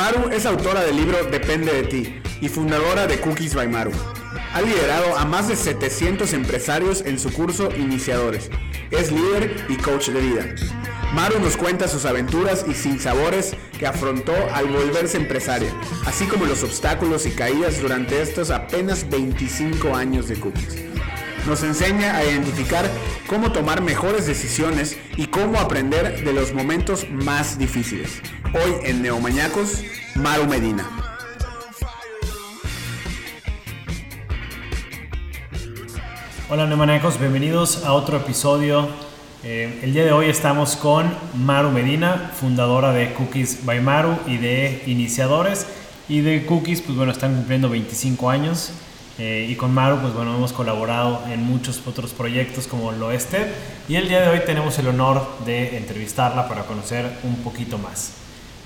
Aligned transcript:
Maru 0.00 0.30
es 0.30 0.46
autora 0.46 0.82
del 0.82 0.96
libro 0.96 1.24
Depende 1.24 1.74
de 1.74 1.82
ti 1.82 2.22
y 2.40 2.48
fundadora 2.48 3.06
de 3.06 3.20
Cookies 3.20 3.54
by 3.54 3.68
Maru. 3.68 3.92
Ha 4.54 4.62
liderado 4.62 5.18
a 5.18 5.26
más 5.26 5.46
de 5.48 5.56
700 5.56 6.32
empresarios 6.32 7.02
en 7.02 7.18
su 7.18 7.30
curso 7.30 7.68
Iniciadores. 7.76 8.50
Es 8.90 9.12
líder 9.12 9.66
y 9.68 9.76
coach 9.76 10.08
de 10.08 10.20
vida. 10.22 10.46
Maru 11.12 11.38
nos 11.40 11.58
cuenta 11.58 11.86
sus 11.86 12.06
aventuras 12.06 12.64
y 12.66 12.72
sinsabores 12.72 13.54
que 13.78 13.86
afrontó 13.86 14.32
al 14.54 14.68
volverse 14.68 15.18
empresaria, 15.18 15.70
así 16.06 16.24
como 16.24 16.46
los 16.46 16.62
obstáculos 16.62 17.26
y 17.26 17.32
caídas 17.32 17.82
durante 17.82 18.22
estos 18.22 18.50
apenas 18.50 19.06
25 19.10 19.94
años 19.94 20.28
de 20.28 20.40
Cookies. 20.40 20.89
Nos 21.46 21.62
enseña 21.62 22.16
a 22.16 22.24
identificar 22.24 22.88
cómo 23.26 23.50
tomar 23.50 23.80
mejores 23.80 24.26
decisiones 24.26 24.98
y 25.16 25.26
cómo 25.26 25.58
aprender 25.58 26.22
de 26.22 26.32
los 26.32 26.52
momentos 26.52 27.08
más 27.08 27.58
difíciles. 27.58 28.20
Hoy 28.52 28.74
en 28.84 29.00
Neomañacos, 29.00 29.82
Maru 30.14 30.46
Medina. 30.46 30.88
Hola 36.50 36.66
Neomañacos, 36.66 37.18
bienvenidos 37.18 37.84
a 37.84 37.94
otro 37.94 38.18
episodio. 38.18 38.88
Eh, 39.42 39.80
el 39.82 39.94
día 39.94 40.04
de 40.04 40.12
hoy 40.12 40.26
estamos 40.26 40.76
con 40.76 41.10
Maru 41.34 41.70
Medina, 41.70 42.32
fundadora 42.38 42.92
de 42.92 43.14
Cookies 43.14 43.64
by 43.64 43.80
Maru 43.80 44.18
y 44.26 44.36
de 44.36 44.82
Iniciadores. 44.86 45.66
Y 46.06 46.20
de 46.20 46.44
Cookies, 46.44 46.82
pues 46.82 46.98
bueno, 46.98 47.12
están 47.12 47.34
cumpliendo 47.34 47.70
25 47.70 48.28
años. 48.28 48.72
Eh, 49.20 49.48
y 49.50 49.54
con 49.54 49.74
Maru, 49.74 49.98
pues 49.98 50.14
bueno, 50.14 50.34
hemos 50.34 50.54
colaborado 50.54 51.22
en 51.30 51.42
muchos 51.42 51.82
otros 51.86 52.12
proyectos 52.12 52.66
como 52.66 52.90
lo 52.90 53.12
este. 53.12 53.36
Y 53.86 53.96
el 53.96 54.08
día 54.08 54.22
de 54.22 54.28
hoy 54.28 54.40
tenemos 54.46 54.78
el 54.78 54.88
honor 54.88 55.26
de 55.44 55.76
entrevistarla 55.76 56.48
para 56.48 56.62
conocer 56.62 57.04
un 57.22 57.36
poquito 57.42 57.76
más. 57.76 58.12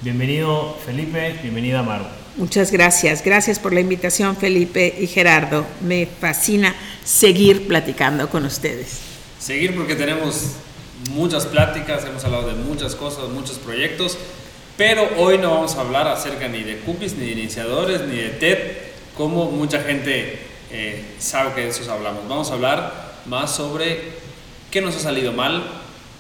Bienvenido 0.02 0.78
Felipe, 0.86 1.40
bienvenida 1.42 1.82
Maru. 1.82 2.04
Muchas 2.36 2.70
gracias, 2.70 3.24
gracias 3.24 3.58
por 3.58 3.72
la 3.72 3.80
invitación 3.80 4.36
Felipe 4.36 4.94
y 4.96 5.08
Gerardo. 5.08 5.66
Me 5.80 6.06
fascina 6.06 6.72
seguir 7.04 7.66
platicando 7.66 8.30
con 8.30 8.44
ustedes. 8.44 9.00
Seguir 9.40 9.74
porque 9.74 9.96
tenemos 9.96 10.52
muchas 11.10 11.46
pláticas, 11.46 12.04
hemos 12.04 12.24
hablado 12.24 12.46
de 12.46 12.54
muchas 12.54 12.94
cosas, 12.94 13.28
muchos 13.28 13.58
proyectos, 13.58 14.16
pero 14.76 15.02
hoy 15.18 15.36
no 15.36 15.50
vamos 15.50 15.74
a 15.74 15.80
hablar 15.80 16.06
acerca 16.06 16.46
ni 16.46 16.62
de 16.62 16.78
cookies, 16.78 17.16
ni 17.16 17.26
de 17.26 17.32
iniciadores, 17.32 18.02
ni 18.02 18.18
de 18.18 18.28
TED, 18.28 18.83
como 19.16 19.50
mucha 19.50 19.80
gente 19.82 20.38
eh, 20.70 21.04
sabe 21.18 21.54
que 21.54 21.60
de 21.62 21.68
eso 21.68 21.90
hablamos. 21.92 22.28
Vamos 22.28 22.50
a 22.50 22.54
hablar 22.54 23.14
más 23.26 23.54
sobre 23.54 24.00
qué 24.70 24.80
nos 24.80 24.96
ha 24.96 25.00
salido 25.00 25.32
mal, 25.32 25.62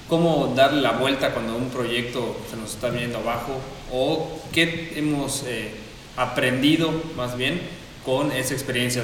cómo 0.08 0.52
darle 0.54 0.80
la 0.80 0.92
vuelta 0.92 1.32
cuando 1.32 1.56
un 1.56 1.70
proyecto 1.70 2.36
se 2.50 2.56
nos 2.56 2.74
está 2.74 2.90
viendo 2.90 3.18
abajo 3.18 3.58
o 3.92 4.40
qué 4.52 4.92
hemos 4.96 5.42
eh, 5.46 5.72
aprendido 6.16 6.92
más 7.16 7.36
bien 7.36 7.60
con 8.04 8.30
esa 8.32 8.54
experiencia. 8.54 9.02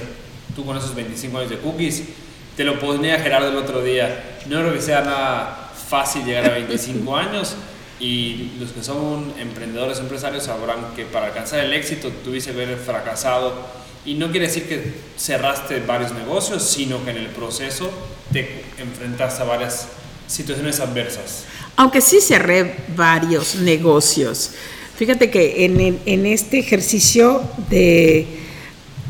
Tú 0.55 0.65
con 0.65 0.77
esos 0.77 0.95
25 0.95 1.39
años 1.39 1.51
de 1.51 1.59
cookies, 1.59 2.05
te 2.57 2.65
lo 2.65 2.79
ponía 2.79 3.19
Gerardo 3.19 3.49
el 3.49 3.57
otro 3.57 3.83
día, 3.83 4.39
no 4.47 4.61
creo 4.61 4.73
que 4.73 4.83
sea 4.83 5.01
nada 5.03 5.73
fácil 5.89 6.25
llegar 6.25 6.47
a 6.47 6.51
25 6.51 7.17
años 7.17 7.57
y 7.99 8.53
los 8.59 8.71
que 8.71 8.83
son 8.83 9.33
emprendedores, 9.39 9.99
empresarios 9.99 10.45
sabrán 10.45 10.95
que 10.97 11.05
para 11.05 11.27
alcanzar 11.27 11.61
el 11.61 11.73
éxito 11.73 12.11
tuviste 12.25 12.53
que 12.53 12.63
haber 12.63 12.79
fracasado 12.79 13.80
y 14.05 14.15
no 14.15 14.31
quiere 14.31 14.47
decir 14.47 14.65
que 14.69 14.93
cerraste 15.17 15.81
varios 15.81 16.13
negocios, 16.13 16.63
sino 16.63 17.05
que 17.05 17.11
en 17.11 17.19
el 17.19 17.27
proceso 17.27 17.91
te 18.33 18.65
enfrentaste 18.79 19.43
a 19.43 19.45
varias 19.45 19.89
situaciones 20.27 20.81
adversas. 20.81 21.45
Aunque 21.77 22.01
sí 22.01 22.21
cerré 22.21 22.77
varios 22.97 23.57
negocios. 23.57 24.53
Fíjate 24.97 25.31
que 25.31 25.65
en, 25.65 26.01
en 26.05 26.27
este 26.27 26.59
ejercicio 26.59 27.43
de 27.69 28.27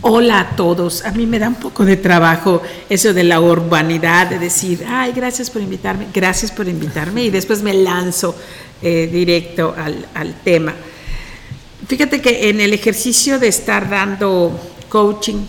hola 0.03 0.41
a 0.41 0.57
todos, 0.57 1.05
a 1.05 1.13
mí 1.13 1.27
me 1.27 1.39
da 1.39 1.49
un 1.49 1.57
poco 1.57 1.85
de 1.85 1.97
trabajo 1.97 2.63
eso 2.89 3.13
de 3.13 3.25
la 3.25 3.41
urbanidad, 3.41 4.29
de 4.29 4.39
decir, 4.39 4.85
ay, 4.89 5.13
gracias 5.15 5.51
por 5.51 5.63
invitarme, 5.63 6.07
gracias 6.13 6.51
por 6.51 6.69
invitarme, 6.69 7.25
y 7.25 7.31
después 7.31 7.63
me 7.63 7.75
lanzo 7.75 8.35
eh, 8.83 9.09
directo 9.13 9.75
al, 9.77 10.07
al 10.15 10.41
tema. 10.43 10.75
Fíjate 11.87 12.21
que 12.21 12.49
en 12.49 12.61
el 12.61 12.73
ejercicio 12.73 13.39
de 13.39 13.49
estar 13.49 13.89
dando 13.91 14.59
coaching 14.91 15.47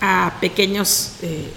a 0.00 0.34
pequeños 0.40 1.14
eh, 1.22 1.50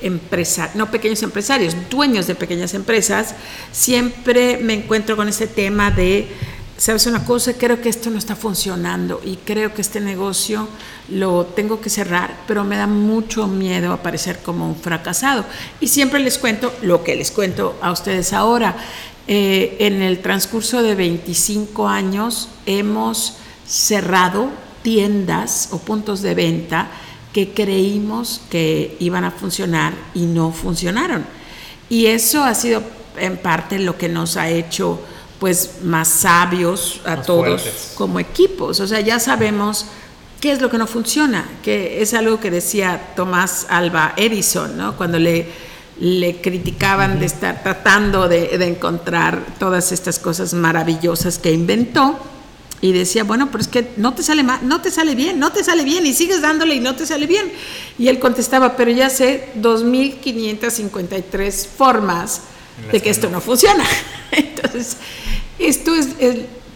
empresarios, 0.00 0.76
no 0.76 0.90
pequeños 0.90 1.22
empresarios, 1.22 1.74
dueños 1.90 2.26
de 2.26 2.34
pequeñas 2.34 2.72
empresas, 2.72 3.34
siempre 3.72 4.58
me 4.58 4.74
encuentro 4.74 5.16
con 5.16 5.28
ese 5.28 5.46
tema 5.46 5.90
de, 5.90 6.28
¿sabes 6.76 7.06
una 7.06 7.24
cosa? 7.24 7.54
Creo 7.54 7.82
que 7.82 7.88
esto 7.88 8.10
no 8.10 8.18
está 8.18 8.36
funcionando 8.36 9.20
y 9.24 9.36
creo 9.36 9.74
que 9.74 9.82
este 9.82 10.00
negocio 10.00 10.68
lo 11.10 11.46
tengo 11.46 11.80
que 11.80 11.90
cerrar, 11.90 12.38
pero 12.46 12.64
me 12.64 12.76
da 12.76 12.86
mucho 12.86 13.46
miedo 13.48 13.92
a 13.92 14.02
parecer 14.02 14.38
como 14.38 14.68
un 14.68 14.76
fracasado. 14.76 15.44
Y 15.80 15.88
siempre 15.88 16.20
les 16.20 16.38
cuento 16.38 16.72
lo 16.82 17.02
que 17.02 17.16
les 17.16 17.30
cuento 17.30 17.76
a 17.82 17.90
ustedes 17.90 18.32
ahora. 18.32 18.76
Eh, 19.30 19.76
en 19.80 20.00
el 20.00 20.20
transcurso 20.20 20.82
de 20.82 20.94
25 20.94 21.86
años 21.86 22.48
hemos 22.64 23.34
cerrado 23.66 24.48
tiendas 24.88 25.68
o 25.72 25.78
puntos 25.78 26.22
de 26.22 26.34
venta 26.34 26.88
que 27.34 27.52
creímos 27.52 28.40
que 28.48 28.96
iban 29.00 29.22
a 29.22 29.30
funcionar 29.30 29.92
y 30.14 30.24
no 30.24 30.50
funcionaron. 30.50 31.26
Y 31.90 32.06
eso 32.06 32.42
ha 32.42 32.54
sido 32.54 32.82
en 33.18 33.36
parte 33.36 33.78
lo 33.78 33.98
que 33.98 34.08
nos 34.08 34.38
ha 34.38 34.48
hecho 34.48 34.98
pues 35.38 35.82
más 35.84 36.08
sabios 36.08 37.02
a 37.04 37.20
todos 37.20 37.92
como 37.96 38.18
equipos. 38.18 38.80
O 38.80 38.86
sea, 38.86 39.02
ya 39.02 39.18
sabemos 39.20 39.84
qué 40.40 40.52
es 40.52 40.62
lo 40.62 40.70
que 40.70 40.78
no 40.78 40.86
funciona, 40.86 41.46
que 41.62 42.00
es 42.00 42.14
algo 42.14 42.40
que 42.40 42.50
decía 42.50 43.12
Tomás 43.14 43.66
Alba 43.68 44.14
Edison, 44.16 44.74
¿no? 44.78 44.96
Cuando 44.96 45.18
le, 45.18 45.48
le 46.00 46.40
criticaban 46.40 47.20
de 47.20 47.26
estar 47.26 47.62
tratando 47.62 48.26
de, 48.26 48.56
de 48.56 48.66
encontrar 48.66 49.44
todas 49.58 49.92
estas 49.92 50.18
cosas 50.18 50.54
maravillosas 50.54 51.38
que 51.38 51.52
inventó 51.52 52.18
y 52.80 52.92
decía, 52.92 53.24
bueno, 53.24 53.50
pero 53.50 53.62
es 53.62 53.68
que 53.68 53.90
no 53.96 54.14
te 54.14 54.22
sale 54.22 54.44
mal, 54.44 54.60
no 54.62 54.80
te 54.80 54.90
sale 54.90 55.14
bien, 55.14 55.38
no 55.38 55.52
te 55.52 55.62
sale 55.64 55.84
bien, 55.84 56.06
y 56.06 56.14
sigues 56.14 56.40
dándole 56.40 56.76
y 56.76 56.80
no 56.80 56.94
te 56.94 57.04
sale 57.06 57.26
bien. 57.26 57.52
Y 57.98 58.08
él 58.08 58.18
contestaba, 58.18 58.76
pero 58.76 58.90
ya 58.90 59.10
sé 59.10 59.50
2.553 59.56 61.66
formas 61.66 62.42
de 62.92 63.02
que 63.02 63.10
esto 63.10 63.28
no 63.28 63.40
funciona. 63.40 63.84
Entonces, 64.30 64.98
esto 65.58 65.92
es, 65.94 66.10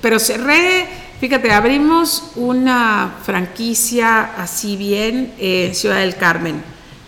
pero 0.01 0.19
cerré, 0.19 0.89
fíjate, 1.21 1.53
abrimos 1.53 2.33
una 2.35 3.19
franquicia 3.25 4.35
así 4.37 4.77
bien 4.77 5.33
en 5.39 5.73
Ciudad 5.75 6.01
del 6.01 6.17
Carmen. 6.17 6.65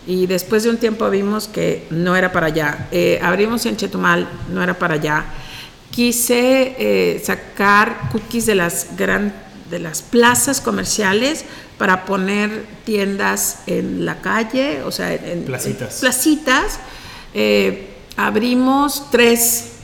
Y 0.07 0.27
después 0.27 0.63
de 0.63 0.71
un 0.71 0.77
tiempo 0.77 1.11
vimos 1.11 1.49
que 1.49 1.87
no 1.91 2.15
era 2.15 2.31
para 2.31 2.47
allá. 2.49 2.89
Eh, 2.93 3.19
abrimos 3.23 3.65
en 3.67 3.77
Chetumal, 3.77 4.29
no 4.53 4.63
era 4.63 4.79
para 4.79 4.95
allá 4.95 5.25
quise 5.95 6.75
eh, 6.77 7.23
sacar 7.25 8.09
cookies 8.11 8.47
de 8.47 8.57
las, 8.57 8.97
gran, 8.97 9.33
de 9.71 9.79
las 9.79 10.03
plazas 10.03 10.61
comerciales 10.61 11.45
para 11.79 12.05
poner 12.05 12.67
tiendas 12.85 13.61
en 13.69 14.05
la 14.05 14.21
calle, 14.21 14.83
o 14.83 14.91
sea, 14.91 15.15
en 15.15 15.45
placitas. 15.45 16.01
placitas. 16.01 16.81
Eh, 17.33 17.95
abrimos 18.17 19.09
tres, 19.13 19.75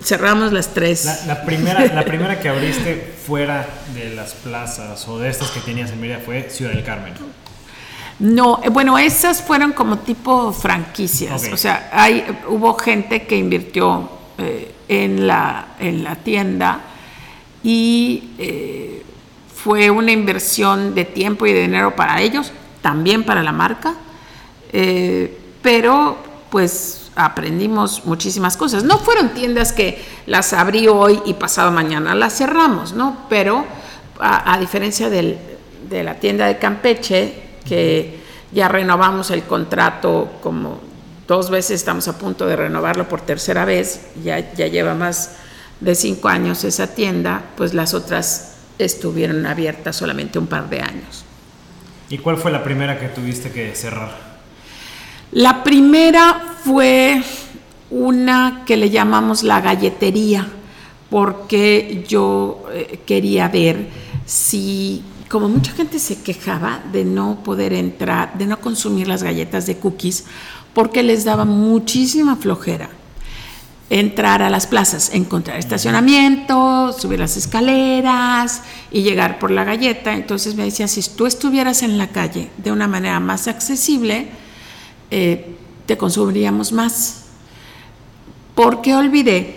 cerramos 0.00 0.52
las 0.52 0.72
tres. 0.72 1.24
La, 1.26 1.44
primera, 1.44 1.84
la 1.92 2.04
primera 2.04 2.38
que 2.38 2.48
abriste 2.48 3.14
fuera 3.26 3.66
de 3.94 4.14
las 4.14 4.34
plazas 4.34 5.08
o 5.08 5.18
de 5.18 5.28
estas 5.28 5.50
que 5.50 5.58
tenías 5.58 5.90
en 5.90 6.00
Mérida 6.00 6.20
fue 6.24 6.48
Ciudad 6.50 6.70
del 6.70 6.84
Carmen. 6.84 7.14
No, 8.20 8.60
eh, 8.62 8.68
bueno, 8.68 8.96
esas 8.96 9.42
fueron 9.42 9.72
como 9.72 9.98
tipo 9.98 10.52
franquicias. 10.52 11.48
O 11.52 11.56
sea, 11.56 11.90
hay, 11.92 12.24
hubo 12.48 12.74
gente 12.78 13.26
que 13.26 13.36
invirtió 13.36 14.10
en 14.38 15.26
la, 15.26 15.68
en 15.78 16.04
la 16.04 16.16
tienda 16.16 16.80
y 17.66 18.30
eh, 18.38 19.02
fue 19.52 19.90
una 19.90 20.12
inversión 20.12 20.94
de 20.94 21.04
tiempo 21.04 21.46
y 21.46 21.52
de 21.52 21.62
dinero 21.62 21.96
para 21.96 22.20
ellos, 22.20 22.52
también 22.80 23.24
para 23.24 23.42
la 23.42 23.50
marca, 23.50 23.94
eh, 24.72 25.36
pero 25.62 26.16
pues 26.50 27.10
aprendimos 27.16 28.04
muchísimas 28.04 28.56
cosas. 28.56 28.84
No 28.84 28.98
fueron 28.98 29.30
tiendas 29.30 29.72
que 29.72 30.00
las 30.26 30.52
abrí 30.52 30.86
hoy 30.86 31.20
y 31.26 31.34
pasado 31.34 31.72
mañana 31.72 32.14
las 32.14 32.38
cerramos, 32.38 32.92
¿no? 32.92 33.26
Pero 33.28 33.66
a, 34.20 34.56
diferencia 34.60 35.10
del, 35.10 35.36
de 35.90 36.04
la 36.04 36.14
tienda 36.14 36.46
de 36.46 36.58
Campeche, 36.58 37.34
que 37.66 38.20
ya 38.52 38.68
renovamos 38.68 39.32
el 39.32 39.42
contrato 39.42 40.34
como 40.40 40.85
dos 41.26 41.50
veces 41.50 41.72
estamos 41.72 42.08
a 42.08 42.18
punto 42.18 42.46
de 42.46 42.56
renovarlo 42.56 43.08
por 43.08 43.20
tercera 43.20 43.64
vez, 43.64 44.00
ya, 44.22 44.52
ya 44.54 44.66
lleva 44.66 44.94
más 44.94 45.36
de 45.80 45.94
cinco 45.94 46.28
años 46.28 46.64
esa 46.64 46.94
tienda, 46.94 47.42
pues 47.56 47.74
las 47.74 47.94
otras 47.94 48.56
estuvieron 48.78 49.46
abiertas 49.46 49.96
solamente 49.96 50.38
un 50.38 50.46
par 50.46 50.68
de 50.68 50.80
años. 50.80 51.24
¿Y 52.08 52.18
cuál 52.18 52.36
fue 52.36 52.50
la 52.52 52.62
primera 52.62 52.98
que 52.98 53.08
tuviste 53.08 53.50
que 53.50 53.74
cerrar? 53.74 54.36
La 55.32 55.64
primera 55.64 56.54
fue 56.64 57.22
una 57.90 58.62
que 58.64 58.76
le 58.76 58.90
llamamos 58.90 59.42
la 59.42 59.60
galletería, 59.60 60.46
porque 61.10 62.04
yo 62.08 62.64
eh, 62.72 63.00
quería 63.06 63.48
ver 63.48 63.88
si, 64.24 65.02
como 65.28 65.48
mucha 65.48 65.72
gente 65.72 65.98
se 65.98 66.22
quejaba 66.22 66.80
de 66.92 67.04
no 67.04 67.42
poder 67.42 67.72
entrar, 67.72 68.36
de 68.38 68.46
no 68.46 68.60
consumir 68.60 69.08
las 69.08 69.22
galletas 69.22 69.66
de 69.66 69.78
cookies, 69.78 70.24
porque 70.76 71.02
les 71.02 71.24
daba 71.24 71.46
muchísima 71.46 72.36
flojera 72.36 72.90
entrar 73.88 74.42
a 74.42 74.50
las 74.50 74.66
plazas, 74.66 75.08
encontrar 75.14 75.58
estacionamiento, 75.58 76.92
subir 76.92 77.18
las 77.18 77.38
escaleras 77.38 78.60
y 78.90 79.00
llegar 79.00 79.38
por 79.38 79.50
la 79.50 79.64
galleta. 79.64 80.12
Entonces 80.12 80.54
me 80.54 80.64
decía, 80.64 80.86
si 80.86 81.00
tú 81.16 81.24
estuvieras 81.24 81.82
en 81.82 81.96
la 81.96 82.08
calle 82.08 82.50
de 82.58 82.72
una 82.72 82.88
manera 82.88 83.18
más 83.20 83.48
accesible, 83.48 84.28
eh, 85.10 85.56
te 85.86 85.96
consumiríamos 85.96 86.72
más. 86.72 87.24
Porque 88.54 88.94
olvidé 88.94 89.56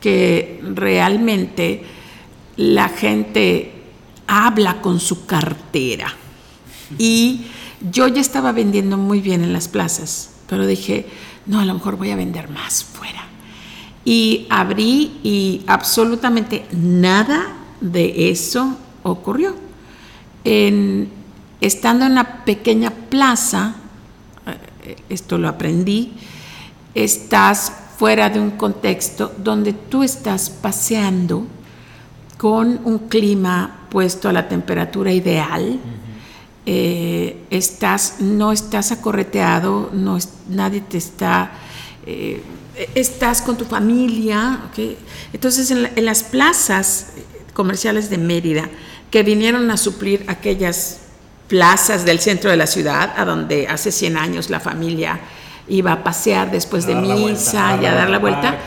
que 0.00 0.60
realmente 0.62 1.82
la 2.56 2.90
gente 2.90 3.72
habla 4.28 4.80
con 4.80 5.00
su 5.00 5.26
cartera. 5.26 6.14
Y 6.96 7.46
yo 7.90 8.06
ya 8.06 8.20
estaba 8.20 8.52
vendiendo 8.52 8.96
muy 8.96 9.20
bien 9.20 9.42
en 9.42 9.52
las 9.52 9.66
plazas, 9.66 10.30
pero 10.54 10.68
dije, 10.68 11.04
no, 11.46 11.58
a 11.58 11.64
lo 11.64 11.74
mejor 11.74 11.96
voy 11.96 12.12
a 12.12 12.16
vender 12.16 12.48
más 12.48 12.84
fuera. 12.84 13.24
Y 14.04 14.46
abrí 14.48 15.18
y 15.24 15.62
absolutamente 15.66 16.64
nada 16.70 17.48
de 17.80 18.30
eso 18.30 18.78
ocurrió. 19.02 19.56
En, 20.44 21.08
estando 21.60 22.06
en 22.06 22.12
una 22.12 22.44
pequeña 22.44 22.92
plaza, 22.92 23.74
eh, 24.84 24.96
esto 25.08 25.38
lo 25.38 25.48
aprendí, 25.48 26.12
estás 26.94 27.72
fuera 27.98 28.30
de 28.30 28.38
un 28.38 28.52
contexto 28.52 29.32
donde 29.36 29.72
tú 29.72 30.04
estás 30.04 30.50
paseando 30.50 31.48
con 32.38 32.80
un 32.84 33.08
clima 33.08 33.88
puesto 33.90 34.28
a 34.28 34.32
la 34.32 34.46
temperatura 34.46 35.12
ideal, 35.12 35.80
eh, 36.66 37.36
estás, 37.50 38.16
no 38.20 38.52
estás 38.52 38.92
acorreteado, 38.92 39.90
no 39.92 40.18
nadie 40.48 40.80
te 40.80 40.98
está, 40.98 41.52
eh, 42.06 42.42
estás 42.94 43.42
con 43.42 43.56
tu 43.56 43.64
familia. 43.64 44.60
Entonces 45.32 45.70
en, 45.70 45.90
en, 45.94 46.04
las 46.04 46.22
plazas 46.22 47.08
comerciales 47.52 48.10
de 48.10 48.18
Mérida, 48.18 48.68
que 49.10 49.22
vinieron 49.22 49.70
a 49.70 49.76
suplir 49.76 50.24
aquellas 50.26 51.00
plazas 51.48 52.04
del 52.04 52.20
centro 52.20 52.50
de 52.50 52.56
la 52.56 52.66
ciudad, 52.66 53.12
a 53.16 53.24
donde 53.24 53.68
hace 53.68 53.92
100 53.92 54.16
años 54.16 54.50
la 54.50 54.60
familia 54.60 55.20
iba 55.68 55.92
a 55.92 56.04
pasear 56.04 56.50
después 56.50 56.86
de 56.86 56.94
misa 56.94 57.78
y 57.80 57.86
a 57.86 57.94
dar 57.94 58.10
la 58.10 58.18
vuelta. 58.18 58.58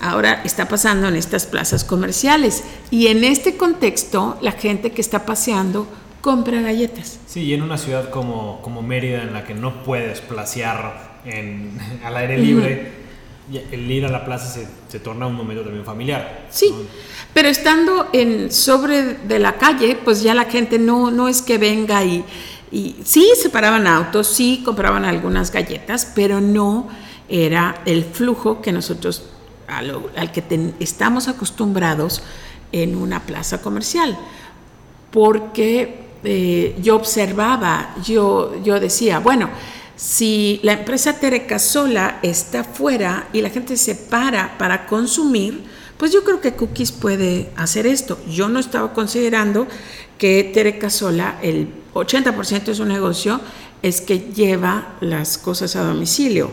Ahora 0.00 0.42
está 0.44 0.68
pasando 0.68 1.08
en 1.08 1.16
estas 1.16 1.46
plazas 1.46 1.84
comerciales. 1.84 2.64
Y 2.90 3.08
en 3.08 3.24
este 3.24 3.56
contexto, 3.56 4.38
la 4.40 4.52
gente 4.52 4.92
que 4.92 5.00
está 5.00 5.24
paseando 5.26 5.88
compra 6.20 6.60
galletas. 6.60 7.20
Sí, 7.26 7.42
y 7.42 7.54
en 7.54 7.62
una 7.62 7.78
ciudad 7.78 8.10
como, 8.10 8.60
como 8.62 8.82
Mérida, 8.82 9.22
en 9.22 9.32
la 9.32 9.44
que 9.44 9.54
no 9.54 9.82
puedes 9.82 10.20
placear 10.20 11.20
en, 11.24 11.78
al 12.04 12.16
aire 12.16 12.38
libre, 12.38 12.92
el 13.72 13.90
ir 13.90 14.04
a 14.04 14.10
la 14.10 14.24
plaza 14.24 14.46
se, 14.46 14.68
se, 14.88 15.00
torna 15.00 15.26
un 15.26 15.34
momento 15.34 15.62
también 15.62 15.84
familiar. 15.84 16.46
Sí, 16.50 16.70
pero 17.32 17.48
estando 17.48 18.08
en 18.12 18.52
sobre 18.52 19.14
de 19.14 19.38
la 19.38 19.54
calle, 19.56 19.96
pues 20.04 20.22
ya 20.22 20.34
la 20.34 20.44
gente 20.44 20.78
no, 20.78 21.10
no 21.10 21.28
es 21.28 21.40
que 21.40 21.56
venga 21.56 22.04
y 22.04 22.24
y 22.70 22.96
sí 23.04 23.32
separaban 23.40 23.86
autos, 23.86 24.26
sí 24.26 24.62
compraban 24.64 25.04
algunas 25.04 25.50
galletas, 25.50 26.10
pero 26.14 26.40
no 26.40 26.88
era 27.28 27.80
el 27.86 28.04
flujo 28.04 28.60
que 28.60 28.72
nosotros, 28.72 29.24
al, 29.66 30.32
que 30.32 30.72
estamos 30.80 31.28
acostumbrados 31.28 32.22
en 32.72 32.96
una 32.96 33.20
plaza 33.20 33.62
comercial. 33.62 34.18
Porque 35.10 36.07
eh, 36.24 36.76
yo 36.82 36.96
observaba, 36.96 37.94
yo, 38.04 38.62
yo 38.62 38.80
decía, 38.80 39.18
bueno, 39.20 39.50
si 39.96 40.60
la 40.62 40.72
empresa 40.74 41.18
Terecasola 41.18 42.20
está 42.22 42.62
fuera 42.64 43.28
y 43.32 43.42
la 43.42 43.50
gente 43.50 43.76
se 43.76 43.94
para 43.94 44.56
para 44.56 44.86
consumir, 44.86 45.64
pues 45.96 46.12
yo 46.12 46.22
creo 46.22 46.40
que 46.40 46.54
Cookies 46.54 46.92
puede 46.92 47.50
hacer 47.56 47.86
esto. 47.86 48.18
Yo 48.30 48.48
no 48.48 48.60
estaba 48.60 48.92
considerando 48.92 49.66
que 50.16 50.44
Terecasola, 50.54 51.38
el 51.42 51.68
80% 51.94 52.64
de 52.64 52.74
su 52.74 52.84
negocio 52.84 53.40
es 53.82 54.00
que 54.00 54.18
lleva 54.32 54.96
las 55.00 55.38
cosas 55.38 55.74
a 55.74 55.82
domicilio. 55.82 56.50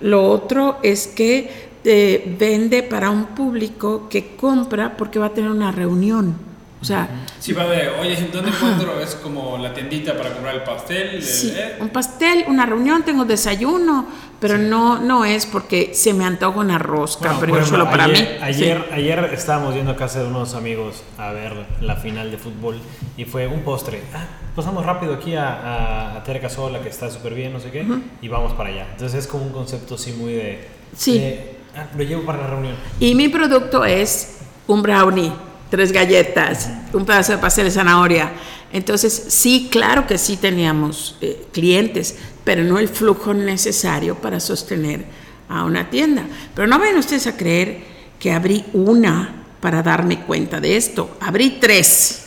Lo 0.00 0.30
otro 0.30 0.78
es 0.82 1.06
que 1.06 1.68
eh, 1.84 2.36
vende 2.38 2.82
para 2.82 3.10
un 3.10 3.26
público 3.26 4.08
que 4.08 4.36
compra 4.36 4.96
porque 4.96 5.18
va 5.18 5.26
a 5.26 5.34
tener 5.34 5.50
una 5.50 5.72
reunión. 5.72 6.47
O 6.80 6.84
sea, 6.84 7.08
sí, 7.40 7.52
va 7.52 7.66
de, 7.66 7.88
oye, 7.88 8.28
¿dónde 8.32 8.50
encuentro? 8.50 9.00
Es 9.00 9.16
como 9.16 9.58
la 9.58 9.74
tiendita 9.74 10.16
para 10.16 10.32
comprar 10.32 10.54
el 10.54 10.62
pastel. 10.62 11.22
Sí, 11.22 11.52
un 11.80 11.88
pastel, 11.88 12.44
una 12.46 12.66
reunión, 12.66 13.02
tengo 13.02 13.24
desayuno, 13.24 14.06
pero 14.38 14.58
no, 14.58 15.00
no 15.00 15.24
es 15.24 15.44
porque 15.46 15.92
se 15.94 16.14
me 16.14 16.24
antoja 16.24 16.60
una 16.60 16.78
rosca, 16.78 17.36
pero 17.40 17.64
solo 17.66 17.90
para 17.90 18.06
mí. 18.06 18.18
Ayer, 18.40 18.90
ayer 18.92 19.30
estábamos 19.32 19.74
yendo 19.74 19.90
a 19.90 19.96
casa 19.96 20.22
de 20.22 20.28
unos 20.28 20.54
amigos 20.54 21.02
a 21.18 21.32
ver 21.32 21.66
la 21.80 21.96
final 21.96 22.30
de 22.30 22.38
fútbol 22.38 22.78
y 23.16 23.24
fue 23.24 23.48
un 23.48 23.62
postre. 23.62 24.00
Ah, 24.14 24.26
pasamos 24.54 24.86
rápido 24.86 25.14
aquí 25.14 25.34
a, 25.34 26.16
a, 26.16 26.22
Terca 26.22 26.48
Sola, 26.48 26.80
que 26.80 26.90
está 26.90 27.10
súper 27.10 27.34
bien, 27.34 27.52
no 27.52 27.58
sé 27.58 27.72
qué, 27.72 27.84
y 28.22 28.28
vamos 28.28 28.52
para 28.52 28.68
allá. 28.68 28.86
Entonces 28.92 29.24
es 29.24 29.26
como 29.26 29.44
un 29.44 29.52
concepto 29.52 29.96
así 29.96 30.12
muy 30.12 30.34
de... 30.34 30.68
Sí. 30.96 31.40
ah, 31.76 31.86
lo 31.96 32.04
llevo 32.04 32.24
para 32.24 32.38
la 32.38 32.46
reunión. 32.46 32.76
Y 33.00 33.16
mi 33.16 33.28
producto 33.28 33.84
es 33.84 34.38
un 34.68 34.82
brownie 34.82 35.32
tres 35.70 35.92
galletas, 35.92 36.70
un 36.92 37.04
pedazo 37.04 37.32
de 37.32 37.38
pastel 37.38 37.66
de 37.66 37.70
zanahoria. 37.70 38.32
Entonces, 38.72 39.26
sí, 39.28 39.68
claro 39.70 40.06
que 40.06 40.18
sí 40.18 40.36
teníamos 40.36 41.16
eh, 41.20 41.46
clientes, 41.52 42.16
pero 42.44 42.62
no 42.64 42.78
el 42.78 42.88
flujo 42.88 43.32
necesario 43.34 44.16
para 44.16 44.40
sostener 44.40 45.04
a 45.48 45.64
una 45.64 45.88
tienda. 45.90 46.24
Pero 46.54 46.66
no 46.66 46.78
vayan 46.78 46.98
ustedes 46.98 47.26
a 47.26 47.36
creer 47.36 47.82
que 48.18 48.32
abrí 48.32 48.64
una 48.72 49.44
para 49.60 49.82
darme 49.82 50.20
cuenta 50.20 50.60
de 50.60 50.76
esto. 50.76 51.16
Abrí 51.20 51.58
tres 51.60 52.26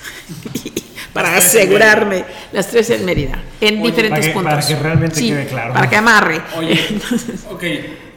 para 1.14 1.36
asegurarme, 1.36 2.26
las 2.52 2.68
tres 2.68 2.90
en 2.90 3.06
Mérida, 3.06 3.42
en 3.60 3.82
diferentes 3.82 4.30
puntos. 4.30 4.54
Para 4.54 4.68
que 4.68 4.76
realmente 4.76 5.22
quede 5.22 5.48
claro. 5.48 5.74
Para 5.74 5.90
que 5.90 5.96
amarre. 5.96 6.42
Oye, 6.58 7.00
ok, 7.52 7.64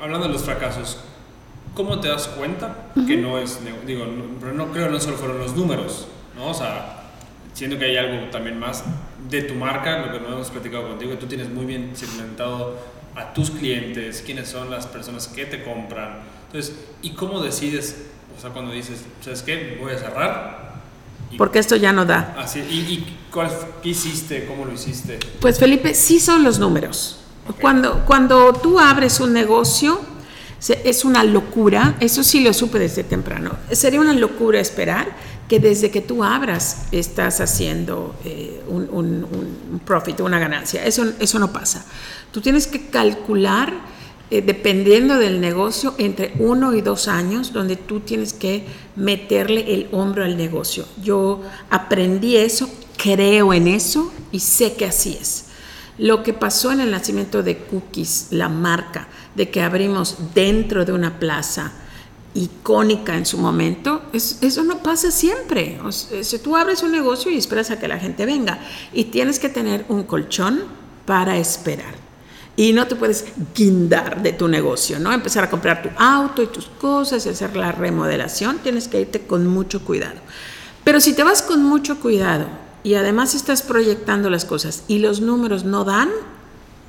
hablando 0.01 0.29
de 0.29 0.33
los 0.33 0.45
fracasos, 0.45 0.99
¿cómo 1.75 2.01
te 2.01 2.09
das 2.09 2.29
cuenta 2.29 2.89
que 3.07 3.17
no 3.17 3.39
es, 3.39 3.59
digo, 3.87 4.07
pero 4.41 4.53
no 4.53 4.73
creo 4.73 4.89
no 4.91 5.01
solo 5.01 5.17
fueron 5.17 5.39
los 5.39 5.55
números, 5.55 6.07
¿no? 6.37 6.49
O 6.49 6.55
sea, 6.55 7.05
siento 7.53 7.79
que 7.79 7.87
hay 7.87 7.97
algo 7.97 8.31
también 8.31 8.59
más 8.59 8.85
de 9.29 9.43
tu 9.43 9.55
marca, 9.55 9.99
lo 10.07 10.13
que 10.13 10.21
no 10.21 10.35
hemos 10.35 10.51
platicado 10.51 10.89
contigo, 10.89 11.15
tú 11.15 11.27
tienes 11.27 11.49
muy 11.49 11.65
bien 11.65 11.93
segmentado 11.95 12.79
a 13.17 13.33
tus 13.33 13.51
clientes, 13.51 14.23
quiénes 14.25 14.49
son 14.49 14.71
las 14.71 14.87
personas 14.87 15.29
que 15.29 15.47
te 15.47 15.63
compran. 15.63 16.21
Entonces, 16.47 16.77
¿y 17.03 17.11
cómo 17.11 17.41
decides, 17.41 18.07
o 18.37 18.41
sea, 18.41 18.51
cuando 18.51 18.73
dices, 18.73 19.05
¿sabes 19.21 19.43
qué? 19.43 19.79
Voy 19.81 19.93
a 19.93 19.99
cerrar. 19.99 20.75
Porque 21.39 21.59
esto 21.59 21.77
ya 21.77 21.93
no 21.93 22.05
da. 22.05 22.37
Así, 22.39 22.61
¿y, 22.61 22.79
y 22.93 23.17
cuál, 23.33 23.51
qué 23.83 23.89
hiciste? 23.91 24.47
¿Cómo 24.47 24.65
lo 24.65 24.73
hiciste? 24.73 25.19
Pues 25.41 25.59
Felipe, 25.59 25.95
sí 25.95 26.21
son 26.21 26.45
los 26.45 26.59
números. 26.59 27.21
Cuando, 27.61 28.05
cuando 28.07 28.53
tú 28.55 28.79
abres 28.79 29.21
un 29.21 29.33
negocio, 29.33 30.01
es 30.61 31.05
una 31.05 31.25
locura, 31.25 31.97
eso 32.01 32.23
sí 32.25 32.41
lo 32.41 32.53
supe 32.53 32.79
desde 32.79 33.05
temprano, 33.05 33.57
sería 33.73 34.01
una 34.01 34.15
locura 34.15 34.61
esperar 34.61 35.15
que 35.49 35.61
desde 35.61 35.91
que 35.91 36.01
tú 36.01 36.25
abras 36.25 36.87
estás 36.91 37.41
haciendo 37.41 38.15
eh, 38.25 38.63
un, 38.69 38.89
un, 38.91 39.81
profit, 39.85 40.21
una 40.21 40.39
ganancia. 40.39 40.85
Eso, 40.85 41.05
eso 41.19 41.39
no 41.39 41.53
pasa. 41.53 41.85
Tú 42.33 42.41
tienes 42.41 42.67
que 42.67 42.87
calcular, 42.89 43.73
eh, 44.31 44.41
dependiendo 44.41 45.19
del 45.19 45.41
negocio, 45.41 45.95
entre 45.99 46.33
uno 46.39 46.75
y 46.75 46.81
dos 46.81 47.09
años, 47.09 47.53
donde 47.53 47.77
tú 47.77 48.01
tienes 48.01 48.33
que 48.33 48.65
meterle 48.97 49.75
el 49.75 49.89
hombro 49.93 50.25
al 50.25 50.37
negocio. 50.37 50.87
Yo 51.03 51.43
aprendí 51.69 52.37
eso, 52.37 52.71
creo 52.97 53.53
en 53.53 53.69
eso 53.69 54.13
y 54.33 54.41
sé 54.41 54.75
que 54.75 54.87
así 54.87 55.19
es. 55.21 55.47
Lo 55.99 56.23
que 56.23 56.33
pasó 56.33 56.73
en 56.73 56.81
el 56.81 56.91
nacimiento 56.91 57.43
de 57.43 57.59
Cookies, 57.59 58.29
la 58.31 58.49
marca, 58.49 59.09
de 59.35 59.51
que 59.51 59.63
abrimos 59.63 60.17
dentro 60.35 60.85
de 60.85 60.93
una 60.93 61.19
plaza 61.19 61.73
icónica 62.35 63.17
en 63.17 63.27
su 63.27 63.39
momento, 63.39 64.03
eso 64.13 64.65
no 64.65 64.79
pasa 64.79 65.11
siempre. 65.11 65.79
si 66.23 66.39
tú 66.39 66.57
abres 66.57 66.83
un 66.83 66.93
negocio 66.93 67.31
y 67.31 67.37
esperas 67.37 67.71
a 67.71 67.79
que 67.79 67.89
la 67.89 67.99
gente 67.99 68.27
venga 68.27 68.59
y 68.93 69.05
tienes 69.05 69.39
que 69.39 69.49
tener 69.49 69.85
un 69.89 70.03
colchón 70.03 70.65
para 71.07 71.37
esperar. 71.39 71.95
Y 72.57 72.73
no 72.73 72.87
te 72.87 72.95
puedes 72.95 73.25
guindar 73.55 74.23
de 74.23 74.33
tu 74.33 74.47
negocio, 74.47 75.01
¿no? 75.01 75.13
Empezar 75.13 75.45
a 75.45 75.51
comprar 75.51 75.83
tu 75.83 75.89
auto 75.97 76.43
y 76.43 76.47
tus 76.47 76.67
cosas 76.67 77.27
y 77.27 77.29
hacer 77.29 77.57
la 77.57 77.73
remodelación, 77.73 78.59
tienes 78.59 78.87
que 78.87 79.01
irte 79.01 79.27
con 79.27 79.47
mucho 79.47 79.85
cuidado. 79.85 80.21
Pero 80.85 81.01
si 81.01 81.15
te 81.15 81.25
vas 81.25 81.43
con 81.43 81.65
mucho 81.65 81.99
cuidado 81.99 82.47
y 82.85 82.95
además 82.95 83.35
estás 83.35 83.63
proyectando 83.63 84.31
las 84.31 84.45
cosas 84.45 84.85
y 84.87 84.99
los 84.99 85.21
números 85.21 85.65
no 85.65 85.85
dan, 85.85 86.11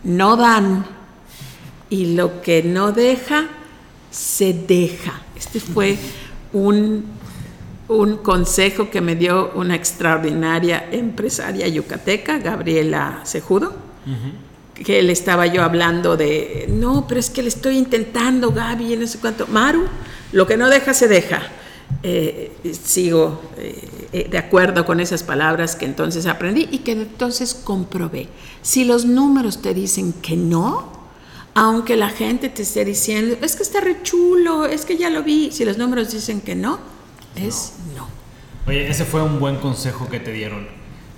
no 0.03 0.37
dan. 0.37 0.85
Y 1.89 2.15
lo 2.15 2.41
que 2.41 2.63
no 2.63 2.91
deja, 2.91 3.47
se 4.11 4.53
deja. 4.53 5.21
Este 5.35 5.59
fue 5.59 5.97
un, 6.53 7.05
un 7.87 8.17
consejo 8.17 8.89
que 8.89 9.01
me 9.01 9.15
dio 9.15 9.51
una 9.55 9.75
extraordinaria 9.75 10.87
empresaria 10.91 11.67
yucateca, 11.67 12.39
Gabriela 12.39 13.21
Cejudo, 13.25 13.73
que 14.73 15.01
le 15.03 15.13
estaba 15.13 15.47
yo 15.47 15.63
hablando 15.63 16.17
de, 16.17 16.65
no, 16.69 17.07
pero 17.07 17.19
es 17.19 17.29
que 17.29 17.41
le 17.41 17.49
estoy 17.49 17.77
intentando, 17.77 18.51
Gaby, 18.51 18.97
no 18.97 19.07
sé 19.07 19.19
cuánto. 19.19 19.47
Maru, 19.47 19.85
lo 20.31 20.47
que 20.47 20.57
no 20.57 20.69
deja 20.69 20.93
se 20.93 21.07
deja. 21.07 21.43
Eh, 22.01 22.51
sigo 22.83 23.41
eh, 23.57 24.07
eh, 24.11 24.27
de 24.29 24.37
acuerdo 24.37 24.85
con 24.85 24.99
esas 24.99 25.23
palabras 25.23 25.75
que 25.75 25.85
entonces 25.85 26.25
aprendí 26.25 26.67
y 26.71 26.79
que 26.79 26.93
entonces 26.93 27.53
comprobé. 27.53 28.27
Si 28.61 28.85
los 28.85 29.05
números 29.05 29.61
te 29.61 29.73
dicen 29.73 30.13
que 30.13 30.35
no, 30.35 30.94
aunque 31.55 31.95
la 31.95 32.09
gente 32.09 32.49
te 32.49 32.61
esté 32.61 32.83
diciendo, 32.83 33.37
es 33.41 33.55
que 33.55 33.63
está 33.63 33.79
re 33.79 34.03
chulo, 34.03 34.65
es 34.65 34.85
que 34.85 34.97
ya 34.97 35.09
lo 35.09 35.23
vi, 35.23 35.51
si 35.51 35.63
los 35.63 35.77
números 35.77 36.11
dicen 36.11 36.41
que 36.41 36.53
no, 36.53 36.79
es 37.35 37.73
no. 37.95 38.07
Oye, 38.67 38.89
ese 38.89 39.05
fue 39.05 39.23
un 39.23 39.39
buen 39.39 39.55
consejo 39.57 40.09
que 40.09 40.19
te 40.19 40.31
dieron. 40.31 40.67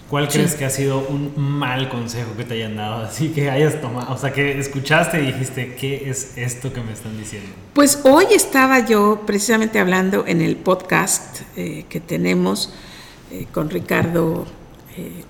¿Cuál 0.10 0.30
crees 0.30 0.56
que 0.56 0.64
ha 0.64 0.70
sido 0.70 1.00
un 1.00 1.34
mal 1.36 1.90
consejo 1.90 2.38
que 2.38 2.46
te 2.46 2.54
hayan 2.54 2.78
dado? 2.78 3.04
Así 3.04 3.30
que 3.30 3.50
hayas 3.50 3.82
tomado, 3.82 4.14
o 4.14 4.18
sea, 4.18 4.32
que 4.32 4.58
escuchaste 4.58 5.22
y 5.22 5.26
dijiste, 5.26 5.76
¿qué 5.76 6.10
es 6.10 6.38
esto 6.38 6.72
que 6.72 6.82
me 6.82 6.94
están 6.94 7.18
diciendo? 7.18 7.50
Pues 7.74 8.00
hoy 8.04 8.26
estaba 8.32 8.86
yo 8.86 9.24
precisamente 9.26 9.80
hablando 9.80 10.24
en 10.26 10.42
el 10.42 10.56
podcast 10.56 11.42
eh, 11.58 11.86
que 11.90 12.00
tenemos 12.00 12.74
eh, 13.32 13.48
con 13.52 13.70
Ricardo, 13.70 14.46
eh, 14.96 15.24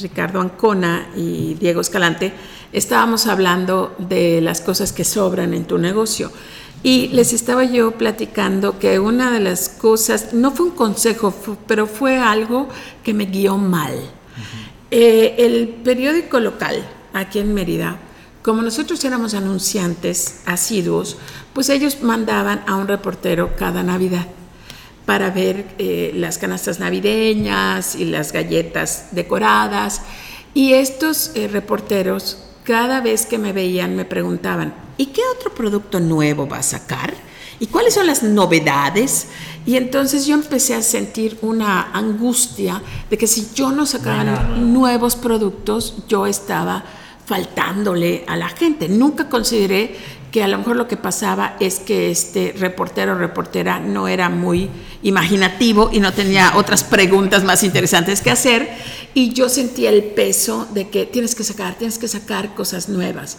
Ricardo 0.00 0.40
Ancona 0.40 1.08
y 1.16 1.54
Diego 1.54 1.80
Escalante, 1.80 2.32
estábamos 2.72 3.26
hablando 3.26 3.94
de 3.98 4.40
las 4.40 4.60
cosas 4.60 4.92
que 4.92 5.04
sobran 5.04 5.54
en 5.54 5.64
tu 5.64 5.78
negocio. 5.78 6.30
Y 6.82 7.08
les 7.08 7.32
estaba 7.32 7.64
yo 7.64 7.92
platicando 7.92 8.78
que 8.78 8.98
una 8.98 9.30
de 9.30 9.40
las 9.40 9.68
cosas, 9.68 10.32
no 10.32 10.50
fue 10.50 10.66
un 10.66 10.72
consejo, 10.72 11.32
pero 11.66 11.86
fue 11.86 12.18
algo 12.18 12.68
que 13.04 13.14
me 13.14 13.26
guió 13.26 13.56
mal. 13.56 13.94
Eh, 14.90 15.36
el 15.38 15.68
periódico 15.84 16.40
local, 16.40 16.82
aquí 17.12 17.38
en 17.38 17.54
Mérida, 17.54 17.98
como 18.42 18.62
nosotros 18.62 19.04
éramos 19.04 19.34
anunciantes 19.34 20.40
asiduos, 20.44 21.16
pues 21.52 21.68
ellos 21.68 22.02
mandaban 22.02 22.64
a 22.66 22.74
un 22.74 22.88
reportero 22.88 23.54
cada 23.56 23.84
Navidad 23.84 24.26
para 25.06 25.30
ver 25.30 25.66
eh, 25.78 26.12
las 26.14 26.38
canastas 26.38 26.78
navideñas 26.78 27.94
y 27.94 28.04
las 28.04 28.32
galletas 28.32 29.08
decoradas. 29.12 30.02
Y 30.54 30.74
estos 30.74 31.32
eh, 31.34 31.48
reporteros, 31.48 32.38
cada 32.64 33.00
vez 33.00 33.26
que 33.26 33.38
me 33.38 33.52
veían, 33.52 33.96
me 33.96 34.04
preguntaban, 34.04 34.74
¿y 34.96 35.06
qué 35.06 35.22
otro 35.36 35.54
producto 35.54 35.98
nuevo 35.98 36.46
va 36.46 36.58
a 36.58 36.62
sacar? 36.62 37.14
¿Y 37.58 37.66
cuáles 37.66 37.94
son 37.94 38.06
las 38.06 38.22
novedades? 38.22 39.28
Y 39.64 39.76
entonces 39.76 40.26
yo 40.26 40.34
empecé 40.34 40.74
a 40.74 40.82
sentir 40.82 41.38
una 41.42 41.92
angustia 41.92 42.82
de 43.08 43.16
que 43.16 43.26
si 43.26 43.48
yo 43.54 43.70
no 43.70 43.86
sacaba 43.86 44.42
nuevos 44.56 45.14
productos, 45.14 45.94
yo 46.08 46.26
estaba 46.26 46.84
faltándole 47.24 48.24
a 48.26 48.36
la 48.36 48.48
gente. 48.48 48.88
Nunca 48.88 49.28
consideré 49.28 49.96
que 50.32 50.42
a 50.42 50.48
lo 50.48 50.56
mejor 50.56 50.76
lo 50.76 50.88
que 50.88 50.96
pasaba 50.96 51.56
es 51.60 51.78
que 51.78 52.10
este 52.10 52.54
reportero 52.58 53.12
o 53.12 53.16
reportera 53.16 53.78
no 53.78 54.08
era 54.08 54.30
muy 54.30 54.70
imaginativo 55.02 55.90
y 55.92 56.00
no 56.00 56.14
tenía 56.14 56.54
otras 56.56 56.84
preguntas 56.84 57.44
más 57.44 57.62
interesantes 57.62 58.22
que 58.22 58.30
hacer 58.30 58.70
y 59.12 59.34
yo 59.34 59.50
sentía 59.50 59.90
el 59.90 60.02
peso 60.02 60.66
de 60.72 60.88
que 60.88 61.04
tienes 61.04 61.34
que 61.34 61.44
sacar, 61.44 61.74
tienes 61.74 61.98
que 61.98 62.08
sacar 62.08 62.54
cosas 62.54 62.88
nuevas. 62.88 63.38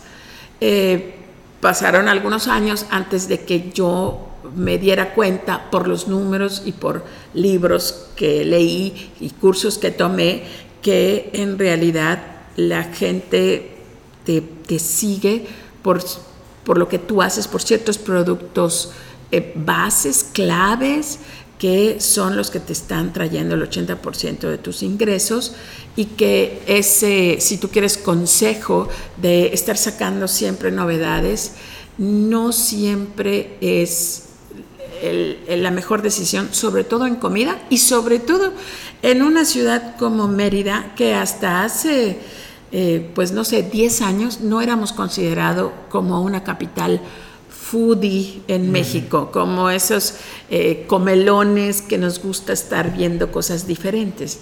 Eh, 0.62 1.16
pasaron 1.62 2.08
algunos 2.08 2.48
años 2.48 2.86
antes 2.92 3.28
de 3.28 3.40
que 3.40 3.72
yo 3.74 4.30
me 4.56 4.78
diera 4.78 5.16
cuenta 5.16 5.72
por 5.72 5.88
los 5.88 6.08
números 6.08 6.62
y 6.64 6.74
por 6.74 7.04
libros 7.34 8.10
que 8.16 8.46
leí 8.46 9.12
y 9.20 9.32
cursos 9.32 9.80
que 9.80 9.90
tomé 9.90 10.44
que 10.84 11.32
en 11.34 11.58
realidad 11.58 12.22
la 12.56 12.84
gente 12.84 13.78
te, 14.26 14.42
te 14.42 14.78
sigue 14.78 15.48
por, 15.82 16.04
por, 16.66 16.78
lo 16.78 16.88
que 16.88 17.00
tú 17.00 17.22
haces, 17.22 17.48
por 17.48 17.62
ciertos 17.62 17.98
productos 17.98 18.92
eh, 19.32 19.54
bases, 19.56 20.26
claves, 20.32 21.20
que 21.60 22.02
son 22.02 22.36
los 22.36 22.52
que 22.52 22.60
te 22.60 22.74
están 22.74 23.14
trayendo 23.14 23.56
el 23.56 23.70
80% 23.70 24.50
de 24.50 24.58
tus 24.58 24.84
ingresos 24.84 25.54
y 25.96 26.06
que 26.06 26.62
ese, 26.68 27.38
si 27.40 27.58
tú 27.58 27.70
quieres 27.70 27.98
consejo 27.98 28.90
de 29.22 29.54
estar 29.54 29.78
sacando 29.78 30.28
siempre 30.28 30.72
novedades, 30.72 31.54
no 31.98 32.52
siempre 32.52 33.58
es 33.62 34.24
la 35.48 35.72
mejor 35.72 36.02
decisión, 36.02 36.50
sobre 36.52 36.84
todo 36.84 37.06
en 37.08 37.16
comida 37.16 37.62
y 37.70 37.78
sobre 37.78 38.20
todo 38.20 38.54
en 39.02 39.22
una 39.22 39.46
ciudad 39.46 39.96
como 39.98 40.28
Mérida, 40.28 40.94
que 40.96 41.14
hasta 41.14 41.64
hace, 41.64 42.18
eh, 42.76 43.08
pues 43.14 43.32
no 43.32 43.44
sé, 43.44 43.62
10 43.62 44.02
años 44.02 44.42
no 44.42 44.60
éramos 44.60 44.94
considerado 44.94 45.72
como 45.90 46.24
una 46.24 46.44
capital 46.44 47.00
foodie 47.48 48.42
en 48.48 48.72
México, 48.72 49.30
como 49.32 49.70
esos 49.70 50.16
eh, 50.50 50.86
comelones 50.88 51.84
que 51.84 52.00
nos 52.00 52.20
gusta 52.20 52.52
estar 52.52 52.92
viendo 52.92 53.32
cosas 53.32 53.68
diferentes. 53.68 54.40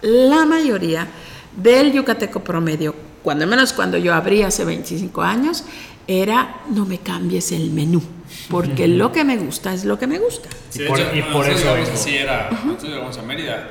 La 0.00 0.46
mayoría 0.46 1.06
del 1.54 1.92
yucateco 1.92 2.42
promedio, 2.42 2.94
cuando 3.22 3.46
menos 3.46 3.74
cuando 3.74 3.98
yo 3.98 4.14
abrí 4.14 4.40
hace 4.40 4.64
25 4.64 5.20
años, 5.20 5.64
era 6.06 6.62
no 6.70 6.86
me 6.86 6.96
cambies 6.96 7.52
el 7.52 7.72
menú, 7.72 8.02
porque 8.48 8.88
lo 8.88 9.12
que 9.12 9.22
me 9.22 9.36
gusta 9.36 9.74
es 9.74 9.84
lo 9.84 9.98
que 9.98 10.06
me 10.06 10.18
gusta. 10.18 10.48
y 10.74 11.22
por, 11.22 11.46
eso 11.46 11.74
así 11.92 12.16
era, 12.16 12.48
nosotros 12.64 12.90
llegamos 12.90 13.18
a 13.18 13.22
Mérida, 13.22 13.70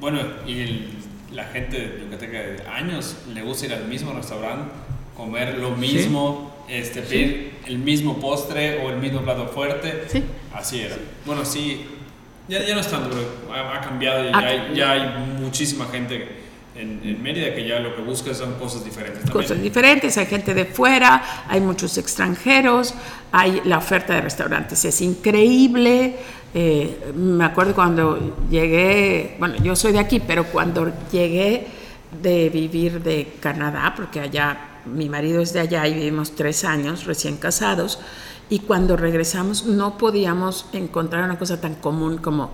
bueno, 0.00 0.20
y 0.46 0.97
la 1.32 1.44
gente 1.44 1.78
de 1.78 2.00
Yucateca 2.00 2.38
de 2.38 2.62
años 2.68 3.16
le 3.32 3.42
gusta 3.42 3.66
ir 3.66 3.74
al 3.74 3.86
mismo 3.86 4.12
restaurante, 4.12 4.72
comer 5.16 5.58
lo 5.58 5.70
mismo 5.72 6.58
este, 6.68 7.02
pedir 7.02 7.58
el 7.66 7.78
mismo 7.78 8.18
postre 8.20 8.84
o 8.84 8.90
el 8.90 8.98
mismo 8.98 9.22
plato 9.22 9.48
fuerte. 9.48 10.04
Sí. 10.08 10.22
Así 10.54 10.80
era. 10.80 10.96
Bueno, 11.24 11.44
sí, 11.44 11.86
ya, 12.48 12.64
ya 12.64 12.74
no 12.74 12.80
es 12.80 12.88
tanto, 12.88 13.10
pero 13.10 13.54
ha, 13.54 13.80
cambiado 13.80 14.28
y 14.28 14.76
ya, 14.76 14.90
hay, 14.92 15.24
muchísima 15.40 15.86
gente 15.86 16.36
en, 16.74 17.22
Mérida 17.22 17.54
que 17.54 17.66
ya 17.66 17.80
lo 17.80 17.96
que 17.96 18.02
busca 18.02 18.32
son 18.34 18.54
cosas 18.54 18.84
diferentes. 18.84 19.24
También. 19.24 19.42
Cosas 19.42 19.62
diferentes, 19.62 20.16
hay 20.16 20.26
gente 20.26 20.54
de 20.54 20.64
fuera, 20.64 21.44
hay 21.48 21.60
muchos 21.60 21.98
extranjeros, 21.98 22.94
hay 23.32 23.60
la 23.64 23.78
oferta 23.78 24.14
de 24.14 24.22
restaurantes 24.22 24.84
es 24.84 25.00
increíble. 25.00 26.16
Eh, 26.54 27.12
me 27.14 27.44
acuerdo 27.44 27.74
cuando 27.74 28.36
llegué, 28.50 29.36
bueno, 29.38 29.56
yo 29.62 29.76
soy 29.76 29.92
de 29.92 29.98
aquí, 29.98 30.20
pero 30.20 30.44
cuando 30.44 30.90
llegué 31.12 31.66
de 32.22 32.48
vivir 32.48 33.02
de 33.02 33.34
Canadá, 33.40 33.92
porque 33.96 34.20
allá 34.20 34.80
mi 34.86 35.08
marido 35.08 35.42
es 35.42 35.52
de 35.52 35.60
allá 35.60 35.86
y 35.86 35.94
vivimos 35.94 36.34
tres 36.34 36.64
años 36.64 37.04
recién 37.04 37.36
casados, 37.36 37.98
y 38.50 38.60
cuando 38.60 38.96
regresamos 38.96 39.66
no 39.66 39.98
podíamos 39.98 40.66
encontrar 40.72 41.24
una 41.24 41.38
cosa 41.38 41.60
tan 41.60 41.74
común 41.74 42.16
como 42.16 42.50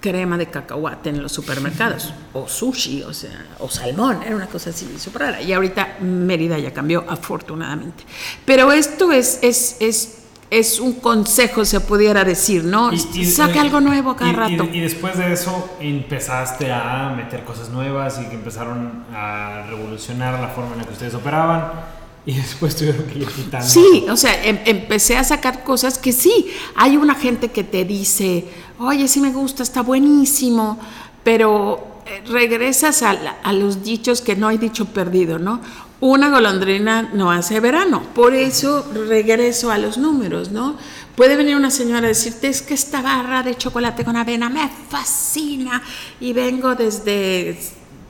crema 0.00 0.36
de 0.36 0.46
cacahuate 0.46 1.10
en 1.10 1.22
los 1.22 1.32
supermercados, 1.32 2.12
o 2.32 2.46
sushi, 2.48 3.02
o 3.02 3.14
sea, 3.14 3.46
o 3.58 3.70
salmón, 3.70 4.22
era 4.22 4.36
una 4.36 4.46
cosa 4.46 4.70
así 4.70 4.98
súper 4.98 5.22
rara. 5.22 5.42
Y 5.42 5.52
ahorita 5.52 5.96
Mérida 6.00 6.58
ya 6.58 6.72
cambió, 6.72 7.04
afortunadamente. 7.08 8.04
Pero 8.44 8.70
esto 8.72 9.12
es, 9.12 9.38
es, 9.42 9.76
es 9.80 10.23
es 10.58 10.78
un 10.78 10.94
consejo, 10.94 11.64
se 11.64 11.80
pudiera 11.80 12.24
decir, 12.24 12.64
¿no? 12.64 12.92
Y, 12.92 13.24
Saque 13.24 13.58
algo 13.58 13.80
nuevo 13.80 14.14
cada 14.14 14.32
rato. 14.32 14.64
Y, 14.72 14.80
después 14.80 15.18
de 15.18 15.32
eso 15.32 15.76
empezaste 15.80 16.70
a 16.72 17.12
meter 17.16 17.44
cosas 17.44 17.70
nuevas 17.70 18.20
y 18.20 18.28
que 18.28 18.36
empezaron 18.36 19.04
a 19.12 19.64
revolucionar 19.68 20.38
la 20.40 20.48
forma 20.48 20.72
en 20.72 20.78
la 20.78 20.84
que 20.84 20.92
ustedes 20.92 21.14
operaban. 21.14 21.72
Y 22.26 22.34
después 22.36 22.76
tuvieron 22.76 23.04
que 23.04 23.18
ir 23.18 23.28
quitando. 23.28 23.66
Sí, 23.66 24.06
o 24.08 24.16
sea, 24.16 24.44
em, 24.44 24.60
empecé 24.64 25.16
a 25.16 25.24
sacar 25.24 25.64
cosas 25.64 25.98
que 25.98 26.12
sí. 26.12 26.50
Hay 26.76 26.96
una 26.96 27.14
gente 27.14 27.50
que 27.50 27.64
te 27.64 27.84
dice, 27.84 28.46
oye, 28.78 29.08
sí 29.08 29.20
me 29.20 29.32
gusta, 29.32 29.62
está 29.62 29.82
buenísimo, 29.82 30.78
pero 31.22 32.00
eh, 32.06 32.22
regresas 32.28 33.02
a, 33.02 33.10
a, 33.42 33.52
los 33.52 33.82
dichos 33.82 34.20
que 34.20 34.36
no 34.36 34.48
hay 34.48 34.58
dicho 34.58 34.86
perdido, 34.86 35.38
¿no? 35.38 35.60
Una 36.04 36.28
golondrina 36.28 37.08
no 37.14 37.30
hace 37.30 37.60
verano. 37.60 38.02
Por 38.14 38.34
eso 38.34 38.86
regreso 39.08 39.70
a 39.70 39.78
los 39.78 39.96
números, 39.96 40.50
¿no? 40.50 40.76
Puede 41.16 41.34
venir 41.34 41.56
una 41.56 41.70
señora 41.70 42.00
a 42.00 42.08
decirte, 42.08 42.48
es 42.48 42.60
que 42.60 42.74
esta 42.74 43.00
barra 43.00 43.42
de 43.42 43.56
chocolate 43.56 44.04
con 44.04 44.14
avena 44.14 44.50
me 44.50 44.68
fascina 44.90 45.82
y 46.20 46.34
vengo 46.34 46.74
desde 46.74 47.58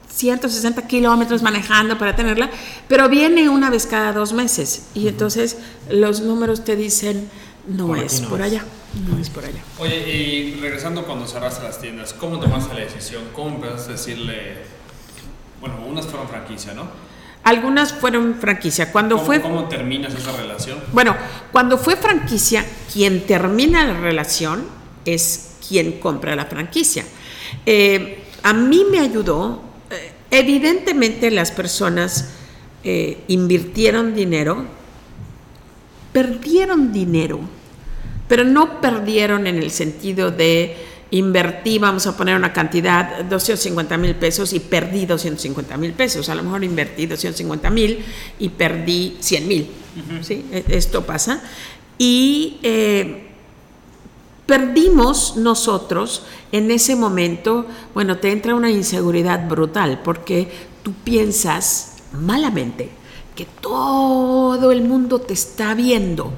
160 0.08 0.88
kilómetros 0.88 1.42
manejando 1.42 1.96
para 1.96 2.16
tenerla, 2.16 2.50
pero 2.88 3.08
viene 3.08 3.48
una 3.48 3.70
vez 3.70 3.86
cada 3.86 4.12
dos 4.12 4.32
meses 4.32 4.86
y 4.94 5.06
entonces 5.06 5.58
los 5.88 6.20
números 6.20 6.64
te 6.64 6.74
dicen, 6.74 7.30
no 7.68 7.94
es 7.94 8.22
por 8.22 8.42
allá, 8.42 8.64
no 9.08 9.18
es 9.18 9.30
por 9.30 9.44
allá. 9.44 9.62
Oye, 9.78 9.98
y 10.16 10.54
regresando 10.60 11.04
cuando 11.04 11.28
cerraste 11.28 11.62
las 11.62 11.80
tiendas, 11.80 12.12
¿cómo 12.12 12.40
tomaste 12.40 12.74
la 12.74 12.80
decisión? 12.80 13.22
¿Cómo 13.32 13.54
empezaste 13.54 13.90
a 13.90 13.92
decirle, 13.92 14.56
bueno, 15.60 15.76
unas 15.86 16.06
fueron 16.06 16.28
franquicia, 16.28 16.74
¿no? 16.74 17.13
Algunas 17.44 17.92
fueron 17.92 18.36
franquicia. 18.36 18.90
Cuando 18.90 19.16
¿Cómo, 19.16 19.26
fue, 19.26 19.40
¿Cómo 19.40 19.68
terminas 19.68 20.14
esa 20.14 20.32
relación? 20.32 20.78
Bueno, 20.92 21.14
cuando 21.52 21.76
fue 21.76 21.96
franquicia, 21.96 22.64
quien 22.92 23.26
termina 23.26 23.84
la 23.84 24.00
relación 24.00 24.64
es 25.04 25.56
quien 25.66 26.00
compra 26.00 26.34
la 26.34 26.46
franquicia. 26.46 27.04
Eh, 27.66 28.24
a 28.42 28.52
mí 28.54 28.86
me 28.90 28.98
ayudó, 29.00 29.62
eh, 29.90 30.12
evidentemente 30.30 31.30
las 31.30 31.50
personas 31.50 32.30
eh, 32.82 33.22
invirtieron 33.28 34.14
dinero, 34.14 34.64
perdieron 36.12 36.92
dinero, 36.92 37.40
pero 38.26 38.44
no 38.44 38.80
perdieron 38.80 39.46
en 39.46 39.56
el 39.56 39.70
sentido 39.70 40.30
de 40.30 40.76
invertí, 41.10 41.78
vamos 41.78 42.06
a 42.06 42.16
poner 42.16 42.36
una 42.36 42.52
cantidad, 42.52 43.24
250 43.24 43.96
mil 43.98 44.14
pesos 44.16 44.52
y 44.52 44.60
perdí 44.60 45.06
250 45.06 45.76
mil 45.76 45.92
pesos. 45.92 46.28
A 46.28 46.34
lo 46.34 46.42
mejor 46.42 46.64
invertí 46.64 47.06
250 47.06 47.70
mil 47.70 48.04
y 48.38 48.48
perdí 48.48 49.16
100 49.20 49.48
mil. 49.48 49.70
¿sí? 50.22 50.44
E, 50.50 50.64
esto 50.68 51.04
pasa. 51.06 51.42
Y 51.98 52.58
eh, 52.62 53.28
perdimos 54.46 55.36
nosotros 55.36 56.24
en 56.52 56.70
ese 56.70 56.96
momento, 56.96 57.66
bueno, 57.94 58.18
te 58.18 58.32
entra 58.32 58.54
una 58.54 58.70
inseguridad 58.70 59.48
brutal 59.48 60.00
porque 60.04 60.48
tú 60.82 60.92
piensas 61.04 61.96
malamente 62.12 62.90
que 63.34 63.46
todo 63.60 64.70
el 64.70 64.82
mundo 64.82 65.20
te 65.20 65.34
está 65.34 65.74
viendo 65.74 66.32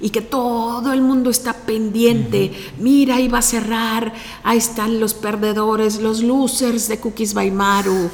y 0.00 0.10
que 0.10 0.20
todo 0.20 0.92
el 0.92 1.00
mundo 1.00 1.30
está 1.30 1.52
pendiente. 1.52 2.52
Mira, 2.78 3.16
ahí 3.16 3.28
va 3.28 3.38
a 3.38 3.42
cerrar, 3.42 4.12
ahí 4.42 4.58
están 4.58 5.00
los 5.00 5.14
perdedores, 5.14 6.00
los 6.00 6.22
losers 6.22 6.88
de 6.88 6.98
Cookies 6.98 7.34
by 7.34 7.50
Maru. 7.50 8.10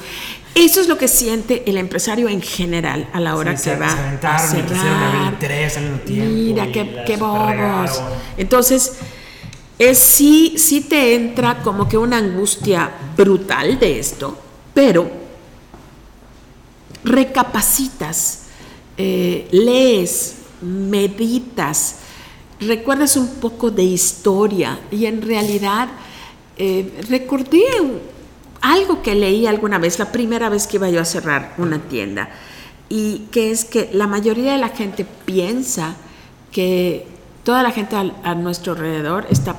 Eso 0.54 0.80
es 0.80 0.88
lo 0.88 0.96
que 0.96 1.08
siente 1.08 1.68
el 1.68 1.76
empresario 1.76 2.28
en 2.28 2.40
general 2.40 3.08
a 3.12 3.20
la 3.20 3.36
hora 3.36 3.56
que 3.56 3.76
va 3.76 3.88
a 3.88 4.38
cerrar. 4.38 5.38
Mira, 6.28 6.70
qué, 6.70 7.02
qué 7.04 7.16
bobos. 7.16 8.00
Entonces, 8.36 8.92
es 9.78 9.98
sí, 9.98 10.54
sí 10.56 10.82
te 10.82 11.16
entra 11.16 11.60
como 11.62 11.88
que 11.88 11.98
una 11.98 12.18
angustia 12.18 12.90
brutal 13.16 13.78
de 13.80 13.98
esto, 13.98 14.38
pero 14.72 15.10
recapacitas, 17.02 18.44
eh, 18.96 19.48
lees, 19.50 20.36
meditas, 20.64 21.96
recuerdas 22.60 23.16
un 23.16 23.28
poco 23.36 23.70
de 23.70 23.82
historia 23.82 24.80
y 24.90 25.06
en 25.06 25.22
realidad 25.22 25.88
eh, 26.56 27.04
recordé 27.08 27.62
algo 28.60 29.02
que 29.02 29.14
leí 29.14 29.46
alguna 29.46 29.78
vez, 29.78 29.98
la 29.98 30.10
primera 30.10 30.48
vez 30.48 30.66
que 30.66 30.76
iba 30.76 30.88
yo 30.88 31.00
a 31.00 31.04
cerrar 31.04 31.54
una 31.58 31.80
tienda, 31.80 32.30
y 32.88 33.26
que 33.30 33.50
es 33.50 33.64
que 33.64 33.90
la 33.92 34.06
mayoría 34.06 34.52
de 34.52 34.58
la 34.58 34.70
gente 34.70 35.04
piensa 35.04 35.96
que 36.50 37.06
toda 37.42 37.62
la 37.62 37.70
gente 37.70 37.96
a, 37.96 38.34
nuestro 38.34 38.72
alrededor 38.72 39.26
está 39.30 39.56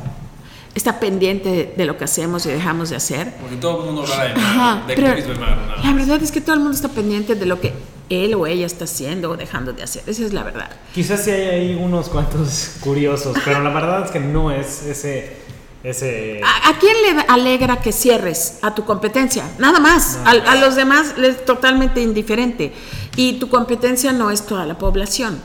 está 0.73 0.99
pendiente 0.99 1.73
de, 1.77 1.85
lo 1.85 1.97
que 1.97 2.03
hacemos 2.03 2.45
y 2.45 2.49
dejamos 2.49 2.89
de 2.89 2.97
hacer. 2.97 3.33
Porque 3.39 3.55
todo 3.55 3.79
el 3.79 3.85
mundo 3.85 4.03
habla 4.11 4.83
de, 4.87 4.95
de 4.95 5.35
La 5.83 5.93
verdad 5.93 6.21
es 6.21 6.33
que 6.33 6.41
todo 6.41 6.55
el 6.55 6.59
mundo 6.59 6.75
está 6.75 6.89
pendiente 6.89 7.35
de 7.35 7.45
lo 7.45 7.61
que 7.61 7.71
él 8.09 8.35
o 8.35 8.45
ella 8.47 8.65
está 8.65 8.85
haciendo 8.85 9.31
o 9.31 9.37
dejando 9.37 9.73
de 9.73 9.83
hacer. 9.83 10.03
Esa 10.07 10.25
es 10.25 10.33
la 10.33 10.43
verdad. 10.43 10.69
Quizás 10.93 11.23
sí 11.23 11.31
hay 11.31 11.47
ahí 11.47 11.75
unos 11.75 12.09
cuantos 12.09 12.75
curiosos, 12.81 13.37
pero 13.43 13.61
la 13.61 13.69
verdad 13.69 14.05
es 14.05 14.11
que 14.11 14.19
no 14.19 14.51
es 14.51 14.83
ese... 14.83 15.37
ese... 15.83 16.41
¿A, 16.43 16.77
quién 16.79 16.95
le 17.01 17.21
alegra 17.27 17.81
que 17.81 17.91
cierres? 17.91 18.59
A 18.61 18.75
tu 18.75 18.85
competencia, 18.85 19.43
nada 19.59 19.79
más. 19.79 20.19
a, 20.25 20.55
los 20.55 20.75
demás 20.75 21.15
es 21.17 21.45
totalmente 21.45 22.01
indiferente. 22.01 22.73
Y 23.15 23.33
tu 23.33 23.49
competencia 23.49 24.11
no 24.11 24.31
es 24.31 24.45
toda 24.45 24.65
la 24.65 24.77
población. 24.77 25.39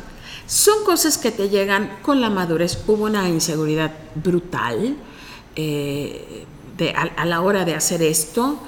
Son 0.47 0.85
cosas 0.85 1.17
que 1.17 1.31
te 1.31 1.49
llegan 1.49 1.99
con 2.03 2.21
la 2.21 2.29
madurez. 2.29 2.83
Hubo 2.89 3.05
una 3.05 3.29
inseguridad 3.29 3.93
brutal 4.17 4.97
eh, 5.55 6.45
de, 6.77 6.91
a, 6.91 7.25
la 7.25 7.41
hora 7.41 7.65
de 7.65 7.77
hacer 7.77 8.03
esto. 8.03 8.61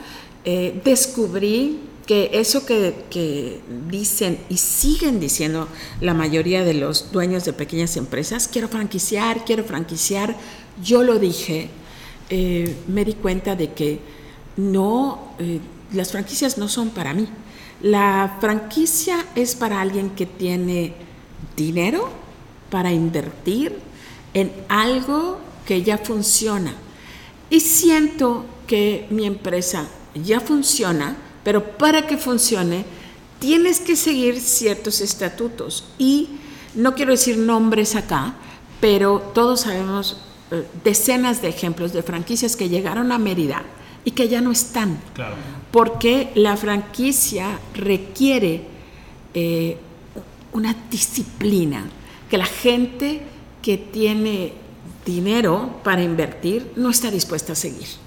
Eh, 0.45 0.81
descubrí 0.85 1.81
que 2.07 2.31
eso 2.33 2.67
que, 2.67 3.61
dicen 3.89 4.39
y 4.49 4.57
siguen 4.57 5.21
diciendo 5.21 5.69
la 6.01 6.15
mayoría 6.15 6.65
de 6.65 6.75
los 6.75 7.13
dueños 7.13 7.45
de 7.45 7.53
pequeñas 7.53 7.97
empresas, 7.97 8.49
quiero 8.49 8.69
franquiciar, 8.69 9.45
quiero 9.45 9.65
franquiciar, 9.65 10.37
yo 10.83 11.03
lo 11.03 11.19
dije, 11.19 11.71
eh, 12.31 12.77
me 12.89 13.05
di 13.05 13.15
cuenta 13.15 13.55
de 13.57 13.73
que 13.73 14.01
no, 14.57 15.35
eh, 15.39 15.61
las 15.93 16.13
franquicias 16.13 16.59
no 16.59 16.69
son 16.69 16.91
para 16.91 17.15
mí. 17.15 17.29
La 17.83 18.37
franquicia 18.41 19.27
es 19.35 19.55
para 19.55 19.81
alguien 19.81 20.11
que 20.11 20.27
tiene 20.27 20.95
dinero 21.57 22.09
para 22.71 22.93
invertir 22.93 23.79
en 24.35 24.53
algo 24.69 25.39
que 25.67 25.83
ya 25.83 25.99
funciona. 25.99 26.73
Y 27.51 27.61
siento 27.61 28.47
que 28.67 29.07
mi 29.11 29.27
empresa 29.27 29.87
ya 30.15 30.41
funciona, 30.41 31.17
pero 31.45 31.77
para 31.77 32.07
que 32.07 32.17
funcione, 32.17 32.85
tienes 33.39 33.81
que 33.81 33.97
seguir 33.97 34.41
ciertos 34.41 35.01
estatutos. 35.01 35.85
Y 35.99 36.29
no 36.75 36.95
quiero 36.95 37.13
decir 37.13 37.39
nombres 37.39 37.97
acá, 37.97 38.35
pero 38.81 39.21
todos 39.35 39.61
sabemos 39.63 40.19
eh, 40.51 40.67
decenas 40.85 41.43
de 41.43 41.49
ejemplos 41.49 41.93
de 41.93 42.03
franquicias 42.03 42.57
que 42.57 42.69
llegaron 42.69 43.13
a 43.13 43.19
Mérida 43.19 43.63
y 44.05 44.13
que 44.13 44.29
ya 44.29 44.41
no 44.41 44.53
están. 44.53 45.01
Porque 45.71 46.31
la 46.35 46.57
franquicia 46.57 47.59
requiere 47.75 48.63
eh, 49.35 49.79
una 50.53 50.75
disciplina 50.91 51.85
que 52.29 52.39
la 52.39 52.47
gente 52.47 53.23
que 53.63 53.79
tiene 53.79 54.53
dinero 55.05 55.81
para 55.83 56.03
invertir 56.03 56.73
no 56.77 56.91
está 56.91 57.11
dispuesta 57.11 57.53
a 57.53 57.57
seguir. 57.57 58.02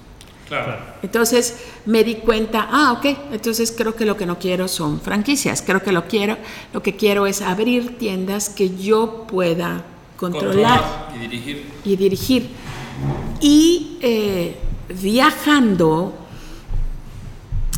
Entonces 1.02 1.64
me 1.86 2.04
di 2.04 2.16
cuenta, 2.16 2.68
ah, 2.70 2.92
ok, 2.92 3.32
entonces 3.32 3.72
creo 3.76 3.94
que 3.94 4.04
lo 4.04 4.16
que 4.16 4.26
no 4.26 4.38
quiero 4.38 4.68
son 4.68 5.00
franquicias, 5.00 5.62
creo 5.62 5.82
que 5.82 5.92
lo 5.92 6.06
quiero, 6.06 6.36
lo 6.72 6.82
que 6.82 6.96
quiero 6.96 7.26
es 7.26 7.42
abrir 7.42 7.98
tiendas 7.98 8.48
que 8.48 8.76
yo 8.76 9.26
pueda 9.26 9.84
controlar, 10.16 11.10
y 11.14 11.18
dirigir. 11.18 11.66
Y 11.84 11.96
dirigir. 11.96 12.50
Y 13.40 13.98
eh, 14.00 14.56
viajando 14.88 16.14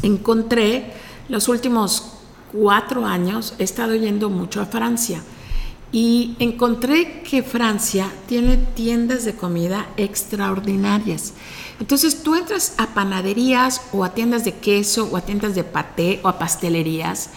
encontré 0.02 0.92
los 1.28 1.48
últimos 1.48 2.12
cuatro 2.52 3.04
años 3.04 3.54
he 3.58 3.64
estado 3.64 3.94
yendo 3.94 4.30
mucho 4.30 4.60
a 4.60 4.66
Francia 4.66 5.22
y 5.90 6.36
encontré 6.38 7.22
que 7.22 7.42
Francia 7.42 8.10
tiene 8.26 8.56
tiendas 8.56 9.24
de 9.24 9.34
comida 9.34 9.86
extraordinarias. 9.96 11.32
Entonces 11.80 12.22
tú 12.22 12.34
entras 12.34 12.74
a 12.76 12.88
panaderías 12.88 13.82
o 13.92 14.04
a 14.04 14.12
tiendas 14.12 14.44
de 14.44 14.54
queso 14.54 15.08
o 15.10 15.16
a 15.16 15.22
tiendas 15.22 15.54
de 15.54 15.64
paté 15.64 16.20
o 16.22 16.28
a 16.28 16.38
pastelerías 16.38 17.30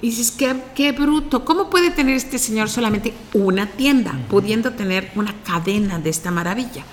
y 0.00 0.08
dices, 0.08 0.32
qué, 0.32 0.56
qué 0.74 0.90
bruto, 0.90 1.44
¿cómo 1.44 1.70
puede 1.70 1.90
tener 1.90 2.16
este 2.16 2.38
señor 2.38 2.68
solamente 2.68 3.14
una 3.34 3.68
tienda, 3.68 4.18
pudiendo 4.28 4.72
tener 4.72 5.12
una 5.14 5.32
cadena 5.44 6.00
de 6.00 6.10
esta 6.10 6.32
maravilla? 6.32 6.84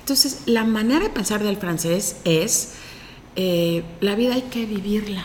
Entonces, 0.00 0.42
la 0.44 0.64
manera 0.64 1.04
de 1.04 1.08
pensar 1.08 1.42
del 1.42 1.56
francés 1.56 2.16
es, 2.24 2.74
eh, 3.34 3.82
la 4.00 4.14
vida 4.14 4.34
hay 4.34 4.42
que 4.42 4.66
vivirla. 4.66 5.24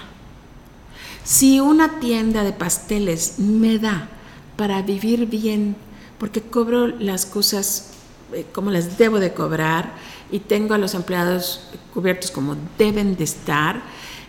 Si 1.25 1.59
una 1.59 1.99
tienda 1.99 2.43
de 2.43 2.53
pasteles 2.53 3.39
me 3.39 3.79
da 3.79 4.09
para 4.55 4.81
vivir 4.81 5.25
bien, 5.25 5.75
porque 6.17 6.41
cobro 6.41 6.87
las 6.87 7.25
cosas 7.25 7.91
eh, 8.33 8.45
como 8.51 8.71
las 8.71 8.97
debo 8.97 9.19
de 9.19 9.33
cobrar 9.33 9.93
y 10.31 10.39
tengo 10.39 10.73
a 10.73 10.77
los 10.77 10.93
empleados 10.93 11.69
cubiertos 11.93 12.31
como 12.31 12.55
deben 12.77 13.15
de 13.15 13.23
estar. 13.23 13.81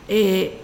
Eh, 0.08 0.60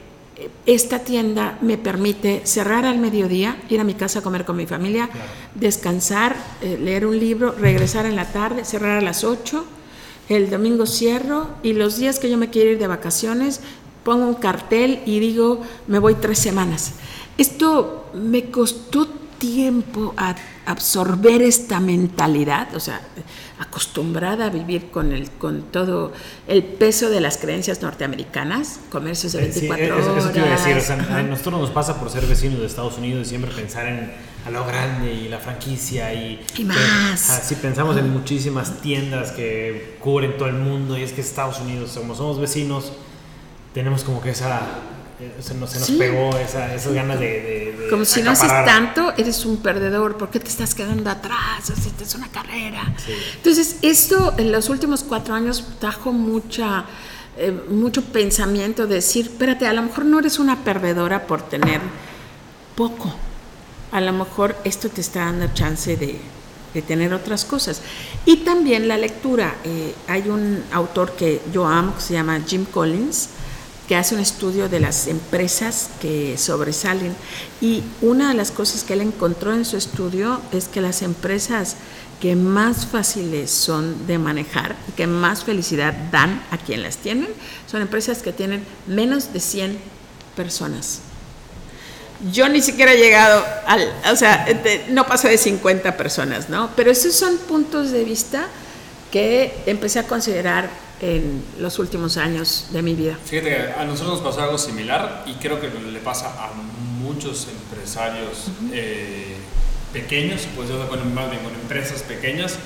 esta 0.67 1.01
tienda 1.01 1.59
me 1.61 1.79
permite 1.79 2.43
cerrar 2.45 2.85
al 2.85 2.99
mediodía, 2.99 3.63
ir 3.69 3.81
a 3.81 3.85
mi 3.85 3.95
casa 3.95 4.19
a 4.19 4.23
comer 4.23 4.45
con 4.45 4.57
mi 4.57 4.67
familia, 4.67 5.09
descansar, 5.55 6.37
eh, 6.61 6.79
leer 6.81 7.07
un 7.07 7.19
libro, 7.19 7.53
regresar 7.53 8.07
en 8.07 8.17
la 8.17 8.33
tarde, 8.33 8.65
cerrar 8.65 8.99
a 8.99 9.01
las 9.01 9.25
8, 9.25 9.65
el 10.29 10.51
domingo 10.51 10.87
cierro 10.87 11.49
y 11.63 11.75
los 11.75 11.97
días 11.97 12.19
que 12.19 12.31
yo 12.31 12.39
me 12.39 12.51
quiero 12.51 12.71
ir 12.71 12.79
de 12.79 12.87
vacaciones 12.87 13.61
pongo 14.05 14.27
un 14.27 14.35
cartel 14.35 15.01
y 15.07 15.21
digo 15.21 15.61
me 15.87 15.99
voy 15.99 16.15
tres 16.15 16.39
semanas. 16.39 16.93
Esto 17.39 18.07
me 18.15 18.51
costó 18.51 19.09
tiempo 19.43 20.15
a 20.17 20.37
absorber 20.67 21.43
esta 21.43 21.81
mentalidad, 21.81 22.73
o 22.77 22.81
sea, 22.81 23.01
acostumbrada 23.59 24.47
a 24.47 24.51
vivir 24.51 24.93
con, 24.93 25.13
el, 25.13 25.33
con 25.33 25.63
todo 25.63 26.13
el 26.47 26.63
peso 26.63 27.11
de 27.11 27.21
las 27.21 27.39
creencias 27.39 27.83
norteamericanas, 27.83 28.79
comercios 28.89 29.33
de 29.33 29.41
24 29.41 29.97
horas. 29.97 30.17
Eso 30.17 30.31
te 30.31 30.39
iba 30.39 30.47
a 30.47 30.51
decir, 30.51 30.93
a 30.93 31.23
nosotros 31.25 31.61
nos 31.61 31.71
pasa 31.71 31.99
por 31.99 32.09
ser 32.09 32.25
vecinos 32.27 32.61
de 32.61 32.67
Estados 32.67 32.99
Unidos 32.99 33.27
y 33.27 33.31
siempre 33.31 33.51
pensar 33.51 33.89
en 33.89 34.13
a 34.47 34.51
lo 34.51 34.65
grande 34.65 35.13
y 35.13 35.29
la 35.29 35.39
franquicia 35.39 36.13
y, 36.15 36.45
y 36.57 36.65
más. 36.65 37.21
si 37.21 37.55
pensamos 37.57 37.97
en 37.97 38.13
muchísimas 38.13 38.81
tiendas 38.81 39.31
que 39.33 39.97
cubren 40.01 40.37
todo 40.37 40.49
el 40.49 40.55
mundo 40.55 40.97
y 40.97 41.03
es 41.03 41.13
que 41.13 41.21
Estados 41.21 41.61
Unidos, 41.61 41.93
como 41.97 42.15
somos 42.15 42.41
vecinos, 42.41 42.93
tenemos 43.75 44.03
como 44.03 44.21
que 44.21 44.31
esa 44.31 44.61
eh, 44.61 45.02
se 45.41 45.55
nos, 45.55 45.71
se 45.71 45.79
nos 45.79 45.91
pegó 45.93 46.37
esa, 46.37 46.75
esas 46.75 46.93
ganas 46.93 47.19
de... 47.21 47.27
de, 47.27 47.87
Como 47.91 48.05
si 48.05 48.23
no 48.23 48.33
haces 48.33 48.49
tanto, 48.49 49.13
eres 49.17 49.45
un 49.45 49.59
perdedor, 49.59 50.17
¿por 50.17 50.31
qué 50.31 50.41
te 50.41 50.49
estás 50.49 50.75
quedando 50.75 51.11
atrás? 51.11 51.71
Así 51.71 51.93
es 52.01 52.15
una 52.15 52.29
carrera. 52.29 52.95
Entonces, 53.37 53.77
esto 53.83 54.35
en 54.39 54.53
los 54.53 54.69
últimos 54.69 55.03
cuatro 55.03 55.35
años 55.35 55.65
trajo 55.79 56.13
mucha... 56.13 56.85
Eh, 57.39 57.51
mucho 57.71 58.03
pensamiento 58.03 58.87
de 58.87 58.97
decir, 58.97 59.25
espérate, 59.27 59.67
a 59.67 59.73
lo 59.73 59.83
mejor 59.83 60.05
no 60.05 60.19
eres 60.19 60.39
una 60.39 60.65
perdedora 60.65 61.27
por 61.27 61.41
tener 61.41 61.81
poco, 62.77 63.11
a 63.91 64.03
lo 64.03 64.13
mejor 64.13 64.55
esto 64.65 64.91
te 64.91 65.01
está 65.01 65.21
dando 65.21 65.49
chance 65.55 65.97
de, 65.97 66.21
de 66.75 66.83
tener 66.83 67.13
otras 67.13 67.45
cosas. 67.45 67.83
Y 68.25 68.39
también 68.39 68.89
la 68.89 68.97
lectura. 68.97 69.57
Eh, 69.65 69.95
hay 70.09 70.29
un 70.29 70.63
autor 70.73 71.13
que 71.13 71.41
yo 71.53 71.67
amo, 71.67 71.95
que 71.95 72.01
se 72.01 72.15
llama 72.15 72.41
Jim 72.47 72.65
Collins, 72.65 73.29
que 73.93 73.97
hace 73.97 74.15
un 74.15 74.23
estudio 74.23 74.71
de 74.71 74.81
las 74.81 75.07
empresas 75.07 75.91
que 76.01 76.39
sobresalen. 76.39 77.15
Y 77.61 77.83
una 78.01 78.29
de 78.29 78.35
las 78.35 78.51
cosas 78.51 78.85
que 78.85 78.95
él 78.95 79.03
encontró 79.03 79.53
en 79.53 79.67
su 79.67 79.77
estudio 79.77 80.41
es 80.51 80.67
que 80.67 80.81
las 80.81 81.03
empresas 81.03 81.77
que 82.19 82.35
más 82.35 82.87
fáciles 82.87 83.51
son 83.51 84.07
de 84.07 84.17
manejar 84.17 84.77
y 84.89 84.93
que 84.93 85.07
más 85.07 85.45
felicidad 85.45 85.93
dan 86.11 86.43
a 86.51 86.57
quien 86.57 86.83
las 86.83 86.97
tienen, 86.97 87.29
son 87.71 87.83
empresas 87.83 88.23
que 88.23 88.33
tienen 88.33 88.65
menos 88.87 89.35
de 89.35 89.41
100 89.41 89.77
personas. 90.37 91.01
Yo 92.33 92.49
ni 92.49 92.63
siquiera 92.63 92.95
he 92.95 92.97
llegado 92.97 93.45
al, 93.67 93.93
o 94.11 94.17
sea, 94.17 94.47
no 94.89 95.07
paso 95.07 95.29
de 95.29 95.37
50 95.37 95.99
personas, 95.99 96.49
¿no? 96.49 96.71
Pero 96.77 96.91
esos 96.91 97.13
son 97.13 97.37
puntos 97.37 97.91
de 97.91 98.05
vista 98.05 98.47
que 99.11 99.53
empecé 99.67 99.99
a 99.99 100.07
considerar 100.07 100.71
en 101.03 101.45
los 101.59 101.81
últimos 101.81 102.17
años 102.17 102.69
de 102.71 102.81
mi 102.81 102.95
vida. 102.95 103.19
Fíjate 103.25 103.49
que 103.49 103.73
a 103.77 103.85
nosotros 103.85 104.23
nos 104.23 104.23
pasó 104.23 104.43
algo 104.43 104.57
similar 104.57 105.25
y 105.27 105.35
creo 105.35 105.61
que 105.61 105.69
le 105.69 105.99
pasa 105.99 106.29
a 106.29 106.53
muchos 107.03 107.49
empresarios 107.49 108.47
eh, 108.73 109.35
pequeños, 109.93 110.43
pues 110.55 110.69
yo 110.69 110.79
con, 110.89 111.01
con 111.01 111.55
empresas 111.61 112.03
pequeñas, 112.03 112.57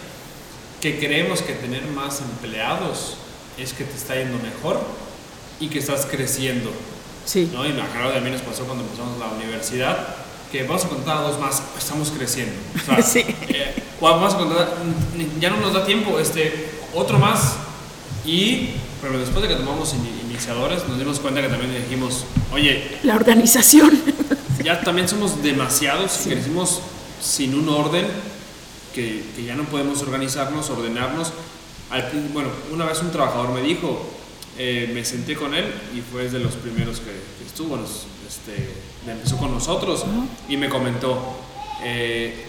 que 0.82 0.98
creemos 0.98 1.40
que 1.40 1.54
tener 1.54 1.82
más 1.86 2.20
empleados 2.20 3.16
es 3.56 3.72
que 3.72 3.84
te 3.84 3.96
está 3.96 4.14
yendo 4.14 4.38
mejor 4.38 4.80
y 5.58 5.68
que 5.68 5.78
estás 5.78 6.04
creciendo. 6.04 6.70
Sí. 7.24 7.50
¿no? 7.52 7.66
Y 7.66 7.72
me 7.72 7.80
acuerdo 7.80 8.12
de 8.12 8.20
mí 8.20 8.30
nos 8.30 8.42
pasó 8.42 8.64
cuando 8.64 8.84
empezamos 8.84 9.18
la 9.18 9.28
universidad, 9.28 10.14
que 10.52 10.62
vamos 10.64 10.84
a 10.84 10.88
contar 10.88 11.16
a 11.16 11.20
dos 11.22 11.40
más, 11.40 11.62
estamos 11.78 12.10
creciendo. 12.10 12.52
O 12.76 12.84
sea, 12.84 13.02
sí. 13.02 13.24
eh, 13.48 13.74
vamos 13.98 14.34
a 14.34 14.36
contar, 14.36 14.74
ya 15.40 15.48
no 15.48 15.56
nos 15.56 15.72
da 15.72 15.86
tiempo, 15.86 16.18
este, 16.20 16.68
otro 16.94 17.18
más. 17.18 17.56
Y, 18.26 18.70
pero 19.00 19.18
después 19.18 19.42
de 19.42 19.48
que 19.48 19.54
tomamos 19.54 19.94
iniciadores, 20.28 20.86
nos 20.88 20.98
dimos 20.98 21.20
cuenta 21.20 21.40
que 21.40 21.48
también 21.48 21.72
dijimos, 21.74 22.24
oye, 22.52 22.98
la 23.02 23.14
organización. 23.16 23.90
Ya 24.64 24.80
también 24.80 25.06
somos 25.06 25.44
demasiados 25.44 26.26
y 26.26 26.30
crecimos 26.30 26.80
sin 27.22 27.54
un 27.54 27.68
orden 27.68 28.04
que, 28.92 29.22
que, 29.36 29.44
ya 29.44 29.54
no 29.54 29.62
podemos 29.64 30.02
organizarnos, 30.02 30.70
ordenarnos. 30.70 31.32
Al, 31.88 32.10
bueno, 32.32 32.48
una 32.72 32.84
vez 32.84 33.00
un 33.00 33.12
trabajador 33.12 33.50
me 33.50 33.60
dijo, 33.60 34.04
eh, 34.58 34.90
me 34.94 35.04
senté 35.04 35.36
con 35.36 35.54
él 35.54 35.66
y 35.94 36.00
fue 36.00 36.30
de 36.30 36.38
los 36.40 36.54
primeros 36.54 37.00
que, 37.00 37.12
estuvo, 37.46 37.78
este, 38.26 38.70
empezó 39.06 39.36
con 39.36 39.52
nosotros 39.52 40.04
y 40.48 40.56
me 40.56 40.70
comentó, 40.70 41.18
eh, 41.84 42.46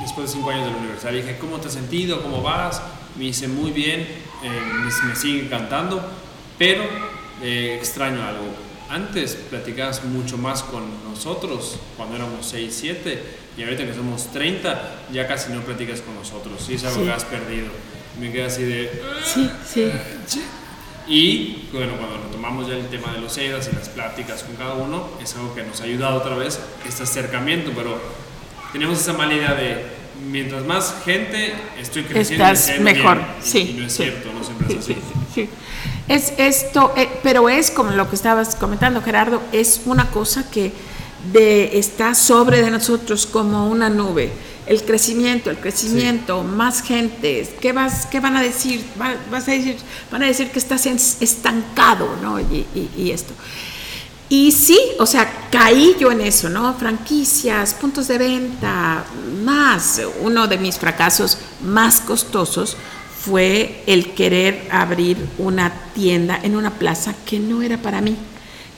después 0.00 0.28
de 0.28 0.36
cinco 0.36 0.50
años 0.50 0.64
de 0.64 0.70
la 0.72 0.78
universidad, 0.78 1.12
dije, 1.12 1.36
¿cómo 1.38 1.58
te 1.58 1.68
has 1.68 1.74
sentido? 1.74 2.22
¿Cómo 2.22 2.42
vas? 2.42 2.80
Me 3.16 3.24
dice, 3.24 3.46
muy 3.46 3.72
bien, 3.72 4.08
eh, 4.42 4.60
me, 5.04 5.16
sigue 5.16 5.44
encantando, 5.44 6.02
pero 6.58 6.84
extraño 7.42 8.22
algo. 8.22 8.54
Antes 8.90 9.36
platicabas 9.36 10.04
mucho 10.04 10.36
más 10.36 10.62
con 10.62 10.82
nosotros 11.04 11.78
cuando 11.96 12.16
éramos 12.16 12.44
6, 12.46 12.76
7 12.80 13.22
y 13.56 13.62
ahorita 13.62 13.86
que 13.86 13.94
somos 13.94 14.32
30 14.32 15.06
ya 15.12 15.26
casi 15.26 15.52
no 15.52 15.60
platicas 15.60 16.00
con 16.00 16.14
nosotros. 16.14 16.60
Sí, 16.66 16.74
es 16.74 16.84
algo 16.84 17.04
que 17.04 17.12
has 17.12 17.24
perdido. 17.24 17.68
Me 18.20 18.32
queda 18.32 18.46
así 18.46 18.64
de... 18.64 18.90
Sí, 19.24 19.48
sí. 19.64 19.90
Y 21.06 21.68
bueno, 21.72 21.94
cuando 21.96 22.16
tomamos 22.30 22.68
ya 22.68 22.74
el 22.76 22.88
tema 22.88 23.12
de 23.12 23.20
los 23.20 23.36
EDAS 23.36 23.68
y 23.72 23.76
las 23.76 23.88
pláticas 23.88 24.42
con 24.44 24.56
cada 24.56 24.74
uno, 24.74 25.08
es 25.22 25.34
algo 25.34 25.54
que 25.54 25.62
nos 25.62 25.80
ha 25.80 25.84
ayudado 25.84 26.18
otra 26.18 26.36
vez 26.36 26.60
este 26.86 27.02
acercamiento, 27.02 27.72
pero 27.74 28.00
tenemos 28.72 29.00
esa 29.00 29.12
mala 29.12 29.34
idea 29.34 29.54
de 29.54 29.84
mientras 30.30 30.64
más 30.64 30.94
gente 31.04 31.54
estoy 31.80 32.04
creciendo, 32.04 32.44
estás 32.46 32.80
mejor. 32.80 33.20
Sí, 33.42 33.74
y 33.76 33.80
no 33.80 33.86
es 33.86 33.94
cierto, 33.94 34.32
no 34.32 34.44
siempre 34.44 34.68
es 34.72 34.78
así. 34.78 34.96
Sí, 35.34 35.48
es 36.08 36.32
esto, 36.38 36.92
eh, 36.96 37.08
pero 37.22 37.48
es 37.48 37.70
como 37.70 37.92
lo 37.92 38.08
que 38.08 38.16
estabas 38.16 38.56
comentando, 38.56 39.02
Gerardo, 39.02 39.42
es 39.52 39.82
una 39.84 40.10
cosa 40.10 40.50
que 40.50 40.72
de, 41.32 41.78
está 41.78 42.14
sobre 42.14 42.62
de 42.62 42.70
nosotros 42.70 43.26
como 43.26 43.68
una 43.68 43.90
nube 43.90 44.30
el 44.70 44.84
crecimiento, 44.84 45.50
el 45.50 45.56
crecimiento, 45.56 46.44
más 46.44 46.80
gente, 46.82 47.56
¿qué, 47.60 47.72
vas, 47.72 48.06
¿qué 48.06 48.20
van 48.20 48.36
a 48.36 48.40
decir? 48.40 48.84
Vas 48.96 49.48
a 49.48 49.50
decir? 49.50 49.76
Van 50.12 50.22
a 50.22 50.26
decir 50.26 50.52
que 50.52 50.60
estás 50.60 50.86
estancado, 50.86 52.08
¿no? 52.22 52.38
Y, 52.38 53.10
esto. 53.10 53.34
Y 54.32 54.52
sí, 54.52 54.78
o 55.00 55.06
sea, 55.06 55.48
caí 55.50 55.96
yo 55.98 56.12
en 56.12 56.20
eso, 56.20 56.48
¿no? 56.48 56.72
Franquicias, 56.74 57.74
puntos 57.74 58.06
de 58.06 58.16
venta, 58.16 59.04
más. 59.42 60.00
Uno 60.20 60.46
de 60.46 60.56
mis 60.56 60.78
fracasos 60.78 61.36
más 61.62 62.00
costosos 62.00 62.76
fue 63.18 63.82
el 63.88 64.14
querer 64.14 64.68
abrir 64.70 65.16
una 65.38 65.72
tienda 65.94 66.38
en 66.40 66.54
una 66.54 66.70
plaza 66.70 67.12
que 67.26 67.40
no 67.40 67.60
era 67.60 67.82
para 67.82 68.00
mí. 68.00 68.16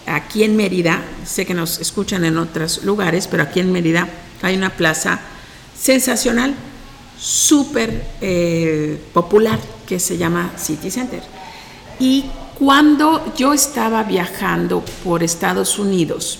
Aquí 0.07 0.43
en 0.43 0.57
Mérida, 0.57 1.03
sé 1.27 1.45
que 1.45 1.53
nos 1.53 1.79
escuchan 1.81 2.25
en 2.25 2.39
otros 2.39 2.83
lugares, 2.83 3.29
pero 3.29 3.43
aquí 3.43 3.61
en 3.61 3.73
Mérida 3.73 4.09
hay 4.41 4.57
una 4.57 4.71
plaza 4.71 5.21
sensacional, 5.79 6.55
súper 7.21 8.07
eh, 8.23 8.99
popular, 9.13 9.59
que 9.87 10.01
se 10.01 10.17
llama 10.17 10.53
City 10.57 10.91
Center. 10.91 11.23
Y 12.01 12.25
cuando 12.65 13.35
yo 13.35 13.53
estaba 13.53 14.05
viajando 14.05 14.85
por 15.03 15.25
Estados 15.25 15.81
Unidos, 15.81 16.39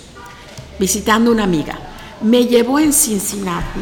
visitando 0.79 1.29
una 1.29 1.43
amiga, 1.43 1.77
me 2.21 2.45
llevó 2.45 2.79
en 2.79 2.93
Cincinnati 2.93 3.81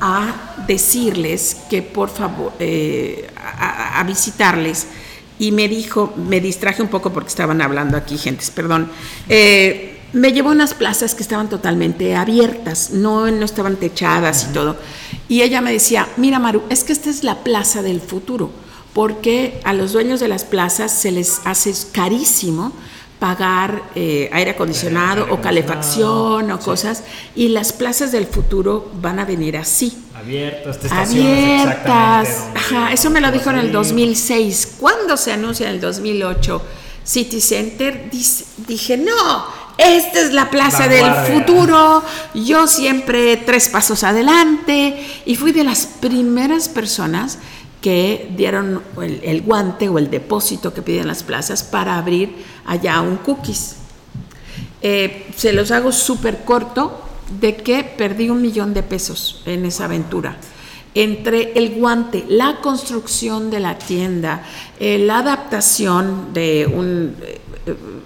a 0.00 0.62
decirles 0.68 1.56
que 1.68 1.82
por 1.82 2.08
favor, 2.08 2.52
eh, 2.60 3.28
a, 3.34 4.04
visitarles, 4.04 4.86
y 5.40 5.50
me 5.50 5.66
dijo, 5.66 6.14
me 6.16 6.38
distraje 6.38 6.80
un 6.80 6.86
poco 6.86 7.12
porque 7.12 7.30
estaban 7.30 7.60
hablando 7.60 7.96
aquí 7.96 8.16
gentes, 8.16 8.50
perdón, 8.50 8.88
eh, 9.28 9.98
me 10.12 10.32
llevó 10.32 10.50
a 10.50 10.52
unas 10.52 10.74
plazas 10.74 11.16
que 11.16 11.24
estaban 11.24 11.48
totalmente 11.48 12.14
abiertas, 12.14 12.90
no, 12.92 13.28
no 13.32 13.44
estaban 13.44 13.74
techadas 13.74 14.46
y 14.48 14.52
todo. 14.52 14.76
Y 15.28 15.42
ella 15.42 15.60
me 15.60 15.72
decía, 15.72 16.06
mira 16.18 16.38
Maru, 16.38 16.62
es 16.68 16.84
que 16.84 16.92
esta 16.92 17.10
es 17.10 17.24
la 17.24 17.42
plaza 17.42 17.82
del 17.82 18.00
futuro, 18.00 18.52
porque 18.92 19.60
a 19.64 19.72
los 19.72 19.92
dueños 19.92 20.20
de 20.20 20.28
las 20.28 20.44
plazas 20.44 20.92
se 20.92 21.10
les 21.10 21.40
hace 21.44 21.72
carísimo 21.92 22.72
pagar 23.20 23.82
eh, 23.94 24.30
aire 24.32 24.52
acondicionado 24.52 25.26
o 25.30 25.40
calefacción 25.40 26.50
o 26.50 26.58
cosas, 26.58 27.04
y 27.36 27.48
las 27.48 27.72
plazas 27.72 28.10
del 28.12 28.26
futuro 28.26 28.90
van 29.00 29.18
a 29.18 29.26
venir 29.26 29.58
así. 29.58 29.96
Abiertas, 30.14 30.90
abiertas. 30.90 32.46
Ajá, 32.54 32.92
eso 32.92 33.10
me 33.10 33.20
lo 33.20 33.30
dijo 33.30 33.50
en 33.50 33.58
el 33.58 33.72
2006. 33.72 34.76
¿Cuándo 34.80 35.16
se 35.16 35.32
anuncia 35.32 35.68
en 35.68 35.74
el 35.74 35.80
2008 35.80 36.62
City 37.04 37.40
Center? 37.40 38.10
dije, 38.66 38.96
no, 38.96 39.44
esta 39.76 40.20
es 40.20 40.32
la 40.32 40.50
plaza 40.50 40.88
del 40.88 41.10
futuro, 41.32 42.02
yo 42.34 42.66
siempre 42.66 43.36
tres 43.38 43.68
pasos 43.68 44.04
adelante 44.04 45.06
y 45.24 45.36
fui 45.36 45.52
de 45.52 45.64
las 45.64 45.86
primeras 45.86 46.68
personas 46.68 47.38
que 47.80 48.30
dieron 48.36 48.82
el, 49.00 49.42
guante 49.42 49.88
o 49.88 49.98
el 49.98 50.10
depósito 50.10 50.74
que 50.74 50.82
piden 50.82 51.06
las 51.06 51.22
plazas 51.22 51.62
para 51.62 51.96
abrir 51.96 52.34
allá 52.66 53.00
un 53.00 53.16
cookies. 53.16 53.76
Eh, 54.82 55.30
se 55.36 55.52
los 55.52 55.70
hago 55.70 55.92
súper 55.92 56.44
corto 56.44 57.02
de 57.40 57.56
que 57.56 57.84
perdí 57.84 58.28
un 58.28 58.42
millón 58.42 58.74
de 58.74 58.82
pesos 58.82 59.42
en 59.46 59.64
esa 59.64 59.84
aventura 59.84 60.36
entre 60.94 61.52
el 61.52 61.76
guante, 61.76 62.24
la 62.28 62.60
construcción 62.60 63.50
de 63.50 63.60
la 63.60 63.78
tienda, 63.78 64.42
eh, 64.78 64.98
la 64.98 65.18
adaptación 65.18 66.32
de 66.32 66.66
un 66.66 67.14
eh, 67.22 67.40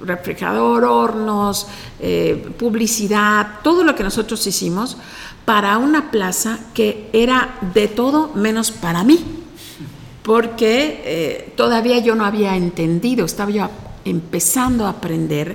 refrigerador, 0.03 0.85
hornos, 0.85 1.67
eh, 2.01 2.53
publicidad, 2.59 3.61
todo 3.63 3.85
lo 3.85 3.95
que 3.95 4.03
nosotros 4.03 4.47
hicimos 4.47 4.99
para 5.45 5.79
una 5.79 6.11
plaza 6.11 6.59
que 6.75 7.09
era 7.13 7.59
de 7.73 7.89
todo 7.89 8.33
menos 8.35 8.71
para 8.71 9.03
mí, 9.03 9.44
porque 10.25 11.03
eh, 11.05 11.53
todavía 11.55 11.99
yo 11.99 12.15
no 12.15 12.25
había 12.25 12.57
entendido, 12.57 13.27
estaba 13.27 13.51
yo 13.51 13.69
empezando 14.07 14.87
a 14.87 14.91
aprender 14.91 15.55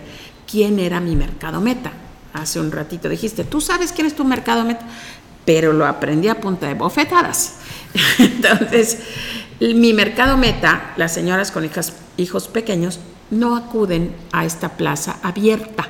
quién 0.49 0.77
era 0.77 0.99
mi 0.99 1.15
mercado 1.15 1.60
meta. 1.60 1.91
Hace 2.34 2.60
un 2.60 2.71
ratito 2.71 3.10
dijiste, 3.10 3.43
tú 3.43 3.62
sabes 3.62 3.91
quién 3.91 4.05
es 4.05 4.15
tu 4.15 4.23
mercado 4.23 4.63
meta, 4.63 4.86
pero 5.43 5.73
lo 5.73 5.88
aprendí 5.88 6.27
a 6.27 6.39
punta 6.39 6.67
de 6.67 6.75
bofetadas. 6.75 7.55
Entonces, 8.19 8.99
mi 9.60 9.91
mercado 9.93 10.38
meta, 10.38 10.93
las 10.97 11.15
señoras 11.15 11.49
con 11.49 11.67
hijos 12.17 12.47
pequeños, 12.47 12.99
no 13.32 13.55
acuden 13.55 14.15
a 14.32 14.45
esta 14.45 14.77
plaza 14.77 15.17
abierta, 15.23 15.88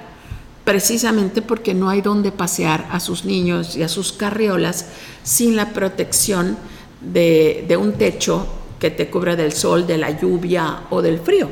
precisamente 0.63 1.41
porque 1.41 1.73
no 1.73 1.89
hay 1.89 1.99
donde 1.99 2.31
pasear 2.31 2.87
a 2.93 3.01
sus 3.01 3.25
niños 3.25 3.75
y 3.75 3.83
a 3.83 3.89
sus 3.89 4.13
carriolas 4.13 4.85
sin 5.23 5.57
la 5.57 5.71
protección 5.71 6.57
de, 7.01 7.65
de 7.67 7.75
un 7.75 7.91
techo 7.93 8.47
que 8.79 8.89
te 8.89 9.09
cubra 9.09 9.35
del 9.35 9.51
sol, 9.51 9.85
de 9.85 9.97
la 9.97 10.11
lluvia 10.11 10.81
o 10.89 11.01
del 11.01 11.19
frío. 11.19 11.49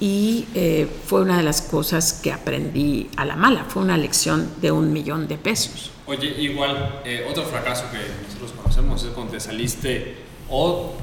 Y 0.00 0.46
eh, 0.54 0.88
fue 1.06 1.20
una 1.20 1.36
de 1.36 1.42
las 1.42 1.60
cosas 1.62 2.14
que 2.14 2.32
aprendí 2.32 3.08
a 3.16 3.24
la 3.24 3.36
mala, 3.36 3.64
fue 3.68 3.82
una 3.82 3.96
lección 3.96 4.50
de 4.60 4.72
un 4.72 4.92
millón 4.92 5.28
de 5.28 5.36
pesos. 5.36 5.90
Oye, 6.06 6.26
igual, 6.40 7.00
eh, 7.04 7.26
otro 7.30 7.44
fracaso 7.44 7.84
que 7.92 7.98
nosotros 8.26 8.52
conocemos 8.52 9.02
es 9.04 9.10
cuando 9.10 9.32
te 9.32 9.40
saliste 9.40 10.16
o 10.48 10.94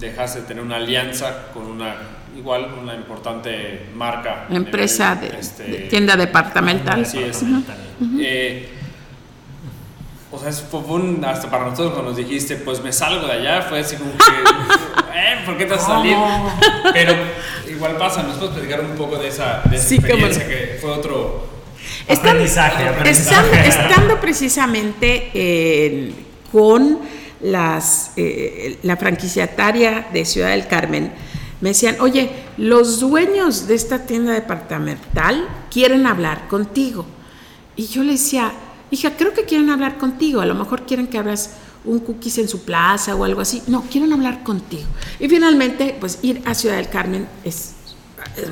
dejaste 0.00 0.40
de 0.40 0.46
tener 0.46 0.64
una 0.64 0.76
alianza 0.76 1.52
con 1.52 1.66
una, 1.66 1.96
igual, 2.36 2.74
una 2.82 2.94
importante 2.94 3.86
marca. 3.94 4.46
Empresa 4.50 5.14
de, 5.14 5.38
este, 5.38 5.64
de 5.64 5.78
tienda 5.88 6.16
departamental. 6.16 7.02
Así 7.02 7.18
es. 7.18 7.42
Eh, 8.18 8.73
o 10.34 10.38
sea, 10.38 10.52
fue 10.52 10.80
un, 10.80 11.24
hasta 11.24 11.50
para 11.50 11.64
nosotros 11.64 11.92
cuando 11.92 12.10
nos 12.10 12.16
dijiste, 12.16 12.56
pues 12.56 12.82
me 12.82 12.92
salgo 12.92 13.26
de 13.26 13.32
allá, 13.34 13.62
fue 13.62 13.80
así 13.80 13.96
como 13.96 14.12
que, 14.12 14.24
eh, 15.14 15.42
¿por 15.44 15.56
qué 15.56 15.64
te 15.64 15.74
vas 15.74 15.84
a 15.84 15.86
salir? 15.86 16.16
Pero 16.92 17.14
igual 17.68 17.96
pasa, 17.96 18.22
¿nos 18.22 18.36
puedes 18.36 18.54
platicar 18.54 18.80
un 18.80 18.96
poco 18.96 19.16
de 19.16 19.28
esa, 19.28 19.62
de 19.64 19.76
esa 19.76 19.94
experiencia 19.94 20.46
que 20.46 20.78
fue 20.80 20.90
otro 20.90 21.46
aprendizaje? 22.08 22.88
aprendizaje. 22.88 23.68
Estando, 23.68 24.20
precisamente 24.20 26.12
con 26.50 27.00
las, 27.42 28.12
eh, 28.16 28.78
la 28.82 28.96
franquiciataria 28.96 30.06
de 30.12 30.24
Ciudad 30.24 30.50
del 30.50 30.66
Carmen, 30.66 31.12
me 31.60 31.70
decían, 31.70 31.96
oye, 32.00 32.30
los 32.56 33.00
dueños 33.00 33.66
de 33.66 33.74
esta 33.74 34.06
tienda 34.06 34.32
departamental 34.32 35.48
quieren 35.70 36.06
hablar 36.06 36.48
contigo. 36.48 37.06
Y 37.76 37.86
yo 37.86 38.02
le 38.02 38.12
decía, 38.12 38.52
hija, 38.90 39.16
creo 39.16 39.32
que 39.32 39.44
quieren 39.44 39.70
hablar 39.70 39.98
contigo, 39.98 40.40
a 40.40 40.46
lo 40.46 40.54
mejor 40.54 40.86
quieren 40.86 41.06
que 41.06 41.18
abras 41.18 41.50
un 41.84 42.00
cookies 42.00 42.38
en 42.38 42.48
su 42.48 42.62
plaza 42.62 43.14
o 43.14 43.24
algo 43.24 43.40
así. 43.40 43.62
No, 43.66 43.82
quieren 43.82 44.12
hablar 44.12 44.42
contigo. 44.42 44.84
Y 45.20 45.28
finalmente, 45.28 45.96
pues 45.98 46.18
ir 46.22 46.42
a 46.44 46.54
Ciudad 46.54 46.76
del 46.76 46.88
Carmen 46.88 47.28
es, 47.44 47.72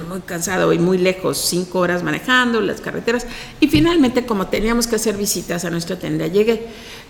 muy 0.08 0.20
cansado 0.20 0.72
y 0.72 0.78
muy 0.78 0.98
lejos, 0.98 1.38
cinco 1.38 1.78
horas 1.78 2.02
manejando 2.02 2.60
las 2.60 2.80
carreteras. 2.80 3.26
Y 3.58 3.68
finalmente, 3.68 4.26
como 4.26 4.46
teníamos 4.48 4.86
que 4.86 4.96
hacer 4.96 5.16
visitas 5.16 5.64
a 5.64 5.70
nuestra 5.70 5.98
tienda, 5.98 6.26
llegué. 6.26 6.66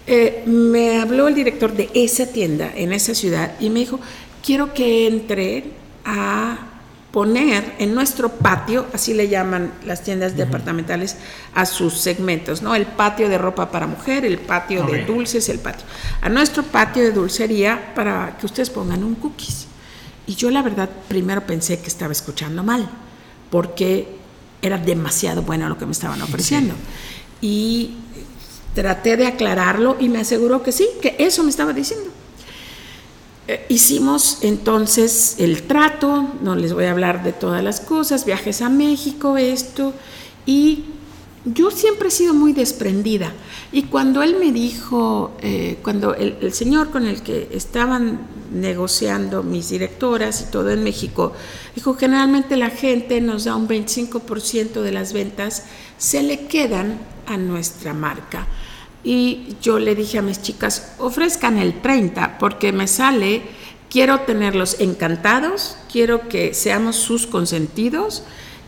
Eh, 0.07 0.45
me 0.47 1.01
habló 1.01 1.29
el 1.29 1.35
director 1.35 1.73
de 1.73 1.91
esa 1.95 2.27
tienda 2.27 2.73
en 2.75 2.93
esa 2.93 3.15
ciudad 3.15 3.55
y 3.61 3.71
me 3.71 3.81
dijo, 3.81 4.01
quiero 4.45 4.75
que 4.75 5.07
entre 5.07 5.65
a 6.05 6.72
poner 7.13 7.75
en 7.79 7.95
nuestro 7.95 8.31
patio, 8.31 8.87
así 8.95 9.13
le 9.13 9.29
llaman 9.29 9.75
las 9.85 10.03
tiendas 10.03 10.35
departamentales 10.35 11.17
a 11.55 11.67
sus 11.67 11.99
segmentos, 11.99 12.63
¿no? 12.63 12.75
El 12.75 12.87
patio 12.87 13.29
de 13.29 13.37
ropa 13.37 13.71
para 13.71 13.87
mujer, 13.87 14.25
el 14.25 14.39
patio 14.39 14.87
de 14.87 15.05
dulces, 15.05 15.51
el 15.51 15.59
patio. 15.59 15.85
A 16.23 16.31
nuestro 16.31 16.63
patio 16.63 17.03
de 17.03 17.13
dulcería 17.13 17.95
para 17.95 18.39
que 18.39 18.47
ustedes 18.47 18.71
pongan 18.71 19.05
un 19.05 19.15
cookies. 19.17 19.67
Y 20.27 20.37
yo 20.37 20.51
la 20.51 20.63
verdad 20.63 20.89
primero 21.09 21.47
pensé 21.47 21.81
que 21.81 21.89
estaba 21.89 22.13
escuchando 22.13 22.63
mal, 22.63 22.89
porque 23.51 24.09
era 24.63 24.79
demasiado 24.79 25.43
bueno 25.43 25.69
lo 25.69 25.77
que 25.77 25.85
me 25.85 25.93
estaban 25.93 26.23
ofreciendo. 26.23 26.75
Y 27.43 27.97
traté 28.75 29.19
de 29.19 29.27
aclararlo 29.27 29.97
y 30.01 30.09
me 30.09 30.21
aseguró 30.21 30.63
que 30.63 30.73
sí, 30.73 30.89
que 31.03 31.17
eso 31.19 31.43
me 31.43 31.51
estaba 31.51 31.75
diciendo. 31.75 32.11
Eh, 33.49 33.67
hicimos 33.69 34.39
entonces 34.43 35.37
el 35.39 35.63
trato, 35.65 36.29
no 36.43 36.55
les 36.55 36.73
voy 36.73 36.85
a 36.85 36.93
hablar 36.93 37.25
de 37.25 37.33
todas 37.33 37.63
las 37.63 37.81
cosas, 37.81 38.25
viajes 38.25 38.63
a 38.63 38.69
México, 38.69 39.37
esto, 39.37 39.93
y 40.47 40.85
yo 41.45 41.73
siempre 41.73 42.09
he 42.09 42.11
sido 42.13 42.35
muy 42.35 42.53
desprendida. 42.53 43.33
Y 43.73 43.85
cuando 43.85 44.23
él 44.23 44.37
me 44.39 44.53
dijo, 44.53 45.33
eh, 45.41 45.79
cuando 45.83 46.15
el, 46.15 46.37
el, 46.41 46.53
señor 46.53 46.91
con 46.91 47.07
el 47.07 47.23
que 47.23 47.49
estaban 47.53 48.21
negociando 48.53 49.43
mis 49.43 49.71
directoras 49.71 50.43
y 50.43 50.53
todo 50.53 50.71
en 50.71 50.85
México, 50.85 51.33
dijo, 51.75 51.95
generalmente 51.95 52.57
la 52.57 52.71
gente 52.71 53.21
nos 53.21 53.45
da 53.45 53.57
un 53.57 53.67
25% 53.67 54.83
de 54.83 54.93
las 54.93 55.13
ventas, 55.13 55.65
se 55.99 56.23
le 56.23 56.47
quedan 56.47 57.01
a 57.27 57.37
nuestra 57.39 57.93
marca. 57.93 58.47
Y 59.05 59.57
yo 59.61 59.79
le 59.79 59.95
dije 59.95 60.19
a 60.19 60.23
mis 60.23 60.43
chicas, 60.43 60.95
ofrezcan 60.99 61.59
el 61.59 61.81
30 61.81 62.39
porque 62.39 62.73
me 62.73 62.87
sale, 62.87 63.43
quiero 63.91 64.21
tenerlos 64.21 64.77
encantados, 64.81 65.77
quiero 65.91 66.29
que 66.29 66.55
seamos 66.55 66.97
sus 66.97 67.27
consentidos 67.27 68.23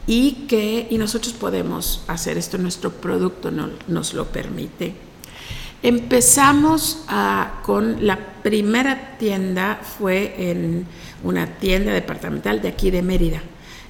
y 0.06 0.46
que 0.48 0.86
y 0.90 0.98
nosotros 0.98 1.34
podemos 1.34 2.02
hacer 2.08 2.36
esto, 2.36 2.58
nuestro 2.58 2.90
producto 2.90 3.50
no, 3.50 3.70
nos 3.88 4.12
lo 4.12 4.26
permite. 4.26 4.94
Empezamos 5.82 7.04
con 7.62 8.06
la 8.06 8.18
primera 8.42 9.18
tienda, 9.18 9.80
fue 9.98 10.34
en 10.50 10.86
una 11.22 11.46
tienda 11.58 11.92
departamental 11.92 12.62
de 12.62 12.68
aquí 12.68 12.90
de 12.90 13.02
Mérida. 13.02 13.42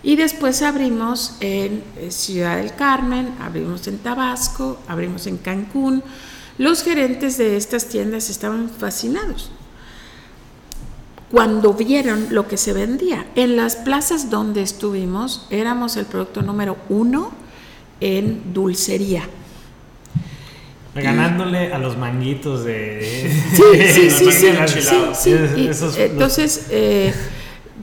Y 0.03 0.17
después 0.17 0.61
abrimos 0.63 1.37
en 1.41 1.83
Ciudad 2.11 2.57
del 2.57 2.75
Carmen, 2.75 3.37
abrimos 3.41 3.87
en 3.87 3.99
Tabasco, 3.99 4.81
abrimos 4.89 5.29
en 5.29 5.39
Cancún, 5.39 6.03
los 6.59 6.83
gerentes 6.83 7.39
de 7.39 7.57
estas 7.57 7.87
tiendas 7.87 8.31
estaban 8.31 8.69
fascinados 8.69 9.51
cuando 11.31 11.75
vieron 11.75 12.29
lo 12.31 12.47
que 12.47 12.57
se 12.57 12.73
vendía. 12.73 13.27
En 13.35 13.57
las 13.57 13.75
plazas 13.75 14.31
donde 14.31 14.63
estuvimos 14.63 15.49
éramos 15.51 15.97
el 15.97 16.07
producto 16.07 16.43
número 16.43 16.77
uno 16.89 17.33
en 18.01 18.55
dulcería. 18.55 19.23
Ganándole 20.95 21.73
a 21.73 21.79
los 21.79 21.97
manguitos 21.99 22.65
de... 22.65 23.33
Sí, 23.53 24.11
sí, 24.11 24.31
sí, 25.15 25.35
Entonces, 25.99 26.69
eh, 26.71 27.13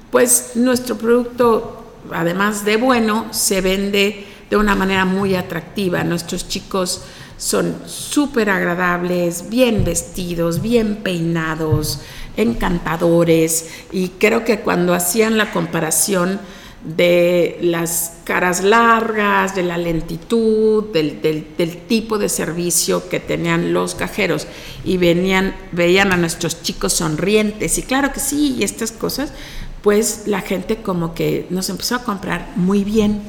pues 0.10 0.52
nuestro 0.56 0.98
producto, 0.98 1.96
además 2.10 2.64
de 2.64 2.78
bueno, 2.78 3.26
se 3.32 3.60
vende 3.60 4.28
de 4.50 4.56
una 4.56 4.76
manera 4.76 5.04
muy 5.04 5.36
atractiva. 5.36 6.06
Nuestros 6.06 6.48
chicos 6.48 7.04
son 7.42 7.76
súper 7.88 8.52
agradables, 8.52 9.50
bien 9.50 9.84
vestidos, 9.84 10.62
bien 10.62 10.98
peinados, 10.98 12.02
encantadores 12.38 13.68
y 13.92 14.10
creo 14.10 14.46
que 14.46 14.60
cuando 14.60 14.94
hacían 14.94 15.40
la 15.40 15.52
comparación 15.52 16.40
de 16.84 17.58
las 17.62 18.14
caras 18.26 18.64
largas, 18.64 19.56
de 19.56 19.64
la 19.64 19.80
lentitud, 19.80 20.84
del, 20.94 21.46
tipo 21.88 22.20
de 22.20 22.30
servicio 22.30 23.10
que 23.10 23.20
tenían 23.20 23.74
los 23.74 23.96
cajeros 23.96 24.46
y 24.86 24.98
venían, 24.98 25.56
veían 25.72 26.12
a 26.12 26.18
nuestros 26.18 26.62
chicos 26.62 26.94
sonrientes 26.94 27.76
y 27.80 27.82
claro 27.82 28.14
que 28.14 28.20
sí, 28.20 28.56
y 28.60 28.64
estas 28.64 28.92
cosas, 28.92 29.34
pues 29.82 30.24
la 30.28 30.42
gente 30.42 30.78
como 30.84 31.16
que 31.16 31.48
nos 31.50 31.70
empezó 31.72 31.96
a 31.96 32.04
comprar 32.04 32.52
muy 32.56 32.84
bien. 32.84 33.24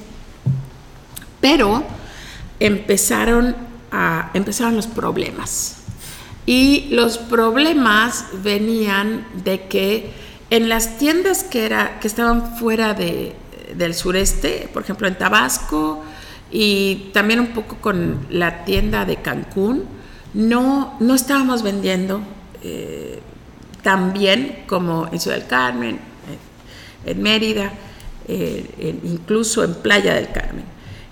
Pero 1.41 1.83
empezaron 2.61 3.72
empezaron 4.35 4.77
los 4.77 4.87
problemas. 4.87 5.77
Y 6.47 6.89
los 6.91 7.19
problemas 7.19 8.27
venían 8.43 9.27
de 9.45 9.67
que 9.69 10.11
en 10.51 10.69
las 10.69 10.99
tiendas 10.99 11.45
que, 11.45 11.65
era, 11.65 12.01
que 12.01 12.09
estaban 12.09 12.57
fuera 12.57 12.95
de, 12.95 13.35
del 13.77 13.95
sureste, 13.95 14.69
por 14.73 14.83
ejemplo 14.83 15.07
en 15.07 15.17
Tabasco 15.17 16.03
y 16.51 17.11
también 17.13 17.41
un 17.41 17.49
poco 17.49 17.77
con 17.77 18.27
la 18.31 18.65
tienda 18.65 19.05
de 19.05 19.17
Cancún, 19.17 19.85
no, 20.35 20.97
no 21.01 21.15
estábamos 21.15 21.63
vendiendo 21.63 22.21
eh, 22.63 23.21
tan 23.83 24.13
bien 24.13 24.65
como 24.67 25.09
en 25.13 25.21
Ciudad 25.21 25.37
del 25.37 25.47
Carmen, 25.47 25.99
en 27.05 27.23
Mérida, 27.23 27.73
eh, 28.29 29.01
incluso 29.05 29.65
en 29.65 29.75
Playa 29.75 30.15
del 30.15 30.31
Carmen. 30.31 30.65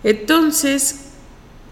Entonces, 0.05 1.10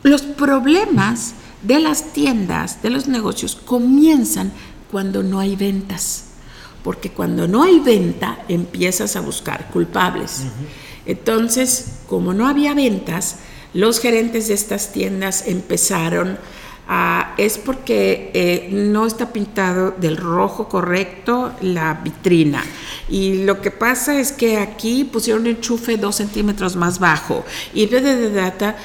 los 0.02 0.22
problemas 0.22 1.34
de 1.62 1.80
las 1.80 2.12
tiendas, 2.12 2.82
de 2.82 2.90
los 2.90 3.08
negocios, 3.08 3.56
comienzan 3.56 4.52
cuando 4.90 5.22
no 5.22 5.40
hay 5.40 5.56
ventas. 5.56 6.24
Porque 6.82 7.10
cuando 7.10 7.48
no 7.48 7.62
hay 7.62 7.80
venta, 7.80 8.38
empiezas 8.48 9.16
a 9.16 9.20
buscar 9.20 9.68
culpables. 9.70 10.42
Entonces, 11.04 11.98
como 12.06 12.32
no 12.32 12.46
había 12.46 12.74
ventas, 12.74 13.36
los 13.74 14.00
gerentes 14.00 14.48
de 14.48 14.54
estas 14.54 14.92
tiendas 14.92 15.46
empezaron 15.46 16.38
a... 16.88 17.34
Es 17.36 17.58
porque 17.58 18.30
eh, 18.32 18.68
no 18.72 19.06
está 19.06 19.32
pintado 19.32 19.90
del 19.90 20.16
rojo 20.16 20.68
correcto 20.68 21.52
la 21.60 21.94
vitrina. 21.94 22.64
Y 23.08 23.42
lo 23.44 23.60
que 23.60 23.70
pasa 23.70 24.18
es 24.18 24.32
que 24.32 24.58
aquí 24.58 25.04
pusieron 25.04 25.42
un 25.42 25.48
enchufe 25.48 25.96
dos 25.96 26.16
centímetros 26.16 26.76
más 26.76 26.98
bajo. 26.98 27.44
Y 27.74 27.86
de, 27.86 28.00
de 28.00 28.30
data 28.30 28.76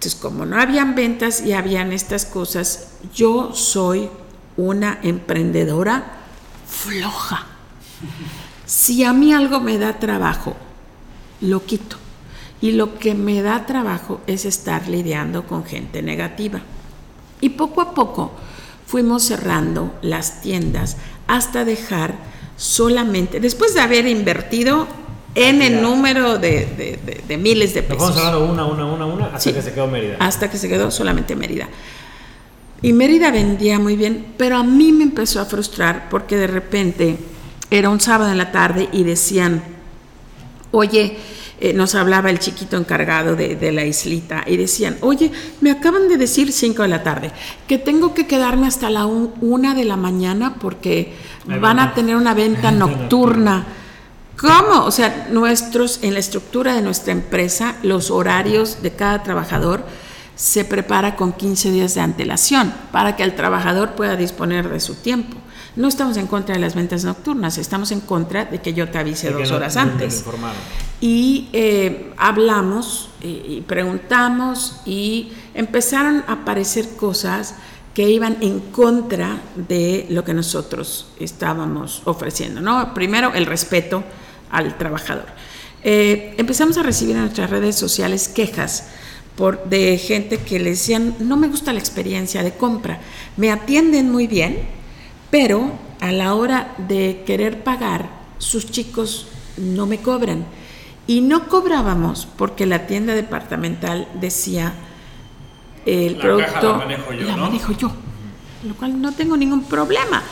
entonces, 0.00 0.18
como 0.18 0.46
no 0.46 0.58
habían 0.58 0.94
ventas 0.94 1.42
y 1.42 1.52
habían 1.52 1.92
estas 1.92 2.24
cosas, 2.24 2.92
yo 3.14 3.52
soy 3.52 4.08
una 4.56 4.98
emprendedora 5.02 6.22
floja. 6.66 7.46
Si 8.64 9.04
a 9.04 9.12
mí 9.12 9.34
algo 9.34 9.60
me 9.60 9.76
da 9.76 9.98
trabajo, 9.98 10.56
lo 11.42 11.66
quito. 11.66 11.98
y 12.62 12.72
lo 12.72 12.98
que 12.98 13.14
me 13.14 13.42
da 13.42 13.66
trabajo 13.66 14.22
es 14.26 14.46
estar 14.46 14.88
lidiando 14.88 15.46
con 15.46 15.66
gente 15.66 16.00
negativa. 16.00 16.62
Y 17.42 17.50
poco 17.50 17.82
a 17.82 17.92
poco 17.92 18.32
fuimos 18.86 19.24
cerrando 19.24 19.94
las 20.00 20.40
tiendas 20.40 20.96
hasta 21.26 21.66
dejar 21.66 22.14
solamente, 22.56 23.38
después 23.38 23.74
de 23.74 23.80
haber 23.80 24.06
invertido 24.06 24.88
en 25.34 25.62
el 25.62 25.82
número 25.82 26.38
de, 26.38 26.98
miles 27.38 27.74
de 27.74 27.82
pesos. 27.82 28.10
Estamos 28.10 28.26
hablando 28.26 28.52
una, 28.52 28.64
una, 28.66 28.86
una, 28.86 29.06
una, 29.06 29.26
hasta 29.26 29.52
que 29.52 29.62
se 29.62 29.72
quedó 29.72 29.86
Mérida. 29.86 30.16
Hasta 30.18 30.50
que 30.50 30.58
se 30.58 30.68
quedó 30.68 30.90
solamente 30.90 31.36
Mérida. 31.36 31.68
Y 32.82 32.92
Mérida 32.92 33.30
vendía 33.30 33.78
muy 33.78 33.96
bien, 33.96 34.34
pero 34.36 34.56
a 34.56 34.64
mí 34.64 34.92
me 34.92 35.04
empezó 35.04 35.40
a 35.40 35.44
frustrar 35.44 36.08
porque 36.08 36.36
de 36.36 36.46
repente 36.46 37.18
era 37.70 37.90
un 37.90 38.00
sábado 38.00 38.30
en 38.30 38.38
la 38.38 38.52
tarde 38.52 38.88
y 38.90 39.04
decían, 39.04 39.62
oye, 40.72 41.18
eh, 41.60 41.74
nos 41.74 41.94
hablaba 41.94 42.30
el 42.30 42.38
chiquito 42.38 42.78
encargado 42.78 43.36
de, 43.36 43.70
la 43.70 43.84
islita 43.84 44.44
y 44.46 44.56
decían, 44.56 44.96
oye, 45.02 45.30
me 45.60 45.70
acaban 45.70 46.08
de 46.08 46.16
decir 46.16 46.52
5 46.52 46.82
de 46.82 46.88
la 46.88 47.02
tarde 47.02 47.32
que 47.68 47.76
tengo 47.76 48.14
que 48.14 48.26
quedarme 48.26 48.66
hasta 48.66 48.88
la 48.88 49.04
1 49.04 49.34
una 49.42 49.74
de 49.74 49.84
la 49.84 49.96
mañana 49.96 50.54
porque 50.58 51.12
van 51.60 51.78
a 51.78 51.92
tener 51.92 52.16
una 52.16 52.32
venta 52.32 52.70
nocturna. 52.72 53.66
¿Cómo? 54.40 54.84
O 54.84 54.90
sea, 54.90 55.28
nuestros, 55.30 55.98
en 56.02 56.14
la 56.14 56.20
estructura 56.20 56.74
de 56.74 56.82
nuestra 56.82 57.12
empresa, 57.12 57.76
los 57.82 58.10
horarios 58.10 58.82
de 58.82 58.92
cada 58.92 59.22
trabajador 59.22 59.84
se 60.34 60.64
prepara 60.64 61.16
con 61.16 61.34
15 61.34 61.70
días 61.70 61.94
de 61.94 62.00
antelación 62.00 62.72
para 62.92 63.14
que 63.14 63.22
el 63.22 63.34
trabajador 63.34 63.90
pueda 63.90 64.16
disponer 64.16 64.70
de 64.70 64.80
su 64.80 64.94
tiempo. 64.94 65.36
No 65.76 65.88
estamos 65.88 66.16
en 66.16 66.26
contra 66.26 66.54
de 66.54 66.60
las 66.60 66.74
ventas 66.74 67.04
nocturnas, 67.04 67.58
estamos 67.58 67.92
en 67.92 68.00
contra 68.00 68.46
de 68.46 68.60
que 68.60 68.72
yo 68.72 68.90
te 68.90 68.98
avise 68.98 69.30
dos 69.30 69.50
horas 69.50 69.76
antes. 69.76 70.24
Y 71.00 71.48
eh, 71.52 72.12
hablamos 72.16 73.10
y, 73.22 73.60
preguntamos 73.66 74.80
y 74.86 75.32
empezaron 75.54 76.24
a 76.26 76.32
aparecer 76.32 76.96
cosas 76.96 77.56
que 77.94 78.08
iban 78.08 78.38
en 78.40 78.60
contra 78.60 79.42
de 79.54 80.06
lo 80.08 80.24
que 80.24 80.32
nosotros 80.32 81.08
estábamos 81.18 82.02
ofreciendo. 82.06 82.62
¿no? 82.62 82.94
Primero, 82.94 83.34
el 83.34 83.46
respeto 83.46 84.04
al 84.50 84.76
trabajador. 84.76 85.26
Eh, 85.82 86.34
empezamos 86.36 86.76
a 86.76 86.82
recibir 86.82 87.16
en 87.16 87.22
nuestras 87.22 87.50
redes 87.50 87.76
sociales 87.76 88.28
quejas 88.28 88.88
por, 89.36 89.64
de 89.64 89.96
gente 89.96 90.38
que 90.38 90.58
le 90.58 90.70
decían, 90.70 91.14
no 91.20 91.36
me 91.36 91.48
gusta 91.48 91.72
la 91.72 91.78
experiencia 91.78 92.42
de 92.42 92.52
compra, 92.52 93.00
me 93.36 93.50
atienden 93.50 94.10
muy 94.10 94.26
bien, 94.26 94.58
pero 95.30 95.72
a 96.00 96.12
la 96.12 96.34
hora 96.34 96.74
de 96.76 97.22
querer 97.24 97.62
pagar, 97.62 98.10
sus 98.38 98.70
chicos 98.70 99.28
no 99.56 99.86
me 99.86 99.98
cobran. 99.98 100.44
Y 101.06 101.22
no 101.22 101.48
cobrábamos 101.48 102.26
porque 102.36 102.66
la 102.66 102.86
tienda 102.86 103.14
departamental 103.14 104.06
decía, 104.20 104.74
el 105.86 106.16
producto 106.16 106.72
la 106.72 106.78
manejo 106.78 107.12
yo, 107.12 107.26
la 107.26 107.36
manejo 107.36 107.72
yo, 107.72 107.92
lo 108.64 108.74
cual 108.74 109.00
no 109.00 109.12
tengo 109.12 109.36
ningún 109.36 109.64
problema. 109.64 110.22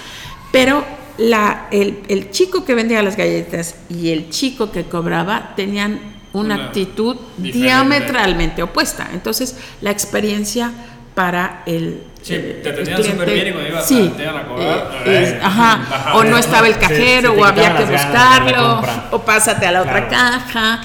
Pero 0.53 0.85
la, 1.19 1.69
el, 1.71 2.31
chico 2.31 2.65
que 2.65 2.75
vendía 2.75 3.03
las 3.03 3.17
galletas 3.17 3.75
y 3.89 4.11
el 4.11 4.31
chico 4.31 4.71
que 4.71 4.85
cobraba 4.85 5.55
tenían 5.57 6.01
una, 6.33 6.67
actitud 6.67 7.17
diametralmente 7.37 8.63
opuesta. 8.63 9.09
Entonces, 9.13 9.57
la 9.81 9.91
experiencia 9.91 10.73
para 11.15 11.63
el 11.67 12.05
Sí, 12.23 12.35
te 12.63 12.73
tenían 12.73 13.03
súper 13.03 13.31
bien 13.31 13.49
y 13.49 13.53
cuando 13.53 13.71
ibas 13.71 13.87
sí, 13.87 14.13
a, 14.27 14.39
a 14.39 14.47
cobrar. 14.47 15.03
Eh, 15.07 15.41
ajá, 15.43 16.15
o 16.15 16.25
no 16.25 16.37
estaba 16.37 16.67
el 16.67 16.77
cajero, 16.77 17.33
o 17.33 17.45
había 17.45 17.77
que 17.77 17.85
buscarlo, 17.85 18.83
o 19.13 19.21
pásate 19.21 19.67
a 19.67 19.73
la 19.73 19.83
otra 19.83 20.09
caja. 20.09 20.81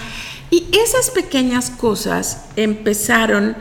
Y 0.50 0.68
esas 0.72 1.10
pequeñas 1.10 1.72
cosas 1.72 2.46
empezaron 2.56 3.58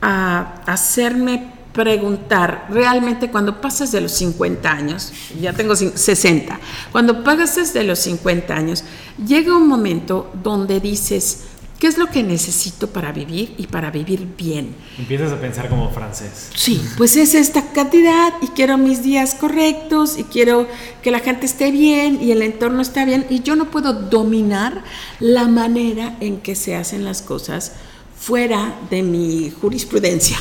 a 0.00 0.54
hacerme 0.66 1.52
preguntar, 1.72 2.66
realmente 2.70 3.30
cuando 3.30 3.60
pasas 3.60 3.92
de 3.92 4.00
los 4.00 4.12
50 4.12 4.70
años, 4.70 5.12
ya 5.40 5.52
tengo 5.52 5.76
60, 5.76 6.58
cuando 6.92 7.22
pasas 7.22 7.72
de 7.72 7.84
los 7.84 7.98
50 8.00 8.54
años, 8.54 8.84
llega 9.24 9.56
un 9.56 9.68
momento 9.68 10.30
donde 10.42 10.80
dices, 10.80 11.44
¿Qué 11.80 11.86
es 11.86 11.96
lo 11.96 12.08
que 12.08 12.22
necesito 12.22 12.88
para 12.88 13.10
vivir 13.10 13.54
y 13.56 13.66
para 13.66 13.90
vivir 13.90 14.28
bien? 14.36 14.76
Empiezas 14.98 15.32
a 15.32 15.40
pensar 15.40 15.70
como 15.70 15.90
francés. 15.90 16.50
Sí, 16.54 16.78
pues 16.98 17.16
es 17.16 17.34
esta 17.34 17.72
cantidad 17.72 18.34
y 18.42 18.48
quiero 18.48 18.76
mis 18.76 19.02
días 19.02 19.34
correctos 19.34 20.18
y 20.18 20.24
quiero 20.24 20.68
que 21.00 21.10
la 21.10 21.20
gente 21.20 21.46
esté 21.46 21.70
bien 21.70 22.18
y 22.20 22.32
el 22.32 22.42
entorno 22.42 22.82
esté 22.82 23.06
bien 23.06 23.24
y 23.30 23.40
yo 23.40 23.56
no 23.56 23.70
puedo 23.70 23.94
dominar 23.94 24.84
la 25.20 25.48
manera 25.48 26.18
en 26.20 26.42
que 26.42 26.54
se 26.54 26.76
hacen 26.76 27.02
las 27.02 27.22
cosas 27.22 27.72
fuera 28.20 28.78
de 28.90 29.02
mi 29.02 29.50
jurisprudencia. 29.50 30.38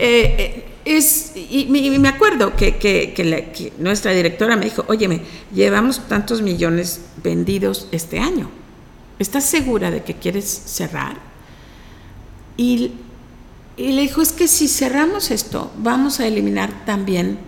Eh, 0.00 0.36
eh, 0.38 0.64
es, 0.84 1.32
y, 1.34 1.66
me 1.66 2.08
acuerdo 2.08 2.54
que, 2.54 2.76
que 2.78 3.72
nuestra 3.78 4.12
directora 4.12 4.54
me 4.54 4.66
dijo, 4.66 4.84
óyeme, 4.86 5.22
llevamos 5.52 6.06
tantos 6.06 6.40
millones 6.40 7.00
vendidos 7.22 7.88
este 7.90 8.20
año 8.20 8.48
¿estás 9.18 9.44
segura 9.44 9.90
de 9.90 10.02
que 10.02 10.14
quieres 10.14 10.46
cerrar? 10.46 11.16
Y, 12.56 12.92
le 13.76 14.02
dijo, 14.02 14.22
es 14.22 14.32
que 14.32 14.48
si 14.48 14.66
cerramos 14.66 15.30
esto, 15.30 15.70
vamos 15.78 16.18
a 16.18 16.26
eliminar 16.26 16.84
también 16.84 17.38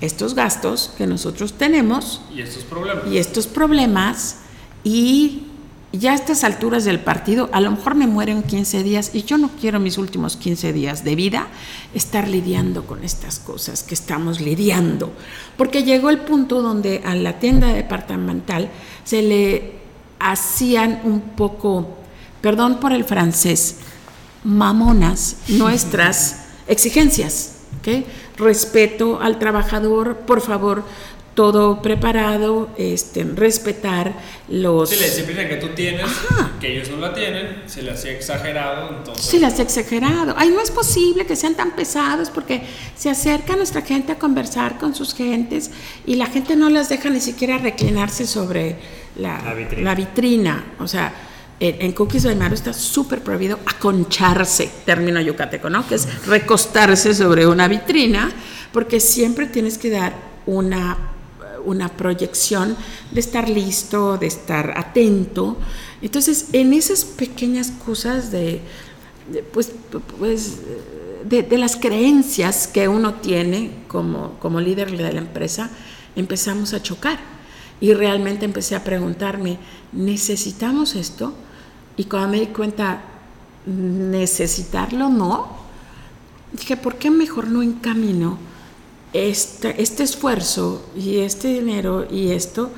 estos 0.00 0.34
gastos 0.34 0.92
que 0.98 1.06
nosotros 1.06 1.54
tenemos. 1.54 2.20
Y 2.34 2.42
estos 2.42 2.64
problemas. 2.64 3.04
Y 3.10 3.18
estos 3.18 3.46
problemas. 3.46 4.36
Y 4.84 5.44
ya 5.92 6.12
a 6.12 6.14
estas 6.14 6.44
alturas 6.44 6.84
del 6.84 7.00
partido, 7.00 7.48
a 7.52 7.60
lo 7.60 7.70
mejor 7.70 7.94
me 7.94 8.06
muero 8.06 8.32
en 8.32 8.42
15 8.42 8.82
días 8.82 9.10
y 9.14 9.22
yo 9.22 9.38
no 9.38 9.50
quiero 9.58 9.80
mis 9.80 9.96
últimos 9.96 10.36
15 10.36 10.72
días 10.74 11.02
de 11.02 11.14
vida 11.14 11.46
estar 11.94 12.28
lidiando 12.28 12.84
con 12.84 13.04
estas 13.04 13.38
cosas 13.38 13.82
que 13.82 13.94
estamos 13.94 14.40
lidiando. 14.40 15.10
Porque 15.56 15.84
llegó 15.84 16.10
el 16.10 16.20
punto 16.20 16.60
donde 16.60 17.02
a 17.06 17.14
la 17.14 17.38
tienda 17.38 17.68
departamental 17.68 18.68
se 19.04 19.22
le 19.22 19.72
hacían 20.18 21.00
un 21.04 21.20
poco, 21.20 21.96
perdón 22.42 22.80
por 22.80 22.92
el 22.92 23.04
francés, 23.04 23.76
mamonas 24.44 25.36
nuestras 25.48 26.48
exigencias. 26.66 27.60
¿okay? 27.80 28.04
Respeto 28.36 29.20
al 29.22 29.38
trabajador, 29.38 30.18
por 30.18 30.42
favor, 30.42 30.84
todo 31.38 31.80
preparado, 31.80 32.68
este, 32.78 33.22
respetar 33.22 34.12
los... 34.48 34.90
Sí, 34.90 34.96
la 34.96 35.06
disciplina 35.06 35.48
que 35.48 35.54
tú 35.54 35.68
tienes, 35.68 36.04
que 36.60 36.74
ellos 36.74 36.90
no 36.90 36.96
la 36.96 37.14
tienen, 37.14 37.62
se 37.66 37.80
les 37.82 38.04
ha 38.04 38.10
exagerado, 38.10 38.88
entonces... 38.88 39.24
Se 39.24 39.38
les 39.38 39.56
ha 39.60 39.62
exagerado. 39.62 40.34
Ay, 40.36 40.48
no 40.48 40.60
es 40.60 40.72
posible 40.72 41.26
que 41.26 41.36
sean 41.36 41.54
tan 41.54 41.76
pesados 41.76 42.30
porque 42.30 42.62
se 42.96 43.08
acerca 43.08 43.54
nuestra 43.54 43.82
gente 43.82 44.10
a 44.10 44.18
conversar 44.18 44.78
con 44.78 44.96
sus 44.96 45.14
gentes 45.14 45.70
y 46.04 46.16
la 46.16 46.26
gente 46.26 46.56
no 46.56 46.70
las 46.70 46.88
deja 46.88 47.08
ni 47.08 47.20
siquiera 47.20 47.56
reclinarse 47.58 48.26
sobre 48.26 48.74
la, 49.14 49.94
vitrina. 49.94 50.64
O 50.80 50.88
sea, 50.88 51.14
en, 51.60 51.92
Cookies 51.92 52.26
Aymaro 52.26 52.56
está 52.56 52.72
súper 52.72 53.22
prohibido 53.22 53.60
aconcharse, 53.64 54.68
término 54.84 55.20
yucateco, 55.20 55.70
¿no? 55.70 55.86
Que 55.86 55.94
es 55.94 56.26
recostarse 56.26 57.14
sobre 57.14 57.46
una 57.46 57.68
vitrina, 57.68 58.28
porque 58.72 58.98
siempre 58.98 59.46
tienes 59.46 59.78
que 59.78 59.90
dar 59.90 60.14
una, 60.46 61.14
una 61.68 61.88
proyección 61.90 62.76
de 63.12 63.20
estar 63.20 63.48
listo, 63.48 64.16
de 64.16 64.26
estar 64.26 64.74
atento. 64.76 65.58
Entonces, 66.00 66.48
en 66.52 66.72
esas 66.72 67.04
pequeñas 67.04 67.70
cosas 67.84 68.30
de, 68.30 68.60
pues, 69.52 69.72
pues 70.18 70.60
de, 71.24 71.58
las 71.58 71.76
creencias 71.76 72.66
que 72.66 72.88
uno 72.88 73.14
tiene 73.14 73.82
como, 73.86 74.38
como 74.40 74.60
líder 74.60 74.96
de 74.96 75.12
la 75.12 75.18
empresa, 75.18 75.70
empezamos 76.16 76.72
a 76.72 76.82
chocar 76.82 77.18
y 77.80 77.92
realmente 77.92 78.44
empecé 78.44 78.74
a 78.74 78.82
preguntarme, 78.82 79.58
¿necesitamos 79.92 80.96
esto? 80.96 81.34
Y 81.96 82.04
cuando 82.04 82.28
me 82.28 82.40
di 82.40 82.46
cuenta, 82.46 83.02
¿necesitarlo 83.66 85.08
no? 85.08 85.58
Dije, 86.52 86.76
¿por 86.76 86.96
qué 86.96 87.10
mejor 87.10 87.48
no 87.48 87.62
encamino 87.62 88.47
este, 89.12 89.80
este 89.80 90.02
esfuerzo 90.02 90.84
y 90.96 91.18
este 91.18 91.48
dinero 91.48 92.06
y 92.10 92.32
esto 92.32 92.70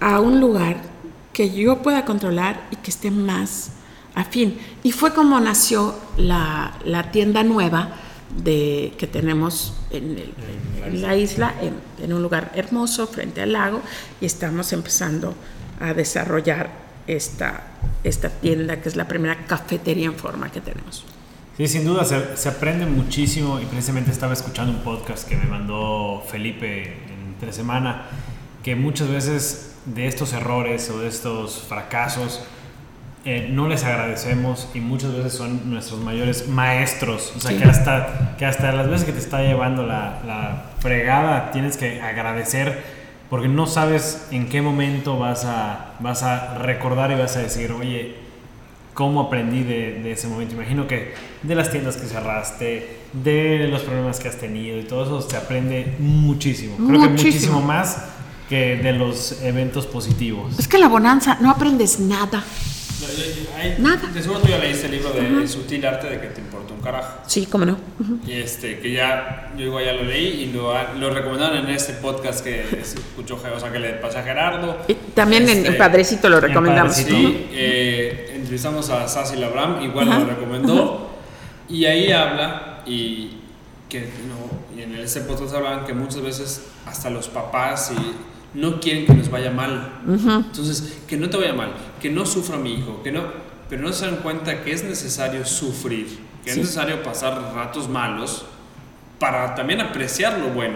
a 0.00 0.20
un 0.20 0.40
lugar 0.40 0.82
que 1.32 1.50
yo 1.50 1.82
pueda 1.82 2.04
controlar 2.04 2.68
y 2.70 2.76
que 2.76 2.90
esté 2.90 3.10
más 3.10 3.70
afín? 4.14 4.58
Y 4.82 4.92
fue 4.92 5.14
como 5.14 5.38
nació 5.40 5.94
la, 6.16 6.78
la 6.84 7.10
tienda 7.10 7.42
nueva 7.42 7.96
de, 8.36 8.94
que 8.98 9.06
tenemos 9.06 9.74
en, 9.90 10.32
la 11.00 11.16
isla, 11.16 11.54
en, 12.00 12.12
un 12.12 12.22
lugar 12.22 12.52
hermoso 12.54 13.06
frente 13.06 13.42
al 13.42 13.52
lago, 13.52 13.80
y 14.20 14.26
estamos 14.26 14.72
empezando 14.72 15.34
a 15.80 15.94
desarrollar 15.94 16.70
esta, 17.06 17.62
esta 18.04 18.30
tienda 18.30 18.80
que 18.80 18.88
es 18.88 18.96
la 18.96 19.08
primera 19.08 19.46
cafetería 19.46 20.06
en 20.06 20.14
forma 20.14 20.50
que 20.50 20.60
tenemos. 20.60 21.04
Sí, 21.56 21.68
sin 21.68 21.84
duda, 21.84 22.04
se, 22.04 22.36
se, 22.36 22.48
aprende 22.48 22.86
muchísimo 22.86 23.60
y 23.60 23.66
precisamente 23.66 24.10
estaba 24.10 24.32
escuchando 24.32 24.72
un 24.72 24.78
podcast 24.78 25.28
que 25.28 25.36
me 25.36 25.44
mandó 25.44 26.24
Felipe 26.30 26.94
entre 27.26 27.52
semana, 27.52 28.04
que 28.62 28.74
muchas 28.74 29.08
veces 29.08 29.76
de 29.84 30.06
estos 30.06 30.32
errores 30.32 30.88
o 30.90 30.98
de 31.00 31.08
estos 31.08 31.64
fracasos 31.68 32.42
eh, 33.24 33.48
no 33.52 33.68
les 33.68 33.84
agradecemos 33.84 34.68
y 34.74 34.80
muchas 34.80 35.12
veces 35.14 35.34
son 35.34 35.70
nuestros 35.70 36.00
mayores 36.00 36.48
maestros. 36.48 37.32
O 37.36 37.40
sea, 37.40 37.50
Sí. 37.50 37.58
que, 37.58 37.64
hasta, 37.64 38.34
que 38.38 38.46
hasta 38.46 38.72
las 38.72 38.88
veces 38.88 39.04
que 39.04 39.12
te 39.12 39.18
está 39.18 39.42
llevando 39.42 39.86
la, 39.86 40.22
la 40.26 40.70
fregada 40.80 41.50
tienes 41.52 41.76
que 41.76 42.00
agradecer 42.00 42.82
porque 43.28 43.48
no 43.48 43.66
sabes 43.66 44.26
en 44.30 44.48
qué 44.48 44.60
momento 44.62 45.18
vas 45.18 45.44
a, 45.44 45.94
vas 46.00 46.22
a 46.22 46.58
recordar 46.58 47.10
y 47.12 47.14
vas 47.14 47.36
a 47.36 47.40
decir, 47.40 47.72
oye, 47.72 48.16
¿cómo 48.94 49.20
aprendí 49.22 49.62
de, 49.62 50.00
de 50.02 50.12
ese 50.12 50.28
momento? 50.28 50.54
Imagino 50.54 50.86
que 50.86 51.14
de 51.42 51.54
las 51.54 51.70
tiendas 51.70 51.96
que 51.96 52.06
cerraste, 52.06 52.98
de 53.12 53.68
los 53.68 53.82
problemas 53.82 54.18
que 54.20 54.28
has 54.28 54.38
tenido 54.38 54.78
y 54.78 54.84
todo 54.84 55.04
eso 55.04 55.28
se 55.28 55.36
aprende 55.36 55.94
muchísimo. 55.98 56.76
Creo 56.76 56.88
que 57.02 57.08
Muchísimo. 57.08 57.12
muchísimo 57.30 57.60
más 57.62 58.04
que 58.48 58.76
de 58.76 58.92
los 58.92 59.40
eventos 59.42 59.86
positivos. 59.86 60.58
Es 60.58 60.68
que 60.68 60.78
la 60.78 60.88
bonanza 60.88 61.38
no 61.40 61.50
aprendes 61.50 61.98
nada. 62.00 62.44
Ay, 63.56 63.76
Nada. 63.78 64.08
De 64.12 64.22
seguro 64.22 64.40
tú 64.40 64.48
ya 64.48 64.58
leíste 64.58 64.86
el 64.86 64.92
libro 64.92 65.10
de 65.12 65.46
sutil 65.48 65.84
arte 65.86 66.08
de 66.08 66.20
que 66.20 66.28
te 66.28 66.40
importa 66.40 66.72
un 66.74 66.80
carajo. 66.80 67.20
Sí, 67.26 67.46
cómo 67.46 67.64
no. 67.64 67.78
Y 68.26 68.32
este, 68.32 68.78
que 68.78 68.92
ya, 68.92 69.52
yo 69.56 69.64
igual 69.66 69.84
ya 69.84 69.92
lo 69.92 70.02
leí 70.04 70.42
y 70.42 70.52
lo, 70.52 70.72
lo 70.98 71.10
recomendaron 71.10 71.58
en 71.58 71.68
este 71.70 71.94
podcast 71.94 72.42
que 72.44 72.66
escuchó, 72.80 73.36
o 73.36 73.60
sea, 73.60 73.72
que 73.72 73.78
le 73.78 73.90
pasé 73.94 74.18
a 74.18 74.22
Gerardo. 74.22 74.78
Y 74.88 74.94
también 74.94 75.44
en, 75.44 75.58
Este, 75.58 75.68
en 75.68 75.78
Padrecito 75.78 76.28
lo 76.28 76.36
en 76.36 76.42
recomendamos. 76.42 76.92
Padrecito. 76.92 77.16
Sí, 77.16 77.46
eh, 77.52 78.32
entrevistamos 78.36 78.90
a 78.90 79.08
Sassy 79.08 79.36
Labram, 79.36 79.82
igual 79.82 80.08
lo 80.08 80.24
recomendó. 80.24 81.10
Y 81.68 81.84
ahí 81.86 82.12
habla, 82.12 82.82
y 82.86 83.30
que 83.88 84.00
no, 84.00 84.76
y 84.76 84.82
en 84.82 84.94
ese 84.96 85.22
podcast 85.22 85.54
hablan 85.54 85.84
que 85.84 85.92
muchas 85.94 86.22
veces 86.22 86.62
hasta 86.86 87.10
los 87.10 87.28
papás 87.28 87.92
y 87.92 88.31
no 88.54 88.80
quieren 88.80 89.06
que 89.06 89.14
nos 89.14 89.30
vaya 89.30 89.50
mal. 89.50 89.92
Entonces, 90.06 90.98
que 91.06 91.16
no 91.16 91.28
te 91.30 91.36
vaya 91.36 91.54
mal, 91.54 91.72
que 92.00 92.10
no 92.10 92.26
sufra 92.26 92.56
mi 92.58 92.74
hijo, 92.74 93.02
que 93.02 93.12
no, 93.12 93.22
pero 93.68 93.82
no 93.82 93.92
se 93.92 94.06
dan 94.06 94.16
cuenta 94.16 94.62
que 94.62 94.72
es 94.72 94.84
necesario 94.84 95.44
sufrir, 95.44 96.06
que 96.44 96.50
Sí. 96.52 96.60
es 96.60 96.66
necesario 96.66 97.02
pasar 97.02 97.52
ratos 97.54 97.88
malos 97.88 98.44
para 99.18 99.54
también 99.54 99.80
apreciar 99.80 100.38
lo 100.38 100.48
bueno. 100.48 100.74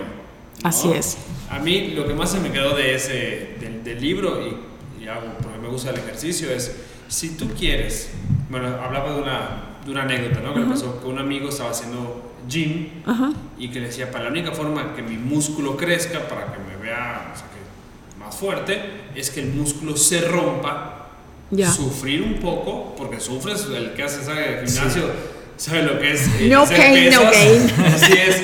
¿no? 0.62 0.68
Así 0.68 0.90
es. 0.92 1.18
A 1.50 1.58
mí 1.58 1.88
lo 1.94 2.06
que 2.06 2.14
más 2.14 2.30
se 2.30 2.40
me 2.40 2.50
quedó 2.50 2.74
de 2.74 2.94
ese 2.94 3.56
del, 3.60 3.84
del 3.84 4.00
libro 4.00 4.40
y, 4.40 5.02
y 5.04 5.08
hago 5.08 5.26
porque 5.42 5.58
me 5.58 5.68
gusta 5.68 5.90
el 5.90 5.96
ejercicio 5.96 6.50
es 6.50 6.74
si 7.08 7.36
tú 7.36 7.48
quieres, 7.56 8.10
bueno, 8.50 8.68
hablaba 8.82 9.12
de 9.12 9.20
una, 9.22 9.48
de 9.84 9.90
una 9.90 10.02
anécdota, 10.02 10.40
¿no? 10.40 10.54
Que 10.54 10.60
le 10.60 10.66
pasó 10.66 11.00
que 11.00 11.06
un 11.06 11.18
amigo 11.18 11.48
estaba 11.50 11.70
haciendo 11.70 12.32
gym 12.48 12.88
Ajá. 13.04 13.32
y 13.58 13.68
que 13.68 13.80
le 13.80 13.86
decía, 13.88 14.10
para 14.10 14.24
la 14.24 14.30
única 14.30 14.52
forma 14.52 14.94
que 14.94 15.02
mi 15.02 15.16
músculo 15.16 15.76
crezca, 15.76 16.26
para 16.28 16.52
que 16.52 16.58
me 16.58 16.76
vea 16.82 17.32
o 17.34 17.36
sea, 17.38 17.46
más 18.26 18.36
fuerte, 18.36 18.80
es 19.14 19.30
que 19.30 19.40
el 19.40 19.48
músculo 19.52 19.96
se 19.96 20.20
rompa, 20.22 21.08
Ya. 21.50 21.70
sufrir 21.70 22.22
un 22.22 22.34
poco, 22.40 22.94
porque 22.96 23.20
sufres, 23.20 23.66
el 23.74 23.92
que 23.94 24.02
hace 24.02 24.24
sabe 24.24 24.62
gimnasio 24.66 25.10
sabe 25.56 25.82
lo 25.84 25.98
que 25.98 26.12
es 26.12 26.26
eh, 26.40 26.48
No 26.50 26.62
hacer 26.62 26.76
pain, 26.76 27.10
no 27.10 27.22
gain. 27.22 27.70
Así 27.94 28.12
es. 28.12 28.42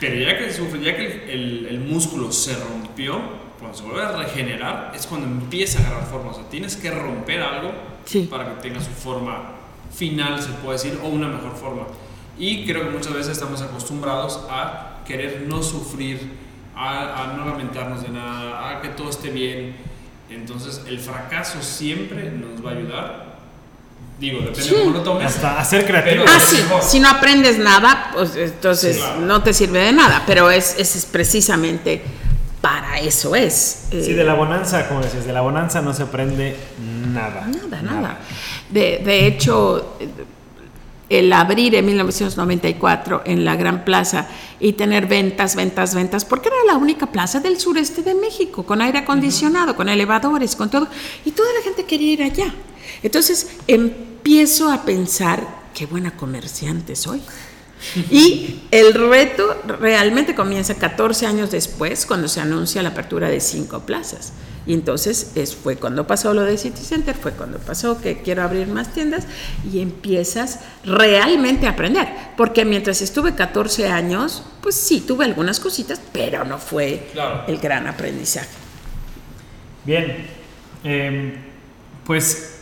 Pero 0.00 0.14
ya 0.16 0.36
que 0.38 0.52
sufre, 0.52 0.80
ya 0.82 0.96
que 0.96 1.32
el, 1.32 1.66
el 1.70 1.80
músculo 1.80 2.30
se 2.32 2.54
rompió, 2.56 3.20
cuando 3.58 3.76
se 3.76 3.84
vuelve 3.84 4.02
a 4.02 4.12
regenerar, 4.12 4.92
es 4.94 5.06
cuando 5.06 5.26
empieza 5.26 5.78
a 5.80 5.86
agarrar 5.86 6.06
forma. 6.08 6.30
O 6.30 6.34
sea, 6.34 6.44
tienes 6.48 6.76
que 6.76 6.90
romper 6.90 7.40
algo 7.42 7.72
Sí. 8.04 8.26
para 8.30 8.54
que 8.54 8.62
tenga 8.62 8.80
su 8.80 8.90
forma 8.90 9.52
final, 9.94 10.40
se 10.42 10.48
puede 10.62 10.78
decir, 10.78 10.98
o 11.02 11.08
una 11.08 11.28
mejor 11.28 11.56
forma. 11.56 11.86
Y 12.38 12.64
creo 12.66 12.84
que 12.84 12.90
muchas 12.90 13.12
veces 13.12 13.32
estamos 13.32 13.60
acostumbrados 13.62 14.40
a 14.50 14.98
querer 15.06 15.44
no 15.48 15.62
sufrir, 15.62 16.20
a, 16.78 17.24
a 17.24 17.36
no 17.36 17.44
lamentarnos 17.44 18.02
de 18.02 18.08
nada, 18.10 18.70
a 18.70 18.80
que 18.80 18.88
todo 18.90 19.10
esté 19.10 19.30
bien. 19.30 19.76
Entonces, 20.30 20.82
el 20.86 20.98
fracaso 21.00 21.62
siempre 21.62 22.30
nos 22.30 22.64
va 22.64 22.70
a 22.70 22.74
ayudar. 22.74 23.28
Digo, 24.20 24.38
depende 24.40 24.62
Sí. 24.62 24.74
de 24.74 24.80
cómo 24.80 24.90
lo 24.92 25.02
tomes. 25.02 25.26
Hasta 25.26 25.58
hacer 25.58 25.86
creativo. 25.86 26.24
Ah, 26.26 26.38
sí. 26.40 26.56
Si 26.82 27.00
no 27.00 27.08
aprendes 27.08 27.58
nada, 27.58 28.10
pues 28.12 28.34
entonces 28.36 28.96
Sí, 28.96 29.02
claro. 29.02 29.20
no 29.20 29.42
te 29.42 29.52
sirve 29.54 29.78
de 29.80 29.92
nada. 29.92 30.24
Pero 30.26 30.50
es, 30.50 30.74
es, 30.78 30.96
es 30.96 31.06
precisamente 31.06 32.02
para 32.60 32.98
eso 32.98 33.34
es. 33.36 33.86
Eh, 33.92 34.02
Sí, 34.04 34.12
de 34.14 34.24
la 34.24 34.34
bonanza, 34.34 34.88
como 34.88 35.00
decías, 35.00 35.24
de 35.24 35.32
la 35.32 35.40
bonanza 35.40 35.80
no 35.82 35.94
se 35.94 36.02
aprende 36.02 36.56
nada. 37.12 37.46
Nada, 37.46 37.82
nada. 37.82 38.18
De, 38.70 39.00
de 39.04 39.26
hecho, 39.26 39.96
el 41.08 41.32
abrir 41.32 41.74
en 41.74 41.86
1994 41.86 43.22
en 43.24 43.44
la 43.44 43.56
Gran 43.56 43.84
Plaza 43.84 44.28
y 44.60 44.74
tener 44.74 45.06
ventas, 45.06 45.56
ventas, 45.56 45.94
ventas, 45.94 46.24
porque 46.24 46.48
era 46.48 46.72
la 46.72 46.78
única 46.78 47.06
plaza 47.06 47.40
del 47.40 47.58
sureste 47.58 48.02
de 48.02 48.14
México, 48.14 48.64
con 48.64 48.82
aire 48.82 48.98
acondicionado, 48.98 49.74
con 49.74 49.88
elevadores, 49.88 50.54
con 50.56 50.70
todo, 50.70 50.88
y 51.24 51.30
toda 51.30 51.52
la 51.54 51.62
gente 51.62 51.84
quería 51.84 52.12
ir 52.12 52.22
allá. 52.22 52.54
Entonces 53.02 53.58
empiezo 53.66 54.70
a 54.70 54.84
pensar, 54.84 55.46
qué 55.74 55.86
buena 55.86 56.16
comerciante 56.16 56.96
soy. 56.96 57.22
Y 58.10 58.60
el 58.70 58.92
reto 58.94 59.56
realmente 59.80 60.34
comienza 60.34 60.74
14 60.74 61.26
años 61.26 61.50
después, 61.50 62.06
cuando 62.06 62.26
se 62.28 62.40
anuncia 62.40 62.82
la 62.82 62.90
apertura 62.90 63.28
de 63.28 63.40
cinco 63.40 63.80
plazas. 63.80 64.32
Y 64.66 64.74
entonces 64.74 65.32
es, 65.34 65.54
fue 65.56 65.76
cuando 65.76 66.06
pasó 66.06 66.34
lo 66.34 66.42
de 66.42 66.58
City 66.58 66.82
Center, 66.84 67.14
fue 67.14 67.32
cuando 67.32 67.58
pasó 67.58 68.00
que 68.02 68.20
quiero 68.20 68.42
abrir 68.42 68.66
más 68.66 68.92
tiendas 68.92 69.26
y 69.72 69.80
empiezas 69.80 70.60
realmente 70.84 71.66
a 71.66 71.70
aprender. 71.70 72.06
Porque 72.36 72.64
mientras 72.66 73.00
estuve 73.00 73.34
14 73.34 73.88
años, 73.88 74.42
pues 74.60 74.74
sí, 74.74 75.00
tuve 75.00 75.24
algunas 75.24 75.58
cositas, 75.58 76.00
pero 76.12 76.44
no 76.44 76.58
fue 76.58 77.08
Claro. 77.12 77.44
el 77.48 77.58
gran 77.58 77.86
aprendizaje. 77.86 78.48
Bien, 79.86 80.26
eh, 80.84 81.38
pues 82.04 82.56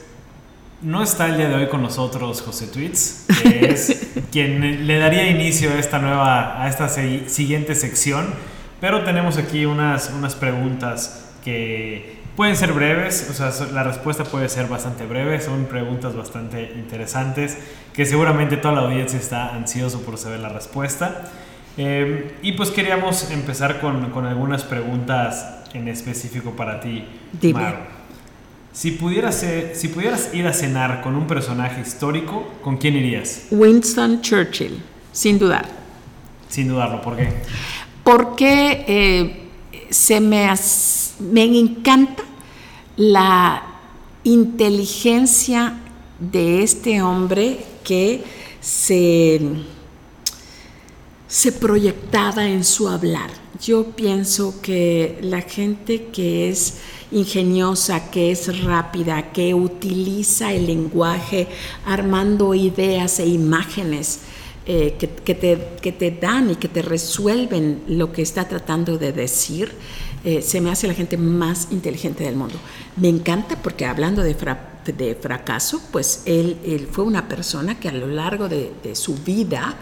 no 0.82 1.02
está 1.02 1.26
el 1.26 1.38
día 1.38 1.48
de 1.48 1.54
hoy 1.56 1.68
con 1.68 1.82
nosotros 1.82 2.40
José 2.42 2.68
Tweets, 2.68 3.24
que 3.42 3.70
es 3.70 4.05
quien 4.32 4.86
le 4.86 4.98
daría 4.98 5.28
inicio 5.28 5.70
a 5.70 5.78
esta 5.78 5.98
nueva, 5.98 6.62
a 6.62 6.68
esta 6.68 6.88
siguiente 6.88 7.74
sección, 7.74 8.26
pero 8.80 9.04
tenemos 9.04 9.38
aquí 9.38 9.66
unas, 9.66 10.12
unas 10.16 10.34
preguntas 10.34 11.30
que 11.44 12.16
pueden 12.36 12.56
ser 12.56 12.72
breves, 12.72 13.28
o 13.30 13.34
sea, 13.34 13.50
la 13.72 13.82
respuesta 13.82 14.24
puede 14.24 14.48
ser 14.48 14.66
bastante 14.66 15.06
breve, 15.06 15.40
son 15.40 15.64
preguntas 15.64 16.14
bastante 16.14 16.72
interesantes, 16.76 17.56
que 17.94 18.04
seguramente 18.04 18.58
toda 18.58 18.74
la 18.74 18.80
audiencia 18.82 19.18
está 19.18 19.54
ansioso 19.54 20.02
por 20.02 20.18
saber 20.18 20.40
la 20.40 20.50
respuesta. 20.50 21.22
Eh, 21.78 22.36
y 22.42 22.52
pues 22.52 22.70
queríamos 22.70 23.30
empezar 23.30 23.80
con, 23.80 24.10
con 24.10 24.26
algunas 24.26 24.64
preguntas 24.64 25.62
en 25.74 25.88
específico 25.88 26.52
para 26.52 26.80
ti, 26.80 27.04
Dime. 27.40 27.60
Maru. 27.60 27.95
Si 28.76 28.90
pudieras, 28.90 29.42
si 29.72 29.88
pudieras 29.88 30.34
ir 30.34 30.46
a 30.46 30.52
cenar 30.52 31.00
con 31.00 31.16
un 31.16 31.26
personaje 31.26 31.80
histórico, 31.80 32.46
¿con 32.62 32.76
quién 32.76 32.94
irías? 32.94 33.44
Winston 33.50 34.20
Churchill, 34.20 34.82
sin 35.12 35.38
dudar. 35.38 35.66
Sin 36.50 36.68
dudarlo, 36.68 37.00
¿por 37.00 37.16
qué? 37.16 37.32
porque 38.04 38.84
eh, 38.86 39.48
se 39.90 40.20
me, 40.20 40.46
as- 40.46 41.14
me 41.18 41.44
encanta 41.44 42.22
la 42.98 43.62
inteligencia 44.24 45.78
de 46.20 46.62
este 46.62 47.00
hombre 47.00 47.58
que 47.82 48.22
se, 48.60 49.40
se 51.26 51.52
proyectaba 51.52 52.46
en 52.46 52.62
su 52.62 52.88
hablar. 52.88 53.30
Yo 53.60 53.84
pienso 53.86 54.60
que 54.60 55.18
la 55.22 55.40
gente 55.40 56.08
que 56.12 56.50
es 56.50 56.74
ingeniosa, 57.12 58.10
que 58.10 58.30
es 58.30 58.62
rápida, 58.64 59.32
que 59.32 59.54
utiliza 59.54 60.52
el 60.52 60.66
lenguaje 60.66 61.46
armando 61.84 62.54
ideas 62.54 63.18
e 63.20 63.26
imágenes, 63.26 64.20
eh, 64.66 64.94
que, 64.98 65.08
que 65.08 65.34
te, 65.34 65.68
que 65.80 65.92
te 65.92 66.10
dan 66.10 66.50
y 66.50 66.56
que 66.56 66.68
te 66.68 66.82
resuelven 66.82 67.82
lo 67.88 68.12
que 68.12 68.22
está 68.22 68.48
tratando 68.48 68.98
de 68.98 69.12
decir, 69.12 69.72
eh, 70.24 70.42
se 70.42 70.60
me 70.60 70.70
hace 70.70 70.88
la 70.88 70.94
gente 70.94 71.16
más 71.16 71.68
inteligente 71.70 72.24
del 72.24 72.34
mundo. 72.34 72.56
Me 72.96 73.08
encanta 73.08 73.56
porque 73.62 73.84
hablando 73.86 74.22
de, 74.22 74.34
fra- 74.34 74.75
de 74.92 75.14
fracaso, 75.14 75.80
pues 75.92 76.22
él, 76.26 76.58
él 76.64 76.88
fue 76.90 77.04
una 77.04 77.28
persona 77.28 77.78
que 77.78 77.88
a 77.88 77.92
lo 77.92 78.06
largo 78.06 78.48
de, 78.48 78.72
de 78.82 78.94
su 78.94 79.14
vida 79.16 79.74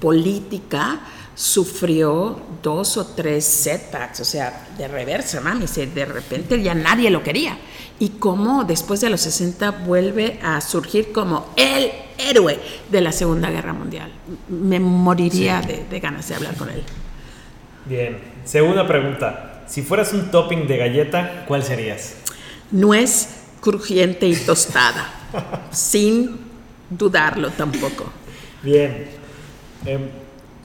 política 0.00 1.00
sufrió 1.34 2.40
dos 2.62 2.96
o 2.96 3.06
tres 3.06 3.44
setbacks, 3.44 4.20
o 4.20 4.24
sea, 4.24 4.68
de 4.78 4.86
reversa, 4.88 5.40
mami, 5.40 5.66
se- 5.66 5.86
de 5.86 6.04
repente 6.04 6.62
ya 6.62 6.74
nadie 6.74 7.10
lo 7.10 7.22
quería. 7.22 7.58
Y 7.98 8.10
cómo 8.10 8.64
después 8.64 9.00
de 9.00 9.10
los 9.10 9.20
60 9.20 9.70
vuelve 9.70 10.38
a 10.42 10.60
surgir 10.60 11.12
como 11.12 11.46
el 11.56 11.90
héroe 12.18 12.58
de 12.90 13.00
la 13.00 13.12
Segunda 13.12 13.50
Guerra 13.50 13.72
Mundial. 13.72 14.12
Me 14.48 14.78
moriría 14.80 15.60
de, 15.60 15.84
de 15.88 16.00
ganas 16.00 16.28
de 16.28 16.34
hablar 16.34 16.56
con 16.56 16.70
él. 16.70 16.82
Bien. 17.86 18.18
Segunda 18.44 18.86
pregunta. 18.86 19.64
Si 19.68 19.82
fueras 19.82 20.12
un 20.12 20.30
topping 20.30 20.66
de 20.66 20.76
galleta, 20.76 21.44
¿cuál 21.48 21.62
serías? 21.62 22.14
Nuez 22.70 23.28
crujiente 23.64 24.26
y 24.28 24.36
tostada, 24.36 25.10
sin 25.70 26.38
dudarlo 26.90 27.48
tampoco. 27.48 28.12
Bien. 28.62 29.06
Eh, 29.86 29.98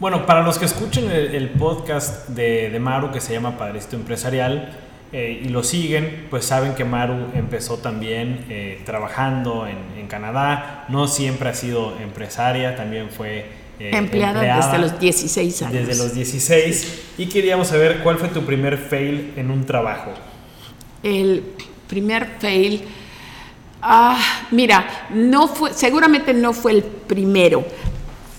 bueno, 0.01 0.25
para 0.25 0.41
los 0.43 0.57
que 0.57 0.65
escuchen 0.65 1.09
el, 1.09 1.33
el 1.33 1.49
podcast 1.51 2.27
de, 2.27 2.69
de 2.69 2.79
Maru 2.79 3.09
que 3.11 3.21
se 3.21 3.31
llama 3.31 3.57
Padrecito 3.57 3.95
Empresarial, 3.95 4.77
eh, 5.13 5.43
y 5.45 5.47
lo 5.47 5.63
siguen, 5.63 6.27
pues 6.29 6.43
saben 6.43 6.75
que 6.75 6.83
Maru 6.83 7.31
empezó 7.33 7.77
también 7.77 8.45
eh, 8.49 8.81
trabajando 8.85 9.65
en, 9.65 9.77
en, 9.97 10.07
Canadá. 10.07 10.85
No 10.89 11.07
siempre 11.07 11.49
ha 11.49 11.53
sido 11.53 11.97
empresaria, 11.99 12.75
también 12.75 13.09
fue 13.09 13.45
eh, 13.79 13.91
empleada, 13.93 14.57
desde 14.57 14.77
los 14.77 14.99
16 14.99 15.61
años. 15.63 15.87
Desde 15.87 16.03
los 16.03 16.13
16. 16.13 17.13
Y 17.17 17.27
queríamos 17.27 17.69
saber 17.69 18.01
cuál 18.03 18.17
fue 18.17 18.27
tu 18.27 18.43
primer 18.43 18.77
fail 18.77 19.33
en 19.37 19.51
un 19.51 19.65
trabajo. 19.65 20.11
El 21.01 21.43
primer 21.89 22.37
fail. 22.39 22.81
Ah, 23.81 24.45
mira, 24.51 25.07
no 25.09 25.47
fue, 25.47 25.73
seguramente 25.73 26.33
no 26.33 26.53
fue 26.53 26.73
el 26.73 26.83
primero, 26.83 27.65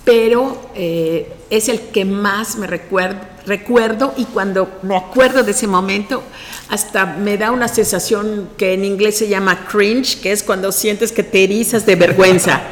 pero 0.05 0.71
eh, 0.73 1.31
es 1.49 1.67
el 1.67 1.79
que 1.79 2.05
más 2.05 2.55
me 2.55 2.65
recuerdo, 2.65 4.13
y 4.17 4.25
cuando 4.25 4.79
me 4.83 4.95
acuerdo 4.95 5.43
de 5.43 5.51
ese 5.51 5.67
momento, 5.67 6.23
hasta 6.69 7.05
me 7.05 7.37
da 7.37 7.51
una 7.51 7.67
sensación 7.67 8.49
que 8.55 8.73
en 8.73 8.85
inglés 8.85 9.17
se 9.17 9.27
llama 9.27 9.65
cringe, 9.65 10.21
que 10.21 10.31
es 10.31 10.43
cuando 10.43 10.71
sientes 10.71 11.11
que 11.11 11.23
te 11.23 11.43
erizas 11.43 11.85
de 11.85 11.95
vergüenza. 11.95 12.61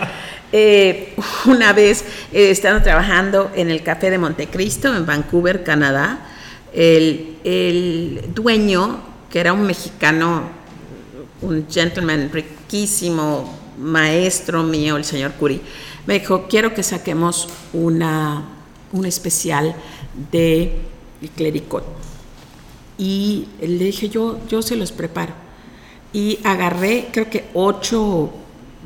Eh, 0.51 1.13
una 1.45 1.73
vez 1.73 2.03
eh, 2.33 2.49
estando 2.49 2.81
trabajando 2.81 3.51
en 3.53 3.69
el 3.69 3.83
Café 3.83 4.09
de 4.09 4.17
Montecristo, 4.17 4.95
en 4.95 5.05
Vancouver, 5.05 5.63
Canadá, 5.63 6.25
el, 6.73 7.37
el 7.43 8.33
dueño, 8.33 8.99
que 9.29 9.41
era 9.41 9.53
un 9.53 9.67
mexicano, 9.67 10.49
un 11.41 11.67
gentleman 11.69 12.29
riquísimo, 12.31 13.57
maestro 13.77 14.63
mío, 14.63 14.97
el 14.97 15.05
señor 15.05 15.33
Curi, 15.33 15.61
me 16.05 16.19
dijo, 16.19 16.47
quiero 16.49 16.73
que 16.73 16.83
saquemos 16.83 17.47
una, 17.73 18.43
un 18.91 19.05
especial 19.05 19.75
de 20.31 20.81
clericot. 21.35 21.85
Y 22.97 23.47
le 23.61 23.85
dije, 23.85 24.09
yo, 24.09 24.39
yo 24.49 24.61
se 24.61 24.75
los 24.75 24.91
preparo. 24.91 25.33
Y 26.11 26.39
agarré, 26.43 27.09
creo 27.11 27.29
que 27.29 27.45
ocho 27.53 28.31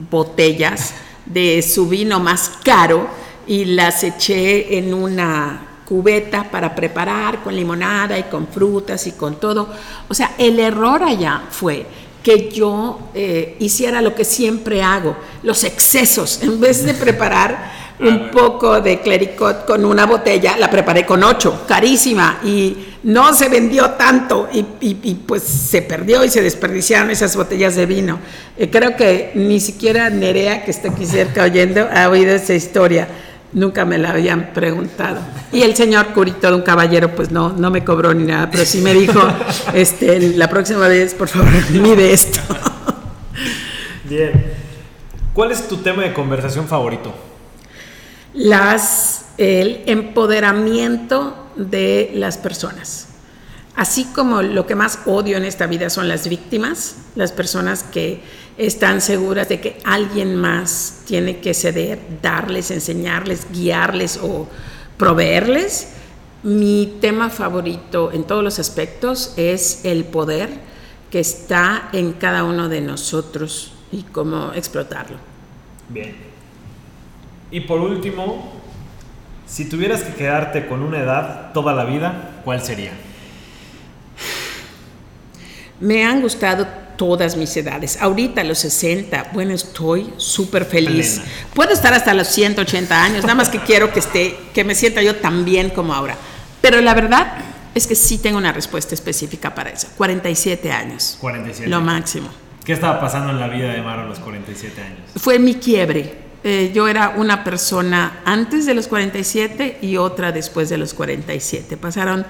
botellas 0.09 0.93
de 1.25 1.61
su 1.61 1.87
vino 1.87 2.19
más 2.19 2.51
caro 2.63 3.07
y 3.47 3.65
las 3.65 4.03
eché 4.03 4.77
en 4.77 4.93
una 4.93 5.67
cubeta 5.85 6.49
para 6.49 6.73
preparar 6.75 7.43
con 7.43 7.55
limonada 7.55 8.17
y 8.17 8.23
con 8.23 8.47
frutas 8.47 9.07
y 9.07 9.13
con 9.13 9.39
todo. 9.39 9.69
O 10.07 10.13
sea, 10.13 10.35
el 10.37 10.59
error 10.59 11.03
allá 11.03 11.43
fue 11.49 11.85
que 12.24 12.49
yo 12.49 13.09
eh, 13.13 13.57
hiciera 13.59 14.01
lo 14.01 14.15
que 14.15 14.24
siempre 14.24 14.82
hago, 14.82 15.15
los 15.43 15.63
excesos. 15.63 16.39
En 16.41 16.59
vez 16.59 16.86
de 16.86 16.93
preparar 16.93 17.71
ah, 17.99 18.03
un 18.03 18.32
poco 18.32 18.80
de 18.80 19.01
clericot 19.01 19.65
con 19.65 19.84
una 19.86 20.05
botella, 20.05 20.57
la 20.57 20.69
preparé 20.69 21.05
con 21.05 21.24
ocho, 21.24 21.63
carísima, 21.67 22.39
y 22.43 22.78
no 23.03 23.34
se 23.34 23.49
vendió 23.49 23.91
tanto, 23.91 24.47
y, 24.51 24.63
pues 25.28 25.43
se 25.43 25.82
perdió 25.82 26.24
y 26.24 26.30
se 26.30 26.41
desperdiciaron 26.41 27.11
esas 27.11 27.36
botellas 27.36 27.76
de 27.76 27.86
vino. 27.86 28.19
Eh, 28.57 28.69
creo 28.69 28.95
que 28.95 29.32
ni 29.36 29.59
siquiera 29.59 30.09
Nerea, 30.09 30.63
que 30.63 30.71
está 30.71 30.89
aquí 30.89 31.05
cerca 31.05 31.43
oyendo, 31.43 31.88
ha 31.93 32.09
oído 32.09 32.34
esa 32.34 32.53
historia 32.53 33.07
Nunca 33.53 33.85
me 33.85 33.97
la 33.97 34.11
habían 34.11 34.51
preguntado. 34.53 35.19
Y 35.51 35.61
el 35.61 35.75
señor 35.75 36.07
Curito, 36.07 36.47
de 36.47 36.55
un 36.55 36.61
caballero, 36.63 37.13
pues 37.15 37.31
no, 37.31 37.49
no 37.49 37.69
me 37.69 37.83
cobró 37.83 38.13
ni 38.13 38.23
nada, 38.23 38.49
pero 38.49 38.65
sí 38.65 38.79
me 38.81 38.93
dijo, 38.93 39.21
este, 39.73 40.19
la 40.35 40.49
próxima 40.49 40.87
vez, 40.87 41.13
por 41.13 41.27
favor, 41.27 41.51
mide 41.71 42.11
esto. 42.11 42.39
Bien. 44.05 44.53
¿Cuál 45.33 45.51
es 45.51 45.67
tu 45.67 45.77
tema 45.77 46.03
de 46.03 46.13
conversación 46.13 46.67
favorito? 46.67 47.13
Las, 48.33 49.25
el 49.37 49.81
empoderamiento 49.85 51.49
de 51.55 52.11
las 52.15 52.37
personas. 52.37 53.07
Así 53.75 54.05
como 54.05 54.43
lo 54.43 54.67
que 54.67 54.75
más 54.75 54.99
odio 55.05 55.37
en 55.37 55.45
esta 55.45 55.65
vida 55.65 55.89
son 55.89 56.07
las 56.07 56.27
víctimas, 56.27 56.97
las 57.15 57.31
personas 57.31 57.81
que 57.81 58.21
están 58.57 59.01
seguras 59.01 59.49
de 59.49 59.59
que 59.59 59.77
alguien 59.83 60.35
más 60.35 61.01
tiene 61.05 61.39
que 61.39 61.53
ceder, 61.53 61.99
darles, 62.21 62.71
enseñarles, 62.71 63.47
guiarles 63.51 64.19
o 64.21 64.47
proveerles. 64.97 65.89
Mi 66.43 66.97
tema 67.01 67.29
favorito 67.29 68.11
en 68.11 68.25
todos 68.25 68.43
los 68.43 68.59
aspectos 68.59 69.33
es 69.37 69.85
el 69.85 70.05
poder 70.05 70.49
que 71.09 71.19
está 71.19 71.89
en 71.93 72.13
cada 72.13 72.43
uno 72.43 72.69
de 72.69 72.81
nosotros 72.81 73.73
y 73.91 74.03
cómo 74.03 74.51
explotarlo. 74.53 75.17
Bien. 75.89 76.15
Y 77.51 77.61
por 77.61 77.79
último, 77.79 78.51
si 79.45 79.69
tuvieras 79.69 80.03
que 80.03 80.15
quedarte 80.15 80.67
con 80.67 80.81
una 80.81 80.99
edad 80.99 81.53
toda 81.53 81.73
la 81.73 81.85
vida, 81.85 82.41
¿cuál 82.43 82.61
sería? 82.61 82.91
Me 85.79 86.03
han 86.03 86.21
gustado 86.21 86.82
todas 86.97 87.37
mis 87.37 87.55
edades. 87.57 87.97
Ahorita 88.01 88.41
a 88.41 88.43
los 88.43 88.59
60, 88.59 89.31
bueno, 89.33 89.53
estoy 89.53 90.13
súper 90.17 90.65
feliz. 90.65 91.21
Puedo 91.53 91.71
estar 91.71 91.93
hasta 91.93 92.13
los 92.13 92.27
180 92.27 93.03
años, 93.03 93.23
nada 93.23 93.35
más 93.35 93.49
que 93.49 93.59
quiero 93.59 93.91
que 93.91 93.99
esté, 93.99 94.37
que 94.53 94.63
me 94.63 94.75
sienta 94.75 95.01
yo 95.01 95.15
tan 95.17 95.45
bien 95.45 95.69
como 95.69 95.93
ahora. 95.93 96.15
Pero 96.61 96.81
la 96.81 96.93
verdad 96.93 97.33
es 97.75 97.87
que 97.87 97.95
sí 97.95 98.17
tengo 98.17 98.37
una 98.37 98.51
respuesta 98.51 98.95
específica 98.95 99.53
para 99.53 99.71
eso. 99.71 99.87
47 99.97 100.71
años. 100.71 101.17
47. 101.19 101.69
Lo 101.69 101.81
máximo. 101.81 102.29
¿Qué 102.63 102.73
estaba 102.73 102.99
pasando 102.99 103.31
en 103.31 103.39
la 103.39 103.47
vida 103.47 103.73
de 103.73 103.81
Maro 103.81 104.03
a 104.03 104.05
los 104.05 104.19
47 104.19 104.81
años? 104.81 104.99
Fue 105.17 105.39
mi 105.39 105.55
quiebre. 105.55 106.23
Eh, 106.45 106.71
yo 106.73 106.87
era 106.87 107.13
una 107.17 107.43
persona 107.43 108.21
antes 108.25 108.65
de 108.65 108.73
los 108.73 108.87
47 108.87 109.79
y 109.81 109.97
otra 109.97 110.31
después 110.31 110.69
de 110.69 110.77
los 110.77 110.93
47. 110.93 111.77
Pasaron 111.77 112.25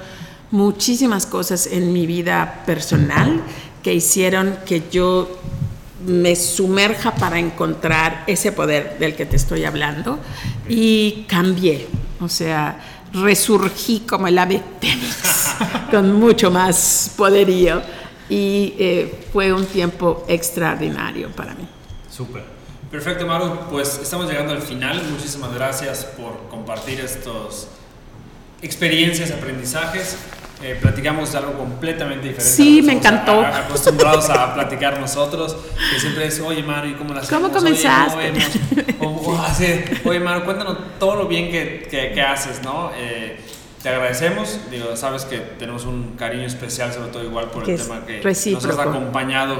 muchísimas 0.52 1.26
cosas 1.26 1.68
en 1.68 1.94
mi 1.94 2.06
vida 2.06 2.64
personal 2.66 3.42
que 3.84 3.94
hicieron 3.94 4.58
que 4.66 4.84
yo 4.90 5.30
me 6.06 6.36
sumerja 6.36 7.14
para 7.16 7.40
encontrar 7.40 8.24
ese 8.28 8.52
poder 8.52 8.98
del 9.00 9.16
que 9.16 9.26
te 9.26 9.36
estoy 9.36 9.66
hablando 9.66 10.20
y 10.68 11.26
cambié, 11.28 11.88
o 12.20 12.28
sea, 12.28 12.80
resurgí 13.14 14.02
como 14.02 14.28
el 14.28 14.38
ave 14.38 14.62
fénix 14.82 15.56
con 15.92 16.14
mucho 16.14 16.50
más 16.50 17.14
poderío 17.16 17.82
y 18.30 18.74
eh, 18.80 19.26
fue 19.32 19.54
un 19.54 19.66
tiempo 19.66 20.26
extraordinario 20.28 21.30
para 21.30 21.54
mí. 21.54 21.68
Súper. 22.10 22.44
Perfecto, 22.90 23.26
Maru. 23.26 23.70
Pues 23.70 24.00
estamos 24.02 24.30
llegando 24.30 24.54
al 24.54 24.62
final. 24.62 25.02
Muchísimas 25.10 25.54
gracias 25.54 26.06
por 26.06 26.48
compartir 26.50 27.00
estas 27.00 27.68
experiencias, 28.62 29.32
aprendizajes. 29.32 30.18
Eh, 30.64 30.78
platicamos 30.80 31.30
de 31.30 31.40
algo 31.40 31.58
completamente 31.58 32.30
diferente. 32.30 32.56
Sí, 32.56 32.82
me 32.82 32.94
encantó. 32.94 33.42
acostumbrados 33.42 34.30
a 34.30 34.54
platicar 34.54 34.98
nosotros, 34.98 35.58
que 35.92 36.00
siempre 36.00 36.28
es, 36.28 36.40
oye 36.40 36.64
Mario, 36.64 36.92
¿y 36.92 36.94
cómo 36.94 37.14
las 37.14 37.28
¿Cómo 37.28 37.52
comenzaste? 37.52 38.32
Oye, 40.06 40.20
Mario, 40.22 40.46
cuéntanos 40.46 40.78
todo 41.00 41.16
lo 41.16 41.28
bien 41.28 41.52
que, 41.52 41.88
que, 41.90 42.22
haces, 42.22 42.64
¿no? 42.64 42.92
Eh, 42.96 43.38
te 43.82 43.90
agradecemos, 43.90 44.58
digo, 44.72 44.96
sabes 44.96 45.26
que 45.26 45.40
tenemos 45.40 45.84
un 45.84 46.16
cariño 46.16 46.48
especial, 46.48 46.94
sobre 46.94 47.12
todo 47.12 47.24
igual 47.26 47.50
por 47.52 47.70
el 47.70 47.78
tema 47.78 48.06
que 48.06 48.22
nos 48.24 48.66
has 48.66 48.80
acompañado 48.80 49.58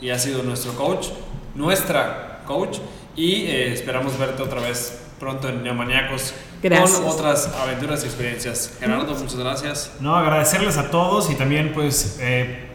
y 0.00 0.08
has 0.08 0.22
sido 0.22 0.42
nuestro 0.42 0.72
coach, 0.72 1.08
nuestra 1.54 2.40
coach, 2.46 2.78
y 3.14 3.42
eh, 3.42 3.74
esperamos 3.74 4.18
verte 4.18 4.42
otra 4.42 4.62
vez 4.62 5.02
pronto 5.20 5.50
en 5.50 5.62
Neomaniacos 5.62 6.32
con 6.62 7.04
otras 7.06 7.50
aventuras 7.60 8.02
y 8.04 8.06
experiencias. 8.06 8.76
Gerardo, 8.80 9.14
muchas 9.14 9.36
gracias. 9.36 9.92
No, 10.00 10.16
agradecerles 10.16 10.76
a 10.76 10.90
todos 10.90 11.30
y 11.30 11.34
también 11.34 11.72
pues 11.74 12.18
eh, 12.20 12.66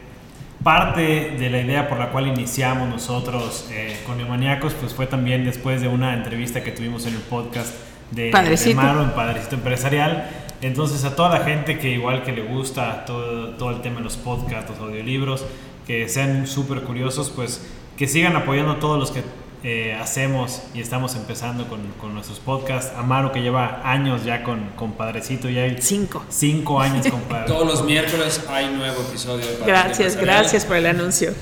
parte 0.64 1.36
de 1.38 1.50
la 1.50 1.62
idea 1.62 1.90
por 1.90 1.98
la 1.98 2.12
cual 2.12 2.28
iniciamos 2.28 2.88
nosotros 2.88 3.68
eh, 3.72 4.00
con 4.06 4.18
Neomaniacos 4.18 4.74
pues 4.74 4.94
fue 4.94 5.08
también 5.08 5.46
después 5.46 5.82
de 5.82 5.88
una 5.88 6.14
entrevista 6.14 6.64
que 6.64 6.72
tuvimos 6.72 7.06
en 7.06 7.16
el 7.16 7.22
podcast 7.22 7.74
de, 8.12 8.30
Padrecito. 8.30 8.76
Maro 8.76 9.04
en 9.04 9.12
Padrecito 9.12 9.56
Empresarial. 9.56 10.30
Entonces 10.62 11.04
a 11.06 11.16
toda 11.16 11.30
la 11.40 11.44
gente 11.44 11.80
que 11.80 11.90
igual 11.90 12.24
que 12.24 12.32
le 12.32 12.44
gusta 12.44 13.06
todo, 13.06 13.50
todo 13.56 13.72
el 13.72 13.82
tema 13.82 13.98
de 13.98 14.04
los 14.04 14.18
podcasts, 14.18 14.70
los 14.70 14.80
audiolibros, 14.80 15.46
que 15.88 16.08
sean 16.08 16.46
súper 16.46 16.82
curiosos, 16.82 17.32
pues 17.36 17.66
que 17.98 18.08
sigan 18.08 18.36
apoyando 18.36 18.74
a 18.74 18.80
todos 18.80 19.00
los 19.00 19.12
que 19.12 19.24
eh, 19.64 19.94
hacemos 19.94 20.64
y 20.74 20.82
estamos 20.82 21.16
empezando 21.16 21.68
con, 21.68 21.82
con, 22.00 22.16
nuestros 22.16 22.40
podcasts. 22.40 22.94
Amaro 22.98 23.32
que 23.32 23.42
lleva 23.42 23.82
años 23.84 24.24
ya 24.24 24.44
con, 24.44 24.70
con 24.76 24.94
Padrecito, 24.94 25.50
ya 25.50 25.62
hay 25.62 25.78
cinco. 25.80 26.26
Cinco 26.30 26.82
años 26.82 27.06
con 27.08 27.22
Padrecito. 27.30 27.60
Todos 27.60 27.68
los 27.68 27.86
miércoles 27.86 28.44
hay 28.50 28.74
nuevo 28.74 29.02
episodio 29.02 29.46
de 29.46 29.58
Gracias, 29.66 30.16
gracias 30.16 30.66
por 30.66 30.78
el 30.78 30.88
anuncio. 30.88 31.34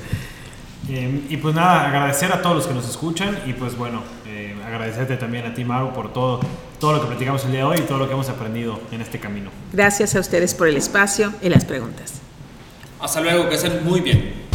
Eh, 0.89 1.27
y 1.29 1.37
pues 1.37 1.55
nada, 1.55 1.87
agradecer 1.87 2.31
a 2.33 2.41
todos 2.41 2.57
los 2.57 2.67
que 2.67 2.73
nos 2.73 2.89
escuchan 2.89 3.39
y 3.45 3.53
pues 3.53 3.77
bueno, 3.77 4.03
eh, 4.27 4.55
agradecerte 4.65 5.15
también 5.15 5.45
a 5.45 5.53
ti 5.53 5.63
Maru 5.63 5.93
por 5.93 6.11
todo, 6.11 6.41
todo 6.79 6.93
lo 6.93 7.01
que 7.01 7.07
platicamos 7.07 7.45
el 7.45 7.51
día 7.51 7.59
de 7.59 7.65
hoy 7.65 7.77
y 7.77 7.81
todo 7.81 7.99
lo 7.99 8.07
que 8.07 8.13
hemos 8.13 8.27
aprendido 8.27 8.81
en 8.91 8.99
este 8.99 9.19
camino. 9.19 9.49
Gracias 9.71 10.15
a 10.15 10.19
ustedes 10.19 10.53
por 10.55 10.67
el 10.67 10.75
espacio 10.75 11.33
y 11.41 11.47
las 11.47 11.63
preguntas. 11.63 12.15
Hasta 12.99 13.21
luego, 13.21 13.47
que 13.47 13.55
estén 13.55 13.85
muy 13.85 14.01
bien. 14.01 14.48